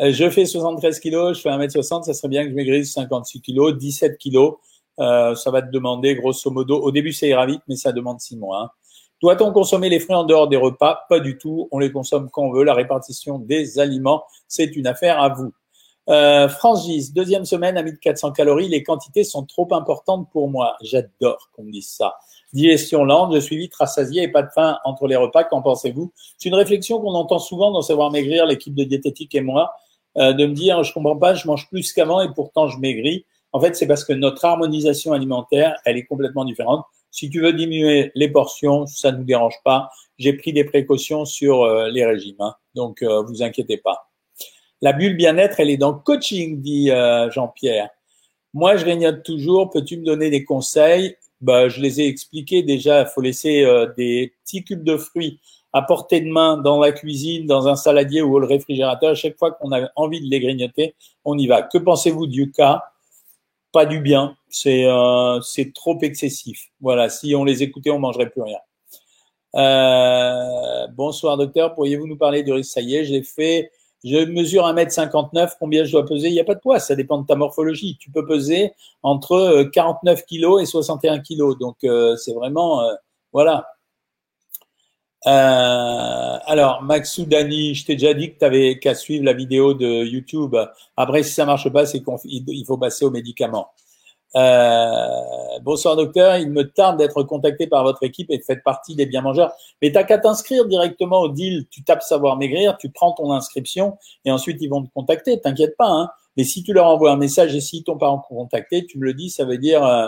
Euh, 0.00 0.12
je 0.12 0.28
fais 0.28 0.44
73 0.44 1.00
kilos, 1.00 1.36
je 1.36 1.42
fais 1.42 1.50
1m60, 1.50 2.02
ça 2.02 2.14
serait 2.14 2.28
bien 2.28 2.44
que 2.44 2.50
je 2.50 2.54
maigrisse 2.54 2.92
56 2.92 3.40
kilos, 3.40 3.76
17 3.76 4.18
kilos. 4.18 4.56
Euh, 4.98 5.34
ça 5.34 5.50
va 5.50 5.62
te 5.62 5.70
demander, 5.70 6.14
grosso 6.14 6.50
modo, 6.50 6.78
au 6.78 6.90
début 6.90 7.12
ça 7.12 7.26
ira 7.26 7.46
vite, 7.46 7.62
mais 7.68 7.76
ça 7.76 7.92
demande 7.92 8.20
6 8.20 8.36
mois. 8.36 8.62
Hein. 8.62 8.70
Doit-on 9.22 9.52
consommer 9.52 9.88
les 9.88 9.98
fruits 9.98 10.16
en 10.16 10.24
dehors 10.24 10.48
des 10.48 10.56
repas? 10.56 11.06
Pas 11.08 11.20
du 11.20 11.38
tout. 11.38 11.68
On 11.70 11.78
les 11.78 11.90
consomme 11.90 12.28
quand 12.30 12.42
on 12.42 12.52
veut. 12.52 12.64
La 12.64 12.74
répartition 12.74 13.38
des 13.38 13.78
aliments, 13.78 14.24
c'est 14.46 14.76
une 14.76 14.86
affaire 14.86 15.20
à 15.20 15.30
vous. 15.30 15.54
Euh, 16.08 16.48
deuxième 17.14 17.46
semaine 17.46 17.78
à 17.78 17.82
1400 17.82 18.32
calories. 18.32 18.68
Les 18.68 18.82
quantités 18.82 19.24
sont 19.24 19.44
trop 19.44 19.66
importantes 19.72 20.28
pour 20.30 20.50
moi. 20.50 20.76
J'adore 20.82 21.50
qu'on 21.52 21.64
me 21.64 21.72
dise 21.72 21.88
ça 21.88 22.16
digestion 22.52 23.04
lente, 23.04 23.34
je 23.34 23.40
suis 23.40 23.56
vite 23.56 23.74
rassasié 23.74 24.22
et 24.24 24.28
pas 24.28 24.42
de 24.42 24.50
faim 24.54 24.78
entre 24.84 25.06
les 25.06 25.16
repas. 25.16 25.44
Qu'en 25.44 25.62
pensez-vous? 25.62 26.12
C'est 26.38 26.48
une 26.48 26.54
réflexion 26.54 27.00
qu'on 27.00 27.14
entend 27.14 27.38
souvent 27.38 27.70
dans 27.70 27.82
Savoir 27.82 28.10
Maigrir, 28.10 28.46
l'équipe 28.46 28.74
de 28.74 28.84
diététique 28.84 29.34
et 29.34 29.40
moi, 29.40 29.72
euh, 30.16 30.32
de 30.32 30.46
me 30.46 30.54
dire 30.54 30.82
je 30.82 30.92
comprends 30.92 31.16
pas, 31.16 31.34
je 31.34 31.46
mange 31.46 31.68
plus 31.68 31.92
qu'avant 31.92 32.20
et 32.20 32.28
pourtant 32.34 32.68
je 32.68 32.78
maigris. 32.78 33.26
En 33.52 33.60
fait, 33.60 33.74
c'est 33.74 33.86
parce 33.86 34.04
que 34.04 34.12
notre 34.12 34.44
harmonisation 34.44 35.12
alimentaire, 35.12 35.76
elle 35.84 35.96
est 35.96 36.04
complètement 36.04 36.44
différente. 36.44 36.84
Si 37.10 37.30
tu 37.30 37.40
veux 37.40 37.54
diminuer 37.54 38.12
les 38.14 38.28
portions, 38.28 38.86
ça 38.86 39.12
ne 39.12 39.18
nous 39.18 39.24
dérange 39.24 39.56
pas. 39.64 39.90
J'ai 40.18 40.34
pris 40.34 40.52
des 40.52 40.64
précautions 40.64 41.24
sur 41.24 41.62
euh, 41.62 41.88
les 41.88 42.04
régimes, 42.04 42.40
hein. 42.40 42.54
donc 42.74 43.02
euh, 43.02 43.22
vous 43.22 43.42
inquiétez 43.42 43.78
pas. 43.78 44.10
La 44.82 44.92
bulle 44.92 45.16
bien-être, 45.16 45.58
elle 45.58 45.70
est 45.70 45.78
dans 45.78 45.94
coaching, 45.94 46.60
dit 46.60 46.90
euh, 46.90 47.30
Jean-Pierre. 47.30 47.88
Moi, 48.52 48.76
je 48.76 48.84
grignote 48.84 49.22
toujours. 49.22 49.70
Peux-tu 49.70 49.96
me 49.96 50.04
donner 50.04 50.28
des 50.28 50.44
conseils? 50.44 51.16
Bah, 51.40 51.68
je 51.68 51.80
les 51.80 52.00
ai 52.00 52.06
expliqués 52.06 52.62
déjà. 52.62 53.02
Il 53.02 53.08
faut 53.08 53.20
laisser 53.20 53.64
euh, 53.64 53.92
des 53.96 54.32
petits 54.42 54.64
cubes 54.64 54.84
de 54.84 54.96
fruits 54.96 55.40
à 55.72 55.82
portée 55.82 56.20
de 56.20 56.30
main 56.30 56.56
dans 56.56 56.80
la 56.80 56.92
cuisine, 56.92 57.46
dans 57.46 57.68
un 57.68 57.76
saladier 57.76 58.22
ou 58.22 58.38
le 58.38 58.46
réfrigérateur. 58.46 59.10
À 59.10 59.14
chaque 59.14 59.38
fois 59.38 59.52
qu'on 59.52 59.72
a 59.72 59.90
envie 59.96 60.20
de 60.20 60.30
les 60.30 60.40
grignoter, 60.40 60.94
on 61.24 61.36
y 61.38 61.46
va. 61.46 61.62
Que 61.62 61.78
pensez-vous 61.78 62.26
du 62.26 62.50
cas? 62.50 62.84
Pas 63.72 63.86
du 63.86 64.00
bien. 64.00 64.36
C'est 64.48 64.86
euh, 64.86 65.40
c'est 65.42 65.74
trop 65.74 65.98
excessif. 66.00 66.70
Voilà. 66.80 67.08
Si 67.10 67.34
on 67.34 67.44
les 67.44 67.62
écoutait, 67.62 67.90
on 67.90 67.98
mangerait 67.98 68.30
plus 68.30 68.42
rien. 68.42 68.58
Euh, 69.56 70.86
bonsoir 70.88 71.38
docteur, 71.38 71.74
pourriez-vous 71.74 72.06
nous 72.06 72.18
parler 72.18 72.42
du 72.42 72.52
risque 72.52 72.72
Ça 72.72 72.82
y 72.82 72.94
est, 72.96 73.04
j'ai 73.04 73.22
fait 73.22 73.70
je 74.06 74.24
mesure 74.24 74.64
1m59, 74.64 75.54
combien 75.58 75.84
je 75.84 75.90
dois 75.90 76.06
peser 76.06 76.28
Il 76.28 76.32
n'y 76.32 76.40
a 76.40 76.44
pas 76.44 76.54
de 76.54 76.60
poids, 76.60 76.78
ça 76.78 76.94
dépend 76.94 77.20
de 77.20 77.26
ta 77.26 77.34
morphologie. 77.34 77.96
Tu 77.98 78.10
peux 78.10 78.24
peser 78.24 78.72
entre 79.02 79.64
49 79.72 80.24
kg 80.24 80.60
et 80.60 80.66
61 80.66 81.18
kg. 81.18 81.58
Donc, 81.58 81.78
euh, 81.82 82.16
c'est 82.16 82.32
vraiment. 82.32 82.82
Euh, 82.82 82.94
voilà. 83.32 83.66
Euh, 85.26 86.38
alors, 86.46 86.82
Maxoudani, 86.82 87.74
je 87.74 87.84
t'ai 87.84 87.96
déjà 87.96 88.14
dit 88.14 88.32
que 88.32 88.38
tu 88.38 88.44
avais 88.44 88.78
qu'à 88.78 88.94
suivre 88.94 89.24
la 89.24 89.32
vidéo 89.32 89.74
de 89.74 90.04
YouTube. 90.04 90.54
Après, 90.96 91.24
si 91.24 91.32
ça 91.32 91.44
marche 91.44 91.68
pas, 91.70 91.84
c'est 91.84 92.00
qu'il 92.00 92.64
faut 92.64 92.78
passer 92.78 93.04
aux 93.04 93.10
médicaments. 93.10 93.70
Euh, 94.36 95.58
bonsoir 95.62 95.96
docteur, 95.96 96.36
il 96.36 96.50
me 96.50 96.64
tarde 96.64 96.98
d'être 96.98 97.22
contacté 97.22 97.66
par 97.66 97.84
votre 97.84 98.02
équipe 98.02 98.30
et 98.30 98.36
de 98.36 98.42
faire 98.42 98.60
partie 98.62 98.94
des 98.94 99.06
bien 99.06 99.22
mangeurs. 99.22 99.52
Mais 99.80 99.90
t'as 99.92 100.04
qu'à 100.04 100.18
t'inscrire 100.18 100.66
directement 100.66 101.20
au 101.20 101.28
deal. 101.28 101.66
Tu 101.70 101.82
tapes 101.82 102.02
savoir 102.02 102.36
maigrir, 102.36 102.76
tu 102.76 102.90
prends 102.90 103.12
ton 103.12 103.32
inscription 103.32 103.96
et 104.24 104.30
ensuite 104.30 104.58
ils 104.60 104.68
vont 104.68 104.82
te 104.82 104.92
contacter. 104.92 105.40
T'inquiète 105.40 105.76
pas. 105.76 105.88
Hein. 105.88 106.10
Mais 106.36 106.44
si 106.44 106.62
tu 106.62 106.74
leur 106.74 106.86
envoies 106.86 107.10
un 107.10 107.16
message 107.16 107.54
et 107.54 107.60
s'ils 107.60 107.82
t'ont 107.82 107.96
pas 107.96 108.14
contacté, 108.28 108.84
tu 108.84 108.98
me 108.98 109.04
le 109.04 109.14
dis, 109.14 109.30
ça 109.30 109.46
veut 109.46 109.56
dire 109.56 109.82
euh, 109.82 110.06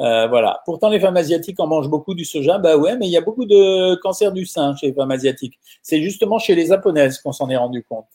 euh, 0.00 0.26
voilà. 0.28 0.60
Pourtant 0.66 0.90
les 0.90 1.00
femmes 1.00 1.16
asiatiques 1.16 1.58
en 1.58 1.66
mangent 1.66 1.88
beaucoup 1.88 2.14
du 2.14 2.26
soja. 2.26 2.58
Bah 2.58 2.76
ouais, 2.76 2.98
mais 2.98 3.06
il 3.06 3.12
y 3.12 3.16
a 3.16 3.22
beaucoup 3.22 3.46
de 3.46 3.94
cancer 3.96 4.32
du 4.32 4.44
sein 4.44 4.76
chez 4.76 4.88
les 4.88 4.92
femmes 4.92 5.10
asiatiques. 5.10 5.58
C'est 5.82 6.02
justement 6.02 6.38
chez 6.38 6.54
les 6.54 6.66
japonaises 6.66 7.18
qu'on 7.20 7.32
s'en 7.32 7.48
est 7.48 7.56
rendu 7.56 7.82
compte. 7.88 8.08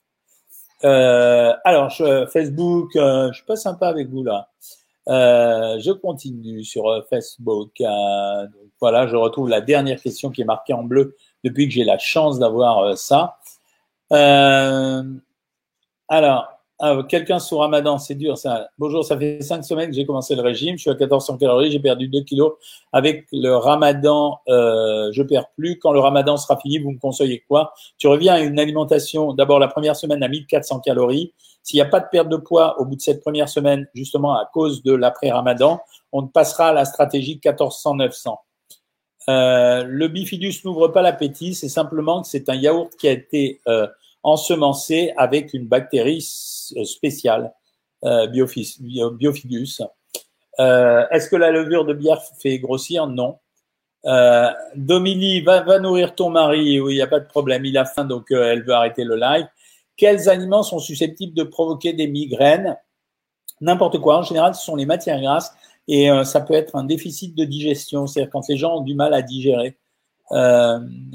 Euh, 0.84 1.54
alors 1.63 1.89
je, 1.89 2.28
Facebook, 2.28 2.91
je 2.93 3.32
suis 3.34 3.45
pas 3.45 3.56
sympa 3.56 3.88
avec 3.88 4.10
vous 4.10 4.23
là. 4.23 4.49
Euh, 5.08 5.80
je 5.80 5.91
continue 5.91 6.63
sur 6.63 6.88
euh, 6.88 7.02
Facebook. 7.10 7.80
Euh, 7.82 8.48
voilà, 8.82 9.08
je 9.08 9.15
retrouve 9.15 9.50
la 9.50 9.62
dernière 9.62 10.02
question 10.02 10.32
qui 10.32 10.41
est 10.41 10.46
marquée 10.46 10.74
en 10.74 10.84
bleu 10.84 11.15
depuis 11.44 11.68
que 11.68 11.74
j'ai 11.74 11.84
la 11.84 11.98
chance 11.98 12.39
d'avoir 12.39 12.98
ça. 12.98 13.38
Euh, 14.12 15.04
alors, 16.08 16.55
ah, 16.80 17.04
quelqu'un 17.08 17.40
sous 17.40 17.58
Ramadan, 17.58 17.98
c'est 17.98 18.16
dur 18.16 18.38
ça. 18.38 18.68
Bonjour, 18.78 19.06
ça 19.06 19.18
fait 19.18 19.42
cinq 19.42 19.64
semaines 19.64 19.90
que 19.90 19.96
j'ai 19.96 20.06
commencé 20.06 20.36
le 20.36 20.42
régime. 20.42 20.76
Je 20.76 20.82
suis 20.82 20.90
à 20.90 20.94
1400 20.94 21.38
calories, 21.38 21.72
j'ai 21.72 21.80
perdu 21.80 22.10
2 22.10 22.22
kilos. 22.22 22.54
Avec 22.92 23.28
le 23.32 23.56
Ramadan, 23.56 24.40
euh, 24.50 25.10
je 25.14 25.24
perds 25.24 25.48
plus. 25.56 25.80
Quand 25.80 25.94
le 25.94 26.00
Ramadan 26.00 26.36
sera 26.36 26.58
fini, 26.58 26.80
vous 26.80 26.92
me 26.92 27.00
conseillez 27.00 27.46
quoi? 27.48 27.74
Tu 27.98 28.08
reviens 28.08 28.34
à 28.34 28.40
une 28.42 28.60
alimentation, 28.60 29.32
d'abord 29.34 29.60
la 29.60 29.70
première 29.70 29.96
semaine 29.96 30.22
à 30.22 30.28
1400 30.28 30.82
calories. 30.82 31.34
S'il 31.64 31.78
n'y 31.78 31.82
a 31.82 31.86
pas 31.86 32.02
de 32.02 32.08
perte 32.12 32.28
de 32.28 32.38
poids 32.38 32.80
au 32.80 32.86
bout 32.86 32.98
de 32.98 33.02
cette 33.02 33.22
première 33.22 33.48
semaine, 33.48 33.88
justement 33.96 34.34
à 34.34 34.50
cause 34.54 34.84
de 34.84 34.94
l'après-Ramadan, 34.94 35.80
on 36.12 36.28
passera 36.28 36.70
à 36.70 36.74
la 36.74 36.84
stratégie 36.84 37.40
1400-900. 37.42 38.36
Euh, 39.30 39.84
le 39.88 40.08
bifidus 40.10 40.62
n'ouvre 40.66 40.90
pas 40.90 41.02
l'appétit, 41.02 41.56
c'est 41.56 41.70
simplement 41.70 42.22
que 42.22 42.28
c'est 42.28 42.50
un 42.50 42.56
yaourt 42.56 42.92
qui 42.98 43.08
a 43.08 43.12
été 43.12 43.62
euh, 43.68 43.88
ensemencé 44.24 45.14
avec 45.18 45.54
une 45.54 45.68
bactérie 45.68 46.22
euh, 48.04 48.28
Biofidus. 48.28 49.82
Euh, 50.60 51.06
Est-ce 51.12 51.30
que 51.30 51.36
la 51.36 51.51
levure 51.51 51.86
de 51.86 51.93
bière 51.93 52.21
fait 52.39 52.60
grossir? 52.60 53.08
Non. 53.08 53.39
Euh, 54.06 54.51
Domili, 54.75 55.41
va, 55.41 55.62
va, 55.62 55.80
nourrir 55.80 56.15
ton 56.15 56.30
mari. 56.30 56.80
Oui, 56.80 56.93
il 56.93 56.95
n'y 56.97 57.01
a 57.01 57.08
pas 57.08 57.19
de 57.19 57.28
problème. 57.28 57.65
Il 57.65 57.78
a 57.78 57.86
faim, 57.86 58.06
donc 58.06 58.32
euh, 58.32 58.51
elle 58.51 58.63
veut 58.63 58.73
arrêter 58.73 59.04
le 59.04 59.15
live. 59.15 59.47
Quels 59.97 60.30
aliments 60.30 60.63
sont 60.63 60.80
susceptibles 60.80 61.34
de 61.34 61.43
provoquer 61.43 61.93
des 61.93 62.08
migraines? 62.08 62.78
N'importe 63.62 63.99
quoi. 63.99 64.17
En 64.17 64.23
général, 64.23 64.54
ce 64.54 64.63
sont 64.63 64.75
les 64.75 64.86
matières 64.86 65.21
grasses 65.21 65.54
et 65.88 66.12
euh, 66.12 66.23
ça 66.23 66.41
peut 66.41 66.54
être 66.54 66.75
un 66.75 66.84
déficit 66.84 67.36
de 67.36 67.45
digestion, 67.45 68.06
c'est-à-dire 68.06 68.32
quand 68.32 68.47
les 68.49 68.58
gens 68.58 68.78
ont 68.78 68.82
du 68.82 68.95
mal 68.95 69.13
à 69.13 69.21
digérer. 69.21 69.78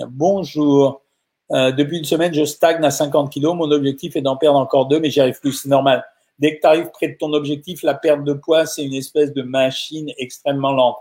bonjour. 0.09 1.03
Euh, 1.53 1.73
depuis 1.73 1.99
une 1.99 2.05
semaine, 2.05 2.33
je 2.33 2.45
stagne 2.45 2.85
à 2.85 2.91
50 2.91 3.33
kilos. 3.33 3.55
Mon 3.55 3.71
objectif 3.71 4.17
est 4.17 4.21
d'en 4.21 4.37
perdre 4.37 4.59
encore 4.59 4.87
deux, 4.87 5.01
mais 5.01 5.11
j'y 5.11 5.21
arrive 5.21 5.41
plus. 5.41 5.53
C'est 5.53 5.69
normal. 5.69 6.05
Dès 6.39 6.57
que 6.57 6.61
tu 6.61 6.67
arrives 6.67 6.91
près 6.91 7.09
de 7.09 7.17
ton 7.19 7.33
objectif, 7.33 7.83
la 7.83 7.95
perte 7.95 8.25
de 8.25 8.33
poids, 8.33 8.67
c'est 8.67 8.85
une 8.85 8.95
espèce 8.95 9.33
de 9.33 9.43
machine 9.43 10.11
extrêmement 10.19 10.73
lente. 10.73 10.97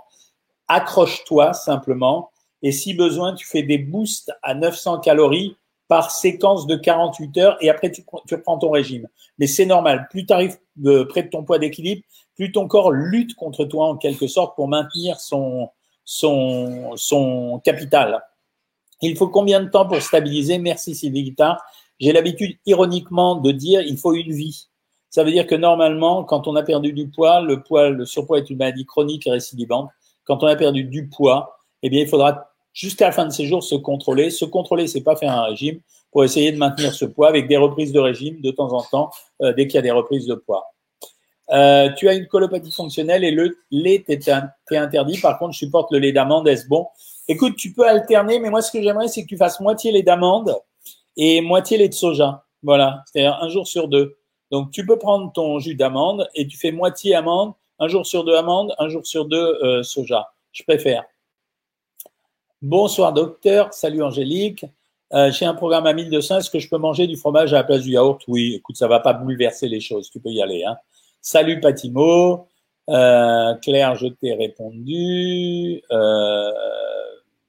Accroche-toi 0.67 1.53
simplement. 1.53 2.31
Et 2.62 2.71
si 2.71 2.93
besoin, 2.93 3.33
tu 3.33 3.47
fais 3.47 3.63
des 3.63 3.77
boosts 3.77 4.31
à 4.43 4.53
900 4.53 4.99
calories 4.99 5.55
par 5.88 6.12
séquence 6.12 6.67
de 6.67 6.75
48 6.75 7.38
heures 7.38 7.57
et 7.62 7.69
après 7.69 7.89
tu, 7.89 8.03
tu 8.27 8.35
reprends 8.35 8.57
ton 8.57 8.69
régime. 8.69 9.07
Mais 9.39 9.47
c'est 9.47 9.65
normal. 9.65 10.07
Plus 10.12 10.25
tu 10.25 10.33
arrives 10.33 10.57
près 11.09 11.23
de 11.23 11.29
ton 11.29 11.43
poids 11.43 11.57
d'équilibre, 11.57 12.03
plus 12.35 12.51
ton 12.51 12.67
corps 12.67 12.91
lutte 12.91 13.35
contre 13.35 13.65
toi 13.65 13.88
en 13.88 13.97
quelque 13.97 14.27
sorte 14.27 14.55
pour 14.55 14.67
maintenir 14.67 15.19
son, 15.19 15.69
son, 16.05 16.91
son 16.95 17.59
capital. 17.63 18.21
Il 19.01 19.15
faut 19.15 19.29
combien 19.29 19.62
de 19.62 19.69
temps 19.69 19.88
pour 19.88 20.01
stabiliser? 20.01 20.57
Merci 20.57 20.95
Sylvie 20.95 21.23
Guittard. 21.23 21.62
J'ai 21.99 22.12
l'habitude 22.12 22.57
ironiquement 22.65 23.35
de 23.35 23.51
dire 23.51 23.81
il 23.81 23.97
faut 23.97 24.13
une 24.13 24.31
vie. 24.31 24.67
Ça 25.09 25.23
veut 25.23 25.31
dire 25.31 25.47
que 25.47 25.55
normalement, 25.55 26.23
quand 26.23 26.47
on 26.47 26.55
a 26.55 26.63
perdu 26.63 26.93
du 26.93 27.09
poids, 27.09 27.41
le 27.41 27.63
poids, 27.63 27.89
le 27.89 28.05
surpoids 28.05 28.38
est 28.38 28.49
une 28.49 28.57
maladie 28.57 28.85
chronique 28.85 29.25
et 29.27 29.31
récidivante. 29.31 29.89
Quand 30.23 30.43
on 30.43 30.47
a 30.47 30.55
perdu 30.55 30.83
du 30.83 31.07
poids, 31.07 31.57
eh 31.81 31.89
bien, 31.89 32.01
il 32.01 32.07
faudra 32.07 32.51
jusqu'à 32.73 33.07
la 33.07 33.12
fin 33.12 33.25
de 33.25 33.31
ses 33.31 33.45
jours 33.45 33.63
se 33.63 33.75
contrôler. 33.75 34.29
Se 34.29 34.45
contrôler, 34.45 34.88
c'est 34.88 35.01
pas 35.01 35.15
faire 35.15 35.31
un 35.31 35.43
régime 35.43 35.79
pour 36.12 36.23
essayer 36.23 36.51
de 36.51 36.57
maintenir 36.57 36.93
ce 36.93 37.05
poids 37.05 37.27
avec 37.27 37.47
des 37.47 37.57
reprises 37.57 37.91
de 37.91 37.99
régime 37.99 38.41
de 38.41 38.51
temps 38.51 38.71
en 38.73 38.83
temps 38.83 39.09
euh, 39.41 39.53
dès 39.53 39.67
qu'il 39.67 39.75
y 39.75 39.79
a 39.79 39.81
des 39.81 39.91
reprises 39.91 40.27
de 40.27 40.35
poids. 40.35 40.65
Euh, 41.51 41.89
tu 41.97 42.07
as 42.07 42.13
une 42.13 42.27
colopathie 42.27 42.71
fonctionnelle 42.71 43.23
et 43.23 43.31
le 43.31 43.57
lait 43.71 44.03
t'est 44.05 44.29
interdit. 44.71 45.19
Par 45.19 45.39
contre, 45.39 45.53
je 45.53 45.59
supporte 45.59 45.91
le 45.91 45.99
lait 45.99 46.12
d'amande. 46.12 46.47
Est-ce 46.47 46.67
bon? 46.67 46.88
Écoute, 47.31 47.57
tu 47.57 47.71
peux 47.73 47.87
alterner, 47.87 48.39
mais 48.39 48.49
moi, 48.49 48.63
ce 48.63 48.71
que 48.71 48.81
j'aimerais, 48.81 49.07
c'est 49.07 49.21
que 49.21 49.27
tu 49.27 49.37
fasses 49.37 49.59
moitié 49.59 49.91
les 49.91 50.01
d'amandes 50.01 50.55
et 51.15 51.41
moitié 51.41 51.77
les 51.77 51.87
de 51.87 51.93
soja. 51.93 52.43
Voilà, 52.63 53.03
c'est-à-dire 53.05 53.37
un 53.39 53.49
jour 53.49 53.67
sur 53.67 53.87
deux. 53.87 54.17
Donc, 54.49 54.71
tu 54.71 54.83
peux 54.83 54.97
prendre 54.97 55.31
ton 55.31 55.59
jus 55.59 55.75
d'amande 55.75 56.27
et 56.33 56.47
tu 56.47 56.57
fais 56.57 56.71
moitié 56.71 57.13
amande, 57.13 57.53
un 57.77 57.87
jour 57.87 58.03
sur 58.07 58.23
deux 58.23 58.33
amande, 58.33 58.73
un 58.79 58.89
jour 58.89 59.05
sur 59.05 59.25
deux 59.25 59.59
euh, 59.63 59.83
soja. 59.83 60.33
Je 60.53 60.63
préfère. 60.63 61.03
Bonsoir 62.63 63.13
docteur, 63.13 63.75
salut 63.75 64.01
Angélique. 64.01 64.65
Euh, 65.13 65.31
j'ai 65.31 65.45
un 65.45 65.53
programme 65.53 65.85
à 65.85 65.93
1200, 65.93 66.39
est-ce 66.39 66.49
que 66.49 66.57
je 66.57 66.67
peux 66.67 66.79
manger 66.79 67.05
du 67.05 67.15
fromage 67.15 67.53
à 67.53 67.57
la 67.57 67.63
place 67.63 67.83
du 67.83 67.91
yaourt? 67.91 68.23
Oui, 68.27 68.55
écoute, 68.55 68.75
ça 68.75 68.87
va 68.87 69.01
pas 69.01 69.13
bouleverser 69.13 69.67
les 69.67 69.81
choses, 69.81 70.09
tu 70.09 70.19
peux 70.19 70.29
y 70.29 70.41
aller. 70.41 70.63
Hein. 70.63 70.77
Salut 71.21 71.59
Patimo, 71.59 72.47
euh, 72.89 73.53
Claire, 73.61 73.93
je 73.95 74.07
t'ai 74.07 74.33
répondu. 74.33 75.83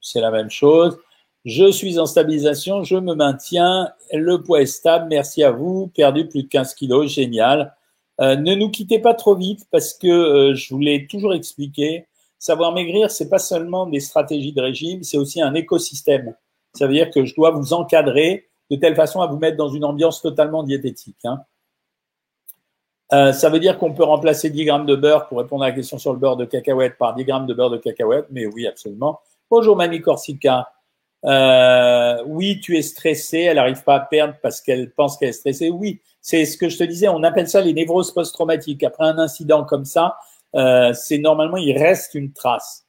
C'est 0.01 0.21
la 0.21 0.31
même 0.31 0.49
chose. 0.49 0.97
Je 1.45 1.71
suis 1.71 1.97
en 1.97 2.05
stabilisation, 2.05 2.83
je 2.83 2.97
me 2.97 3.15
maintiens, 3.15 3.89
le 4.13 4.43
poids 4.43 4.61
est 4.61 4.67
stable, 4.67 5.07
merci 5.09 5.43
à 5.43 5.51
vous, 5.51 5.87
perdu 5.87 6.27
plus 6.27 6.43
de 6.43 6.47
15 6.47 6.75
kilos, 6.75 7.11
génial. 7.11 7.75
Euh, 8.19 8.35
ne 8.35 8.53
nous 8.53 8.69
quittez 8.69 8.99
pas 8.99 9.15
trop 9.15 9.35
vite 9.35 9.65
parce 9.71 9.93
que 9.93 10.07
euh, 10.07 10.53
je 10.53 10.73
vous 10.73 10.79
l'ai 10.79 11.07
toujours 11.07 11.33
expliqué, 11.33 12.05
savoir 12.37 12.73
maigrir, 12.73 13.09
c'est 13.09 13.29
pas 13.29 13.39
seulement 13.39 13.87
des 13.87 13.99
stratégies 13.99 14.53
de 14.53 14.61
régime, 14.61 15.01
c'est 15.01 15.17
aussi 15.17 15.41
un 15.41 15.55
écosystème. 15.55 16.35
Ça 16.73 16.85
veut 16.85 16.93
dire 16.93 17.09
que 17.09 17.25
je 17.25 17.33
dois 17.33 17.51
vous 17.51 17.73
encadrer 17.73 18.47
de 18.69 18.75
telle 18.75 18.95
façon 18.95 19.21
à 19.21 19.27
vous 19.27 19.37
mettre 19.37 19.57
dans 19.57 19.69
une 19.69 19.83
ambiance 19.83 20.21
totalement 20.21 20.63
diététique. 20.63 21.17
Hein. 21.23 21.41
Euh, 23.13 23.33
ça 23.33 23.49
veut 23.49 23.59
dire 23.59 23.77
qu'on 23.77 23.93
peut 23.93 24.03
remplacer 24.03 24.49
10 24.49 24.65
grammes 24.65 24.85
de 24.85 24.95
beurre 24.95 25.27
pour 25.27 25.39
répondre 25.39 25.63
à 25.63 25.67
la 25.67 25.73
question 25.73 25.97
sur 25.97 26.13
le 26.13 26.19
beurre 26.19 26.37
de 26.37 26.45
cacahuète 26.45 26.97
par 26.97 27.13
10 27.15 27.25
grammes 27.25 27.45
de 27.47 27.53
beurre 27.53 27.71
de 27.71 27.77
cacahuète, 27.77 28.27
mais 28.29 28.45
oui, 28.45 28.67
absolument. 28.67 29.19
Bonjour 29.51 29.75
Mamie 29.75 29.99
Corsica. 29.99 30.71
Euh, 31.25 32.23
oui, 32.25 32.61
tu 32.61 32.77
es 32.77 32.81
stressée, 32.81 33.39
elle 33.39 33.57
n'arrive 33.57 33.83
pas 33.83 33.95
à 33.95 33.99
perdre 33.99 34.35
parce 34.41 34.61
qu'elle 34.61 34.93
pense 34.93 35.17
qu'elle 35.17 35.27
est 35.27 35.33
stressée. 35.33 35.69
Oui, 35.69 35.99
c'est 36.21 36.45
ce 36.45 36.57
que 36.57 36.69
je 36.69 36.77
te 36.77 36.85
disais, 36.85 37.09
on 37.09 37.21
appelle 37.21 37.49
ça 37.49 37.59
les 37.59 37.73
névroses 37.73 38.13
post-traumatiques. 38.13 38.81
Après 38.81 39.03
un 39.03 39.17
incident 39.17 39.65
comme 39.65 39.83
ça, 39.83 40.15
euh, 40.55 40.93
c'est 40.93 41.17
normalement, 41.17 41.57
il 41.57 41.77
reste 41.77 42.15
une 42.15 42.31
trace. 42.31 42.85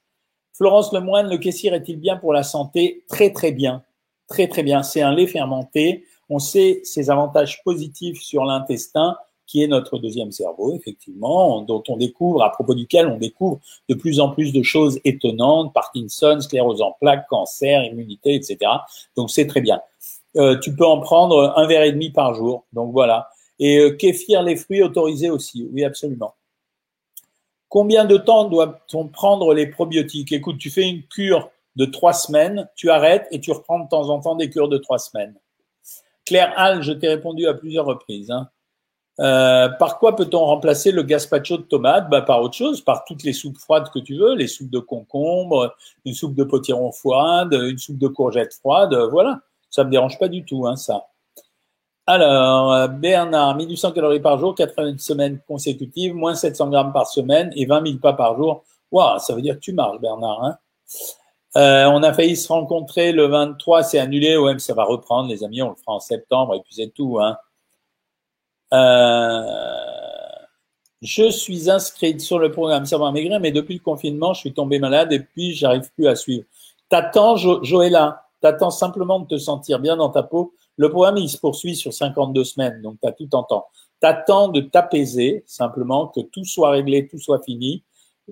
Florence 0.53 0.93
Lemoine, 0.93 1.29
le 1.29 1.37
caissier 1.37 1.69
est-il 1.73 1.99
bien 1.99 2.15
pour 2.15 2.31
la 2.31 2.43
santé? 2.43 3.03
Très 3.09 3.33
très 3.33 3.51
bien, 3.51 3.83
très 4.29 4.47
très 4.47 4.63
bien. 4.63 4.83
C'est 4.83 5.01
un 5.01 5.13
lait 5.13 5.27
fermenté. 5.27 6.05
On 6.29 6.39
sait 6.39 6.79
ses 6.85 7.09
avantages 7.09 7.61
positifs 7.65 8.21
sur 8.21 8.45
l'intestin 8.45 9.17
qui 9.45 9.63
est 9.63 9.67
notre 9.67 9.97
deuxième 9.99 10.31
cerveau, 10.31 10.75
effectivement, 10.75 11.61
dont 11.61 11.83
on 11.87 11.97
découvre, 11.97 12.43
à 12.43 12.51
propos 12.51 12.73
duquel 12.73 13.07
on 13.07 13.17
découvre 13.17 13.59
de 13.89 13.95
plus 13.95 14.19
en 14.19 14.29
plus 14.29 14.53
de 14.53 14.63
choses 14.63 14.99
étonnantes, 15.03 15.73
Parkinson, 15.73 16.39
sclérose 16.39 16.81
en 16.81 16.95
plaques, 16.99 17.27
cancer, 17.27 17.83
immunité, 17.83 18.35
etc. 18.35 18.57
Donc 19.15 19.29
c'est 19.29 19.47
très 19.47 19.61
bien. 19.61 19.81
Euh, 20.35 20.57
tu 20.59 20.75
peux 20.75 20.85
en 20.85 20.99
prendre 20.99 21.53
un 21.55 21.67
verre 21.67 21.83
et 21.83 21.91
demi 21.91 22.09
par 22.09 22.33
jour. 22.33 22.65
Donc 22.73 22.91
voilà. 22.91 23.29
Et 23.59 23.77
euh, 23.77 23.91
kéfir 23.91 24.41
les 24.41 24.55
fruits 24.55 24.81
autorisés 24.81 25.29
aussi. 25.29 25.69
Oui, 25.71 25.83
absolument. 25.83 26.33
Combien 27.69 28.05
de 28.05 28.17
temps 28.17 28.45
doit-on 28.45 29.07
prendre 29.07 29.53
les 29.53 29.67
probiotiques? 29.67 30.31
Écoute, 30.31 30.57
tu 30.57 30.69
fais 30.69 30.87
une 30.87 31.03
cure 31.03 31.49
de 31.75 31.85
trois 31.85 32.13
semaines, 32.13 32.69
tu 32.75 32.89
arrêtes 32.89 33.27
et 33.31 33.39
tu 33.39 33.51
reprends 33.51 33.79
de 33.79 33.89
temps 33.89 34.09
en 34.09 34.19
temps 34.19 34.35
des 34.35 34.49
cures 34.49 34.69
de 34.69 34.77
trois 34.77 34.99
semaines. 34.99 35.35
Claire 36.25 36.53
Hall, 36.57 36.81
je 36.81 36.93
t'ai 36.93 37.07
répondu 37.07 37.47
à 37.47 37.53
plusieurs 37.53 37.85
reprises. 37.85 38.31
Hein. 38.31 38.49
Euh, 39.19 39.69
par 39.69 39.99
quoi 39.99 40.15
peut-on 40.15 40.39
remplacer 40.45 40.91
le 40.91 41.03
gazpacho 41.03 41.57
de 41.57 41.63
tomate? 41.63 42.09
Bah, 42.09 42.21
Par 42.21 42.41
autre 42.41 42.55
chose, 42.55 42.81
par 42.81 43.05
toutes 43.05 43.23
les 43.23 43.33
soupes 43.33 43.57
froides 43.57 43.89
que 43.93 43.99
tu 43.99 44.15
veux, 44.17 44.35
les 44.35 44.47
soupes 44.47 44.71
de 44.71 44.79
concombre, 44.79 45.75
une 46.05 46.13
soupe 46.13 46.35
de 46.35 46.43
potiron 46.43 46.91
froide, 46.91 47.53
une 47.53 47.77
soupe 47.77 47.99
de 47.99 48.07
courgette 48.07 48.53
froide, 48.53 48.95
voilà. 49.11 49.39
Ça 49.69 49.83
me 49.83 49.91
dérange 49.91 50.19
pas 50.19 50.27
du 50.27 50.45
tout, 50.45 50.65
hein, 50.67 50.75
ça. 50.75 51.07
Alors, 52.05 52.73
euh, 52.73 52.87
Bernard, 52.87 53.55
1800 53.55 53.93
calories 53.93 54.19
par 54.19 54.37
jour, 54.37 54.55
80 54.55 54.97
semaines 54.97 55.39
consécutives, 55.47 56.13
moins 56.13 56.35
700 56.35 56.69
grammes 56.69 56.91
par 56.91 57.07
semaine 57.07 57.51
et 57.55 57.65
20 57.65 57.87
000 57.87 57.99
pas 57.99 58.13
par 58.13 58.35
jour. 58.35 58.63
Waouh, 58.91 59.19
ça 59.19 59.33
veut 59.33 59.41
dire 59.41 59.55
que 59.55 59.61
tu 59.61 59.73
marches, 59.73 59.99
Bernard. 60.01 60.43
Hein 60.43 60.57
euh, 61.55 61.85
on 61.85 62.03
a 62.03 62.11
failli 62.13 62.35
se 62.35 62.47
rencontrer 62.51 63.13
le 63.13 63.27
23, 63.27 63.83
c'est 63.83 63.99
annulé. 63.99 64.35
Ouais, 64.37 64.59
ça 64.59 64.73
va 64.73 64.83
reprendre, 64.83 65.29
les 65.29 65.43
amis. 65.43 65.61
On 65.61 65.69
le 65.69 65.75
fera 65.75 65.93
en 65.93 65.99
septembre 65.99 66.55
et 66.55 66.61
puis 66.61 66.91
tout. 66.91 67.19
Hein. 67.21 67.37
Euh, 68.73 69.43
je 71.01 71.29
suis 71.29 71.69
inscrite 71.69 72.21
sur 72.21 72.39
le 72.39 72.51
programme 72.51 72.85
Savoir 72.85 73.11
Maigrir, 73.11 73.39
mais 73.39 73.51
depuis 73.51 73.75
le 73.75 73.81
confinement, 73.81 74.33
je 74.33 74.39
suis 74.39 74.53
tombée 74.53 74.79
malade 74.79 75.11
et 75.13 75.19
puis 75.19 75.53
j'arrive 75.53 75.91
plus 75.95 76.07
à 76.07 76.15
suivre. 76.15 76.45
T'attends, 76.89 77.35
jo 77.35 77.63
Joëlla, 77.63 78.23
t'attends 78.41 78.71
simplement 78.71 79.19
de 79.19 79.27
te 79.27 79.37
sentir 79.37 79.79
bien 79.79 79.97
dans 79.97 80.09
ta 80.09 80.23
peau? 80.23 80.53
Le 80.77 80.89
programme, 80.89 81.17
il 81.17 81.29
se 81.29 81.37
poursuit 81.37 81.75
sur 81.75 81.93
52 81.93 82.43
semaines, 82.43 82.81
donc 82.81 82.97
tu 83.01 83.07
as 83.07 83.11
tout 83.11 83.29
en 83.35 83.43
temps. 83.43 83.67
T'attends 83.99 84.47
de 84.47 84.61
t'apaiser, 84.61 85.43
simplement, 85.45 86.07
que 86.07 86.21
tout 86.21 86.45
soit 86.45 86.71
réglé, 86.71 87.07
tout 87.07 87.19
soit 87.19 87.43
fini. 87.43 87.83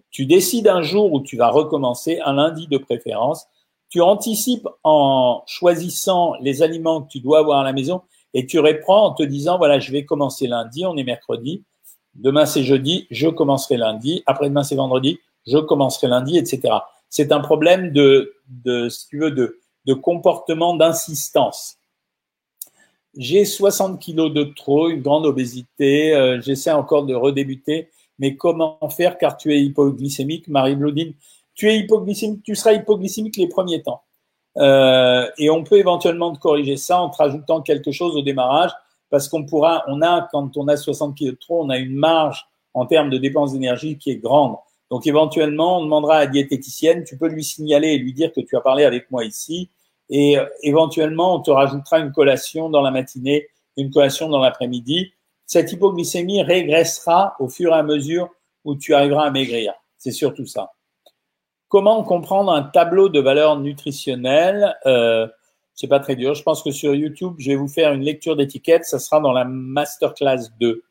Tu 0.10 0.26
décides 0.26 0.68
un 0.68 0.82
jour 0.82 1.14
où 1.14 1.22
tu 1.22 1.38
vas 1.38 1.50
recommencer, 1.50 2.20
un 2.26 2.34
lundi 2.34 2.68
de 2.68 2.78
préférence. 2.78 3.46
Tu 3.89 4.02
anticipes 4.02 4.68
en 4.84 5.44
choisissant 5.46 6.34
les 6.39 6.64
aliments 6.64 7.02
que 7.02 7.10
tu 7.10 7.20
dois 7.20 7.39
avoir 7.39 7.60
à 7.60 7.64
la 7.64 7.74
maison 7.74 8.02
et 8.34 8.46
tu 8.46 8.60
reprends 8.60 9.08
en 9.08 9.14
te 9.14 9.24
disant, 9.24 9.58
voilà, 9.58 9.80
je 9.80 9.92
vais 9.92 10.06
commencer 10.06 10.48
lundi, 10.48 10.86
on 10.86 10.96
est 10.96 11.04
mercredi, 11.04 11.64
demain 12.16 12.46
c'est 12.46 12.64
jeudi, 12.64 13.08
je 13.12 13.28
commencerai 13.28 13.78
lundi, 13.78 14.24
après-demain 14.26 14.64
c'est 14.64 14.76
vendredi, 14.76 15.20
je 15.48 15.58
commencerai 15.58 16.08
lundi, 16.08 16.38
etc. 16.38 16.74
C'est 17.10 17.32
un 17.32 17.40
problème 17.40 17.92
de, 17.92 18.34
de, 18.48 18.90
si 18.90 19.08
tu 19.08 19.20
veux, 19.20 19.32
de, 19.32 19.60
de 19.86 19.94
comportement, 19.94 20.76
d'insistance. 20.76 21.78
j'ai 23.18 23.44
60 23.44 24.00
kilos 24.00 24.32
de 24.34 24.44
trop, 24.44 24.90
une 24.90 25.02
grande 25.02 25.26
obésité, 25.26 26.16
euh, 26.16 26.40
j'essaie 26.42 26.72
encore 26.72 27.06
de 27.06 27.14
redébuter, 27.14 27.90
mais 28.20 28.36
comment 28.36 28.78
faire 28.90 29.18
car 29.18 29.36
tu 29.36 29.54
es 29.54 29.62
hypoglycémique, 29.62 30.48
Marie-Bloudine 30.48 31.14
Tu 31.54 31.68
es 31.70 31.80
hypoglycémique, 31.80 32.44
tu 32.44 32.56
seras 32.56 32.74
hypoglycémique 32.74 33.36
les 33.38 33.48
premiers 33.48 33.82
temps. 33.82 34.04
Euh, 34.58 35.28
et 35.38 35.49
on 35.49 35.64
peut 35.64 35.78
éventuellement 35.78 36.36
corriger 36.36 36.78
ça 36.78 37.02
en 37.02 37.10
te 37.10 37.18
rajoutant 37.18 37.62
quelque 37.62 37.91
chose 37.91 38.16
au 38.16 38.22
démarrage, 38.22 38.72
parce 39.10 39.28
qu'on 39.28 39.45
pourra, 39.45 39.84
on 39.88 40.02
a, 40.02 40.28
quand 40.32 40.58
on 40.58 40.68
a 40.68 40.78
60 40.78 41.16
kilos 41.16 41.34
de 41.36 41.39
trop, 41.39 41.64
on 41.64 41.70
a 41.70 41.78
une 41.78 41.95
marge 41.95 42.45
en 42.74 42.86
termes 42.86 43.10
de 43.10 43.18
dépenses 43.18 43.54
d'énergie 43.54 43.97
qui 43.97 44.12
est 44.12 44.18
grande. 44.18 44.56
Donc 44.89 45.08
éventuellement, 45.08 45.80
on 45.80 45.84
demandera 45.84 46.18
à 46.18 46.20
la 46.22 46.28
diététicienne, 46.28 47.04
tu 47.04 47.18
peux 47.18 47.28
lui 47.28 47.43
signaler 47.43 47.89
et 47.89 47.97
lui 47.97 48.14
dire 48.14 48.32
que 48.34 48.41
tu 48.41 48.56
as 48.58 48.62
parlé 48.62 48.84
avec 48.84 49.10
moi 49.12 49.24
ici, 49.24 49.70
et 50.10 50.38
euh, 50.38 50.45
éventuellement, 50.62 51.36
on 51.36 51.39
te 51.39 51.52
rajoutera 51.52 51.99
une 51.99 52.12
collation 52.12 52.70
dans 52.70 52.82
la 52.82 52.91
matinée, 52.91 53.47
une 53.78 53.89
collation 53.89 54.28
dans 54.28 54.39
l'après-midi. 54.39 55.14
Cette 55.45 55.72
hypoglycémie 55.72 56.43
régressera 56.43 57.36
au 57.39 57.47
fur 57.47 57.74
et 57.74 57.78
à 57.78 57.84
mesure 57.84 58.30
où 58.66 58.76
tu 58.76 58.93
arriveras 58.93 59.26
à 59.26 59.32
maigrir. 59.32 59.74
C'est 59.97 60.12
surtout 60.12 60.45
ça. 60.45 60.72
Comment 61.72 62.03
comprendre 62.03 62.51
un 62.51 62.63
tableau 62.63 63.07
de 63.07 63.22
valeurs 63.22 63.57
nutritionnelles 63.57 64.76
euh, 64.86 65.26
C'est 65.74 65.88
pas 65.88 66.01
très 66.01 66.17
dur. 66.17 66.34
Je 66.34 66.43
pense 66.43 66.63
que 66.63 66.72
sur 66.72 66.93
YouTube, 66.93 67.36
je 67.38 67.49
vais 67.49 67.55
vous 67.55 67.69
faire 67.69 67.93
une 67.93 68.01
lecture 68.01 68.36
d'étiquettes. 68.36 68.84
Ça 68.84 68.99
sera 68.99 69.22
dans 69.22 69.32
la 69.32 69.45
masterclass 69.45 70.49
2. 70.59 70.84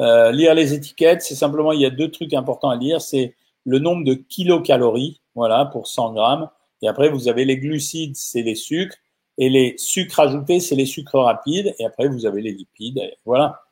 Euh, 0.00 0.30
lire 0.30 0.54
les 0.54 0.74
étiquettes, 0.74 1.22
c'est 1.22 1.34
simplement, 1.34 1.72
il 1.72 1.80
y 1.80 1.86
a 1.86 1.90
deux 1.90 2.10
trucs 2.10 2.34
importants 2.34 2.68
à 2.68 2.76
lire. 2.76 3.00
C'est 3.00 3.36
le 3.64 3.78
nombre 3.78 4.04
de 4.04 4.12
kilocalories, 4.12 5.22
voilà, 5.34 5.64
pour 5.64 5.86
100 5.86 6.12
grammes. 6.12 6.50
Et 6.82 6.88
après, 6.88 7.08
vous 7.08 7.28
avez 7.28 7.46
les 7.46 7.56
glucides, 7.56 8.14
c'est 8.14 8.42
les 8.42 8.54
sucres. 8.54 8.98
Et 9.38 9.48
les 9.48 9.76
sucres 9.78 10.20
ajoutés, 10.20 10.60
c'est 10.60 10.76
les 10.76 10.84
sucres 10.84 11.20
rapides. 11.20 11.74
Et 11.78 11.86
après, 11.86 12.06
vous 12.06 12.26
avez 12.26 12.42
les 12.42 12.52
lipides. 12.52 13.00
voilà. 13.24 13.62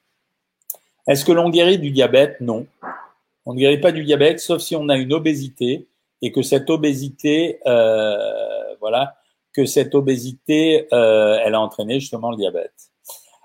Est-ce 1.07 1.27
que 1.27 1.33
l'on 1.33 1.51
guérit 1.51 1.79
du 1.79 1.91
diabète? 1.91 2.41
Non. 2.41 2.67
On 3.45 3.53
ne 3.53 3.59
guérit 3.59 3.79
pas 3.79 3.93
du 3.93 4.05
diabète, 4.05 4.41
sauf 4.41 4.63
si 4.63 4.75
on 4.75 4.89
a 4.89 4.97
une 4.97 5.13
obésité 5.13 5.87
et 6.23 6.33
que 6.33 6.43
cette 6.43 6.71
obésité, 6.71 7.61
euh, 7.67 8.75
voilà, 8.81 9.15
que 9.53 9.65
cette 9.65 9.95
obésité, 9.95 10.87
euh, 10.93 11.39
elle 11.45 11.55
a 11.55 11.61
entraîné 11.61 12.01
justement 12.01 12.31
le 12.31 12.37
diabète. 12.37 12.75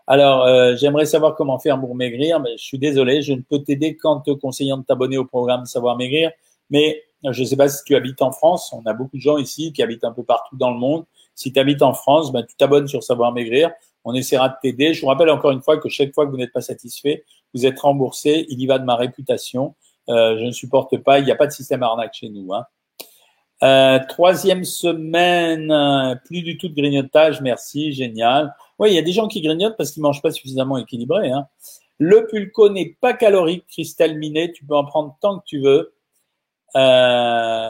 Alors, 0.08 0.44
euh, 0.44 0.76
j'aimerais 0.76 1.06
savoir 1.06 1.36
comment 1.36 1.60
faire 1.60 1.80
pour 1.80 1.96
maigrir, 1.96 2.40
mais 2.40 2.58
je 2.58 2.64
suis 2.64 2.80
désolé, 2.80 3.22
je 3.22 3.34
ne 3.34 3.42
peux 3.42 3.60
t'aider 3.60 3.96
qu'en 3.96 4.20
te 4.20 4.32
conseillant 4.32 4.78
de 4.78 4.84
t'abonner 4.84 5.18
au 5.18 5.26
programme 5.26 5.66
Savoir 5.66 5.96
Maigrir. 5.96 6.32
Mais 6.70 7.04
je 7.24 7.42
ne 7.42 7.46
sais 7.46 7.56
pas 7.56 7.70
si 7.70 7.84
tu 7.84 7.96
habites 7.96 8.22
en 8.22 8.32
France, 8.32 8.74
on 8.74 8.86
a 8.86 8.94
beaucoup 8.94 9.18
de 9.18 9.22
gens 9.22 9.38
ici 9.38 9.72
qui 9.74 9.84
habitent 9.84 10.04
un 10.04 10.12
peu 10.12 10.24
partout 10.24 10.58
dans 10.58 10.72
le 10.72 10.78
monde. 10.78 11.06
Si 11.36 11.54
tu 11.54 11.60
habites 11.60 11.82
en 11.82 11.94
France, 11.94 12.32
ben, 12.32 12.44
tu 12.44 12.56
t'abonnes 12.56 12.88
sur 12.88 13.04
Savoir 13.04 13.32
Maigrir. 13.32 13.72
On 14.04 14.14
essaiera 14.16 14.50
de 14.50 14.56
t'aider. 14.62 14.94
Je 14.94 15.02
vous 15.02 15.08
rappelle 15.08 15.30
encore 15.30 15.52
une 15.52 15.62
fois 15.62 15.78
que 15.78 15.88
chaque 15.88 16.14
fois 16.14 16.26
que 16.26 16.32
vous 16.32 16.38
n'êtes 16.38 16.52
pas 16.52 16.62
satisfait, 16.62 17.24
vous 17.54 17.66
êtes 17.66 17.80
remboursé. 17.80 18.48
Il 18.50 18.60
y 18.60 18.66
va 18.66 18.80
de 18.80 18.86
ma 18.86 18.96
réputation. 18.96 19.76
Euh, 20.10 20.38
je 20.40 20.46
ne 20.46 20.52
supporte 20.52 20.98
pas. 20.98 21.20
Il 21.20 21.26
n'y 21.26 21.32
a 21.32 21.36
pas 21.36 21.48
de 21.48 21.52
système 21.52 21.84
arnaque 21.84 22.14
chez 22.14 22.30
nous. 22.30 22.54
Hein. 22.54 22.66
Euh, 23.64 24.00
troisième 24.10 24.64
semaine, 24.64 26.20
plus 26.26 26.42
du 26.42 26.58
tout 26.58 26.68
de 26.68 26.76
grignotage. 26.76 27.42
Merci, 27.42 27.94
génial. 27.94 28.56
Oui, 28.80 28.90
il 28.92 28.96
y 28.96 29.00
a 29.00 29.04
des 29.04 29.12
gens 29.12 29.28
qui 29.28 29.42
grignotent 29.42 29.78
parce 29.78 29.92
qu'ils 29.92 30.02
mangent 30.02 30.22
pas 30.22 30.32
suffisamment 30.32 30.78
équilibré. 30.78 31.30
Hein. 31.30 31.48
Le 32.00 32.26
pulco 32.26 32.70
n'est 32.70 32.98
pas 33.00 33.14
calorique, 33.14 33.66
Christelle 33.68 34.18
Minet. 34.18 34.52
Tu 34.54 34.66
peux 34.66 34.76
en 34.76 34.86
prendre 34.86 35.16
tant 35.22 35.38
que 35.38 35.44
tu 35.46 35.62
veux. 35.62 35.94
Euh, 36.76 37.70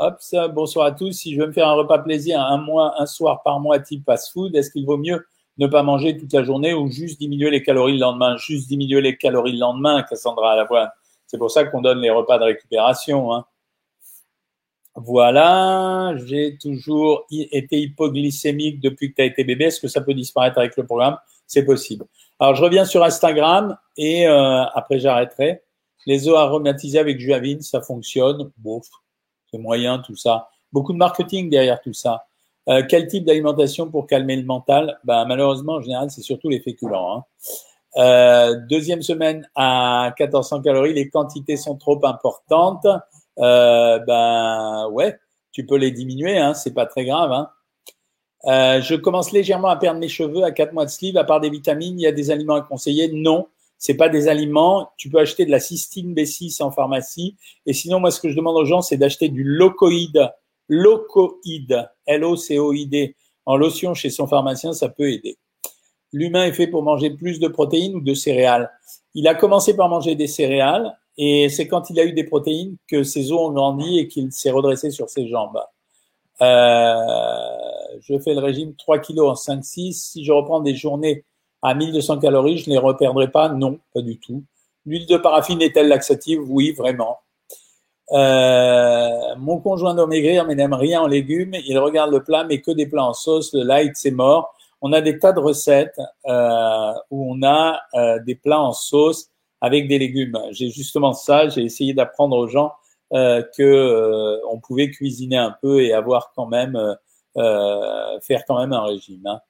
hop, 0.00 0.18
bonsoir 0.52 0.86
à 0.86 0.92
tous. 0.92 1.12
Si 1.12 1.34
je 1.34 1.40
veux 1.40 1.46
me 1.46 1.52
faire 1.52 1.68
un 1.68 1.74
repas 1.74 1.98
plaisir 1.98 2.40
un 2.40 2.58
mois, 2.58 3.00
un 3.00 3.06
soir 3.06 3.42
par 3.44 3.60
mois 3.60 3.78
type 3.78 4.04
fast-food, 4.04 4.56
est-ce 4.56 4.70
qu'il 4.70 4.84
vaut 4.86 4.96
mieux 4.96 5.24
ne 5.58 5.68
pas 5.68 5.84
manger 5.84 6.16
toute 6.16 6.32
la 6.32 6.42
journée 6.42 6.74
ou 6.74 6.90
juste 6.90 7.20
diminuer 7.20 7.50
les 7.50 7.62
calories 7.62 7.92
le 7.92 8.00
lendemain? 8.00 8.36
Juste 8.36 8.68
diminuer 8.68 9.00
les 9.00 9.16
calories 9.16 9.52
le 9.52 9.58
lendemain, 9.58 10.02
Cassandra 10.02 10.52
à 10.52 10.56
la 10.56 10.64
voix. 10.64 10.92
C'est 11.34 11.38
pour 11.38 11.50
ça 11.50 11.64
qu'on 11.64 11.80
donne 11.80 11.98
les 11.98 12.10
repas 12.10 12.38
de 12.38 12.44
récupération. 12.44 13.34
Hein. 13.34 13.44
Voilà, 14.94 16.14
j'ai 16.26 16.56
toujours 16.58 17.26
été 17.28 17.80
hypoglycémique 17.80 18.78
depuis 18.78 19.10
que 19.10 19.16
tu 19.16 19.22
as 19.22 19.24
été 19.24 19.42
bébé. 19.42 19.64
Est-ce 19.64 19.80
que 19.80 19.88
ça 19.88 20.00
peut 20.00 20.14
disparaître 20.14 20.58
avec 20.58 20.76
le 20.76 20.86
programme? 20.86 21.18
C'est 21.48 21.64
possible. 21.64 22.04
Alors, 22.38 22.54
je 22.54 22.62
reviens 22.62 22.84
sur 22.84 23.02
Instagram 23.02 23.76
et 23.96 24.28
euh, 24.28 24.62
après, 24.74 25.00
j'arrêterai. 25.00 25.60
Les 26.06 26.28
eaux 26.28 26.36
aromatisées 26.36 27.00
avec 27.00 27.18
juavine, 27.18 27.62
ça 27.62 27.80
fonctionne. 27.80 28.52
Bouf, 28.58 28.86
c'est 29.50 29.58
moyen 29.58 29.98
tout 29.98 30.14
ça. 30.14 30.50
Beaucoup 30.72 30.92
de 30.92 30.98
marketing 30.98 31.50
derrière 31.50 31.80
tout 31.80 31.94
ça. 31.94 32.26
Euh, 32.68 32.84
quel 32.88 33.08
type 33.08 33.24
d'alimentation 33.24 33.90
pour 33.90 34.06
calmer 34.06 34.36
le 34.36 34.44
mental? 34.44 35.00
Ben, 35.02 35.24
Malheureusement, 35.24 35.72
en 35.72 35.80
général, 35.80 36.12
c'est 36.12 36.22
surtout 36.22 36.48
les 36.48 36.60
féculents. 36.60 37.16
Hein. 37.16 37.24
Euh, 37.96 38.56
deuxième 38.68 39.02
semaine 39.02 39.48
à 39.54 40.12
1400 40.18 40.62
calories, 40.62 40.94
les 40.94 41.08
quantités 41.08 41.56
sont 41.56 41.76
trop 41.76 42.00
importantes. 42.04 42.86
Euh, 43.38 43.98
ben 44.00 44.88
ouais, 44.90 45.16
tu 45.52 45.64
peux 45.66 45.76
les 45.76 45.90
diminuer, 45.90 46.38
hein, 46.38 46.54
c'est 46.54 46.74
pas 46.74 46.86
très 46.86 47.04
grave. 47.04 47.32
Hein. 47.32 47.48
Euh, 48.46 48.82
je 48.82 48.94
commence 48.94 49.32
légèrement 49.32 49.68
à 49.68 49.76
perdre 49.76 50.00
mes 50.00 50.08
cheveux 50.08 50.44
à 50.44 50.50
4 50.50 50.72
mois 50.72 50.84
de 50.84 50.90
sleeve. 50.90 51.16
À 51.16 51.24
part 51.24 51.40
des 51.40 51.50
vitamines, 51.50 51.98
il 51.98 52.02
y 52.02 52.06
a 52.06 52.12
des 52.12 52.30
aliments 52.30 52.56
à 52.56 52.62
conseiller? 52.62 53.10
Non, 53.12 53.48
c'est 53.78 53.94
pas 53.94 54.08
des 54.08 54.28
aliments. 54.28 54.90
Tu 54.96 55.08
peux 55.08 55.18
acheter 55.18 55.46
de 55.46 55.50
la 55.50 55.60
cystine 55.60 56.14
B6 56.14 56.62
en 56.62 56.70
pharmacie. 56.70 57.36
Et 57.66 57.72
sinon, 57.72 58.00
moi, 58.00 58.10
ce 58.10 58.20
que 58.20 58.28
je 58.28 58.36
demande 58.36 58.56
aux 58.56 58.66
gens, 58.66 58.82
c'est 58.82 58.96
d'acheter 58.96 59.28
du 59.28 59.44
locoïde, 59.44 60.30
locoïde, 60.68 61.88
L-O-C-O-I-D, 62.06 63.16
en 63.46 63.56
lotion 63.56 63.94
chez 63.94 64.10
son 64.10 64.26
pharmacien, 64.26 64.72
ça 64.72 64.88
peut 64.88 65.10
aider. 65.10 65.38
L'humain 66.14 66.44
est 66.44 66.52
fait 66.52 66.68
pour 66.68 66.84
manger 66.84 67.10
plus 67.10 67.40
de 67.40 67.48
protéines 67.48 67.96
ou 67.96 68.00
de 68.00 68.14
céréales. 68.14 68.70
Il 69.14 69.26
a 69.26 69.34
commencé 69.34 69.74
par 69.74 69.88
manger 69.88 70.14
des 70.14 70.28
céréales 70.28 70.96
et 71.18 71.48
c'est 71.48 71.66
quand 71.66 71.90
il 71.90 71.98
a 71.98 72.04
eu 72.04 72.12
des 72.12 72.22
protéines 72.22 72.76
que 72.88 73.02
ses 73.02 73.32
os 73.32 73.40
ont 73.40 73.50
grandi 73.50 73.98
et 73.98 74.06
qu'il 74.06 74.30
s'est 74.30 74.52
redressé 74.52 74.92
sur 74.92 75.10
ses 75.10 75.26
jambes. 75.26 75.60
Euh, 76.40 77.34
je 78.00 78.16
fais 78.20 78.32
le 78.32 78.38
régime 78.38 78.76
3 78.76 79.00
kilos 79.00 79.28
en 79.28 79.54
5-6. 79.54 79.92
Si 79.92 80.24
je 80.24 80.30
reprends 80.30 80.60
des 80.60 80.76
journées 80.76 81.24
à 81.62 81.74
1200 81.74 82.20
calories, 82.20 82.58
je 82.58 82.70
ne 82.70 82.76
les 82.76 82.80
reperdrai 82.80 83.28
pas 83.28 83.48
Non, 83.48 83.80
pas 83.92 84.00
du 84.00 84.20
tout. 84.20 84.44
L'huile 84.86 85.06
de 85.06 85.16
paraffine 85.16 85.62
est-elle 85.62 85.88
laxative? 85.88 86.42
Oui, 86.48 86.70
vraiment. 86.70 87.18
Euh, 88.12 89.34
mon 89.38 89.58
conjoint 89.58 89.94
doit 89.94 90.06
maigrir 90.06 90.46
mais 90.46 90.54
n'aime 90.54 90.74
rien 90.74 91.00
en 91.00 91.08
légumes. 91.08 91.56
Il 91.66 91.76
regarde 91.76 92.12
le 92.12 92.22
plat 92.22 92.44
mais 92.44 92.60
que 92.60 92.70
des 92.70 92.86
plats 92.86 93.04
en 93.04 93.14
sauce. 93.14 93.52
Le 93.52 93.64
light, 93.64 93.96
c'est 93.96 94.12
mort. 94.12 94.54
On 94.86 94.92
a 94.92 95.00
des 95.00 95.18
tas 95.18 95.32
de 95.32 95.40
recettes 95.40 95.98
euh, 96.26 96.92
où 97.10 97.34
on 97.34 97.42
a 97.42 97.80
euh, 97.94 98.18
des 98.22 98.34
plats 98.34 98.60
en 98.60 98.72
sauce 98.72 99.30
avec 99.62 99.88
des 99.88 99.98
légumes. 99.98 100.38
J'ai 100.50 100.68
justement 100.68 101.14
ça. 101.14 101.48
J'ai 101.48 101.62
essayé 101.62 101.94
d'apprendre 101.94 102.36
aux 102.36 102.48
gens 102.48 102.74
euh, 103.14 103.42
que 103.56 103.62
euh, 103.62 104.36
on 104.50 104.60
pouvait 104.60 104.90
cuisiner 104.90 105.38
un 105.38 105.56
peu 105.62 105.82
et 105.82 105.94
avoir 105.94 106.32
quand 106.36 106.46
même 106.46 106.78
faire 108.22 108.44
quand 108.46 108.60
même 108.60 108.74
un 108.74 108.84
régime. 108.84 109.26
Hein. 109.26 109.40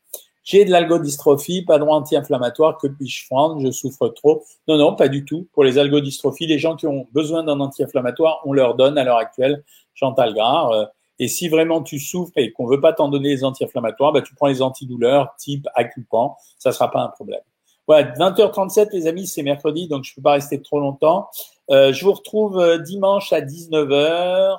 J'ai 0.44 0.64
de 0.64 0.70
l'algodystrophie, 0.70 1.62
pas 1.62 1.78
de 1.78 1.84
droit 1.84 1.96
anti-inflammatoire, 1.96 2.78
que 2.78 2.86
puis-je 2.86 3.26
prendre 3.26 3.60
Je 3.60 3.72
souffre 3.72 4.08
trop. 4.08 4.44
Non, 4.68 4.78
non, 4.78 4.94
pas 4.94 5.08
du 5.08 5.24
tout. 5.24 5.48
Pour 5.52 5.64
les 5.64 5.78
algodystrophies, 5.78 6.46
les 6.46 6.60
gens 6.60 6.76
qui 6.76 6.86
ont 6.86 7.08
besoin 7.12 7.42
d'un 7.42 7.58
anti-inflammatoire, 7.58 8.40
on 8.44 8.52
leur 8.52 8.76
donne 8.76 8.96
à 8.98 9.04
l'heure 9.04 9.18
actuelle 9.18 9.64
Chantal 9.94 10.32
Gras. 10.32 10.90
Et 11.18 11.28
si 11.28 11.48
vraiment 11.48 11.82
tu 11.82 11.98
souffres 11.98 12.32
et 12.36 12.52
qu'on 12.52 12.66
veut 12.66 12.80
pas 12.80 12.92
t'en 12.92 13.08
donner 13.08 13.28
les 13.28 13.44
anti-inflammatoires, 13.44 14.12
bah, 14.12 14.22
tu 14.22 14.34
prends 14.34 14.48
les 14.48 14.62
antidouleurs 14.62 15.34
type 15.38 15.66
Acupan, 15.74 16.36
ça 16.58 16.72
sera 16.72 16.90
pas 16.90 17.00
un 17.00 17.08
problème. 17.08 17.40
Voilà, 17.86 18.12
20h37 18.12 18.88
les 18.92 19.06
amis, 19.06 19.26
c'est 19.26 19.42
mercredi, 19.42 19.88
donc 19.88 20.04
je 20.04 20.14
peux 20.14 20.22
pas 20.22 20.32
rester 20.32 20.62
trop 20.62 20.80
longtemps. 20.80 21.28
Euh, 21.70 21.92
je 21.92 22.04
vous 22.04 22.12
retrouve 22.12 22.58
euh, 22.58 22.78
dimanche 22.78 23.32
à 23.32 23.40
19h. 23.40 24.58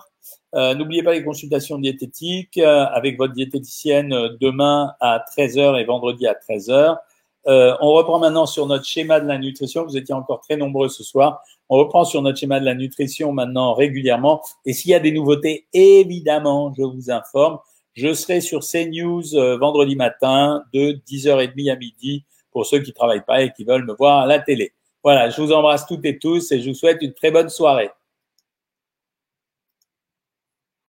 Euh, 0.56 0.74
n'oubliez 0.74 1.04
pas 1.04 1.14
les 1.14 1.24
consultations 1.24 1.78
diététiques 1.78 2.58
euh, 2.58 2.86
avec 2.86 3.18
votre 3.18 3.34
diététicienne 3.34 4.14
euh, 4.14 4.30
demain 4.40 4.94
à 5.02 5.24
13h 5.36 5.80
et 5.80 5.84
vendredi 5.84 6.28
à 6.28 6.34
13h. 6.34 6.98
On 7.46 7.92
reprend 7.92 8.20
maintenant 8.20 8.46
sur 8.46 8.66
notre 8.66 8.86
schéma 8.86 9.20
de 9.20 9.28
la 9.28 9.38
nutrition. 9.38 9.86
Vous 9.86 9.98
étiez 9.98 10.14
encore 10.16 10.42
très 10.42 10.58
nombreux 10.58 10.90
ce 10.90 11.04
soir. 11.04 11.42
On 11.70 11.78
reprend 11.78 12.06
sur 12.06 12.22
notre 12.22 12.38
schéma 12.38 12.60
de 12.60 12.66
la 12.66 12.76
nutrition 12.76 13.32
maintenant 13.32 13.74
régulièrement. 13.74 14.42
Et 14.66 14.74
s'il 14.74 14.92
y 14.92 14.94
a 14.96 15.00
des 15.00 15.12
nouveautés, 15.12 15.68
évidemment, 15.74 16.74
je 16.78 16.84
vous 16.84 17.12
informe. 17.12 17.60
Je 17.94 18.14
serai 18.14 18.42
sur 18.42 18.62
CNews 18.62 19.24
vendredi 19.60 19.96
matin 19.96 20.64
de 20.74 21.00
10h30 21.08 21.72
à 21.72 21.76
midi 21.76 22.26
pour 22.52 22.66
ceux 22.66 22.80
qui 22.80 22.94
travaillent 22.94 23.26
pas 23.26 23.42
et 23.42 23.52
qui 23.52 23.64
veulent 23.64 23.86
me 23.86 23.94
voir 23.94 24.20
à 24.20 24.26
la 24.26 24.40
télé. 24.40 24.74
Voilà, 25.04 25.30
je 25.30 25.40
vous 25.42 25.52
embrasse 25.52 25.86
toutes 25.86 26.06
et 26.06 26.18
tous 26.18 26.52
et 26.52 26.62
je 26.62 26.70
vous 26.70 26.76
souhaite 26.76 27.02
une 27.02 27.14
très 27.14 27.32
bonne 27.32 27.50
soirée. 27.50 27.90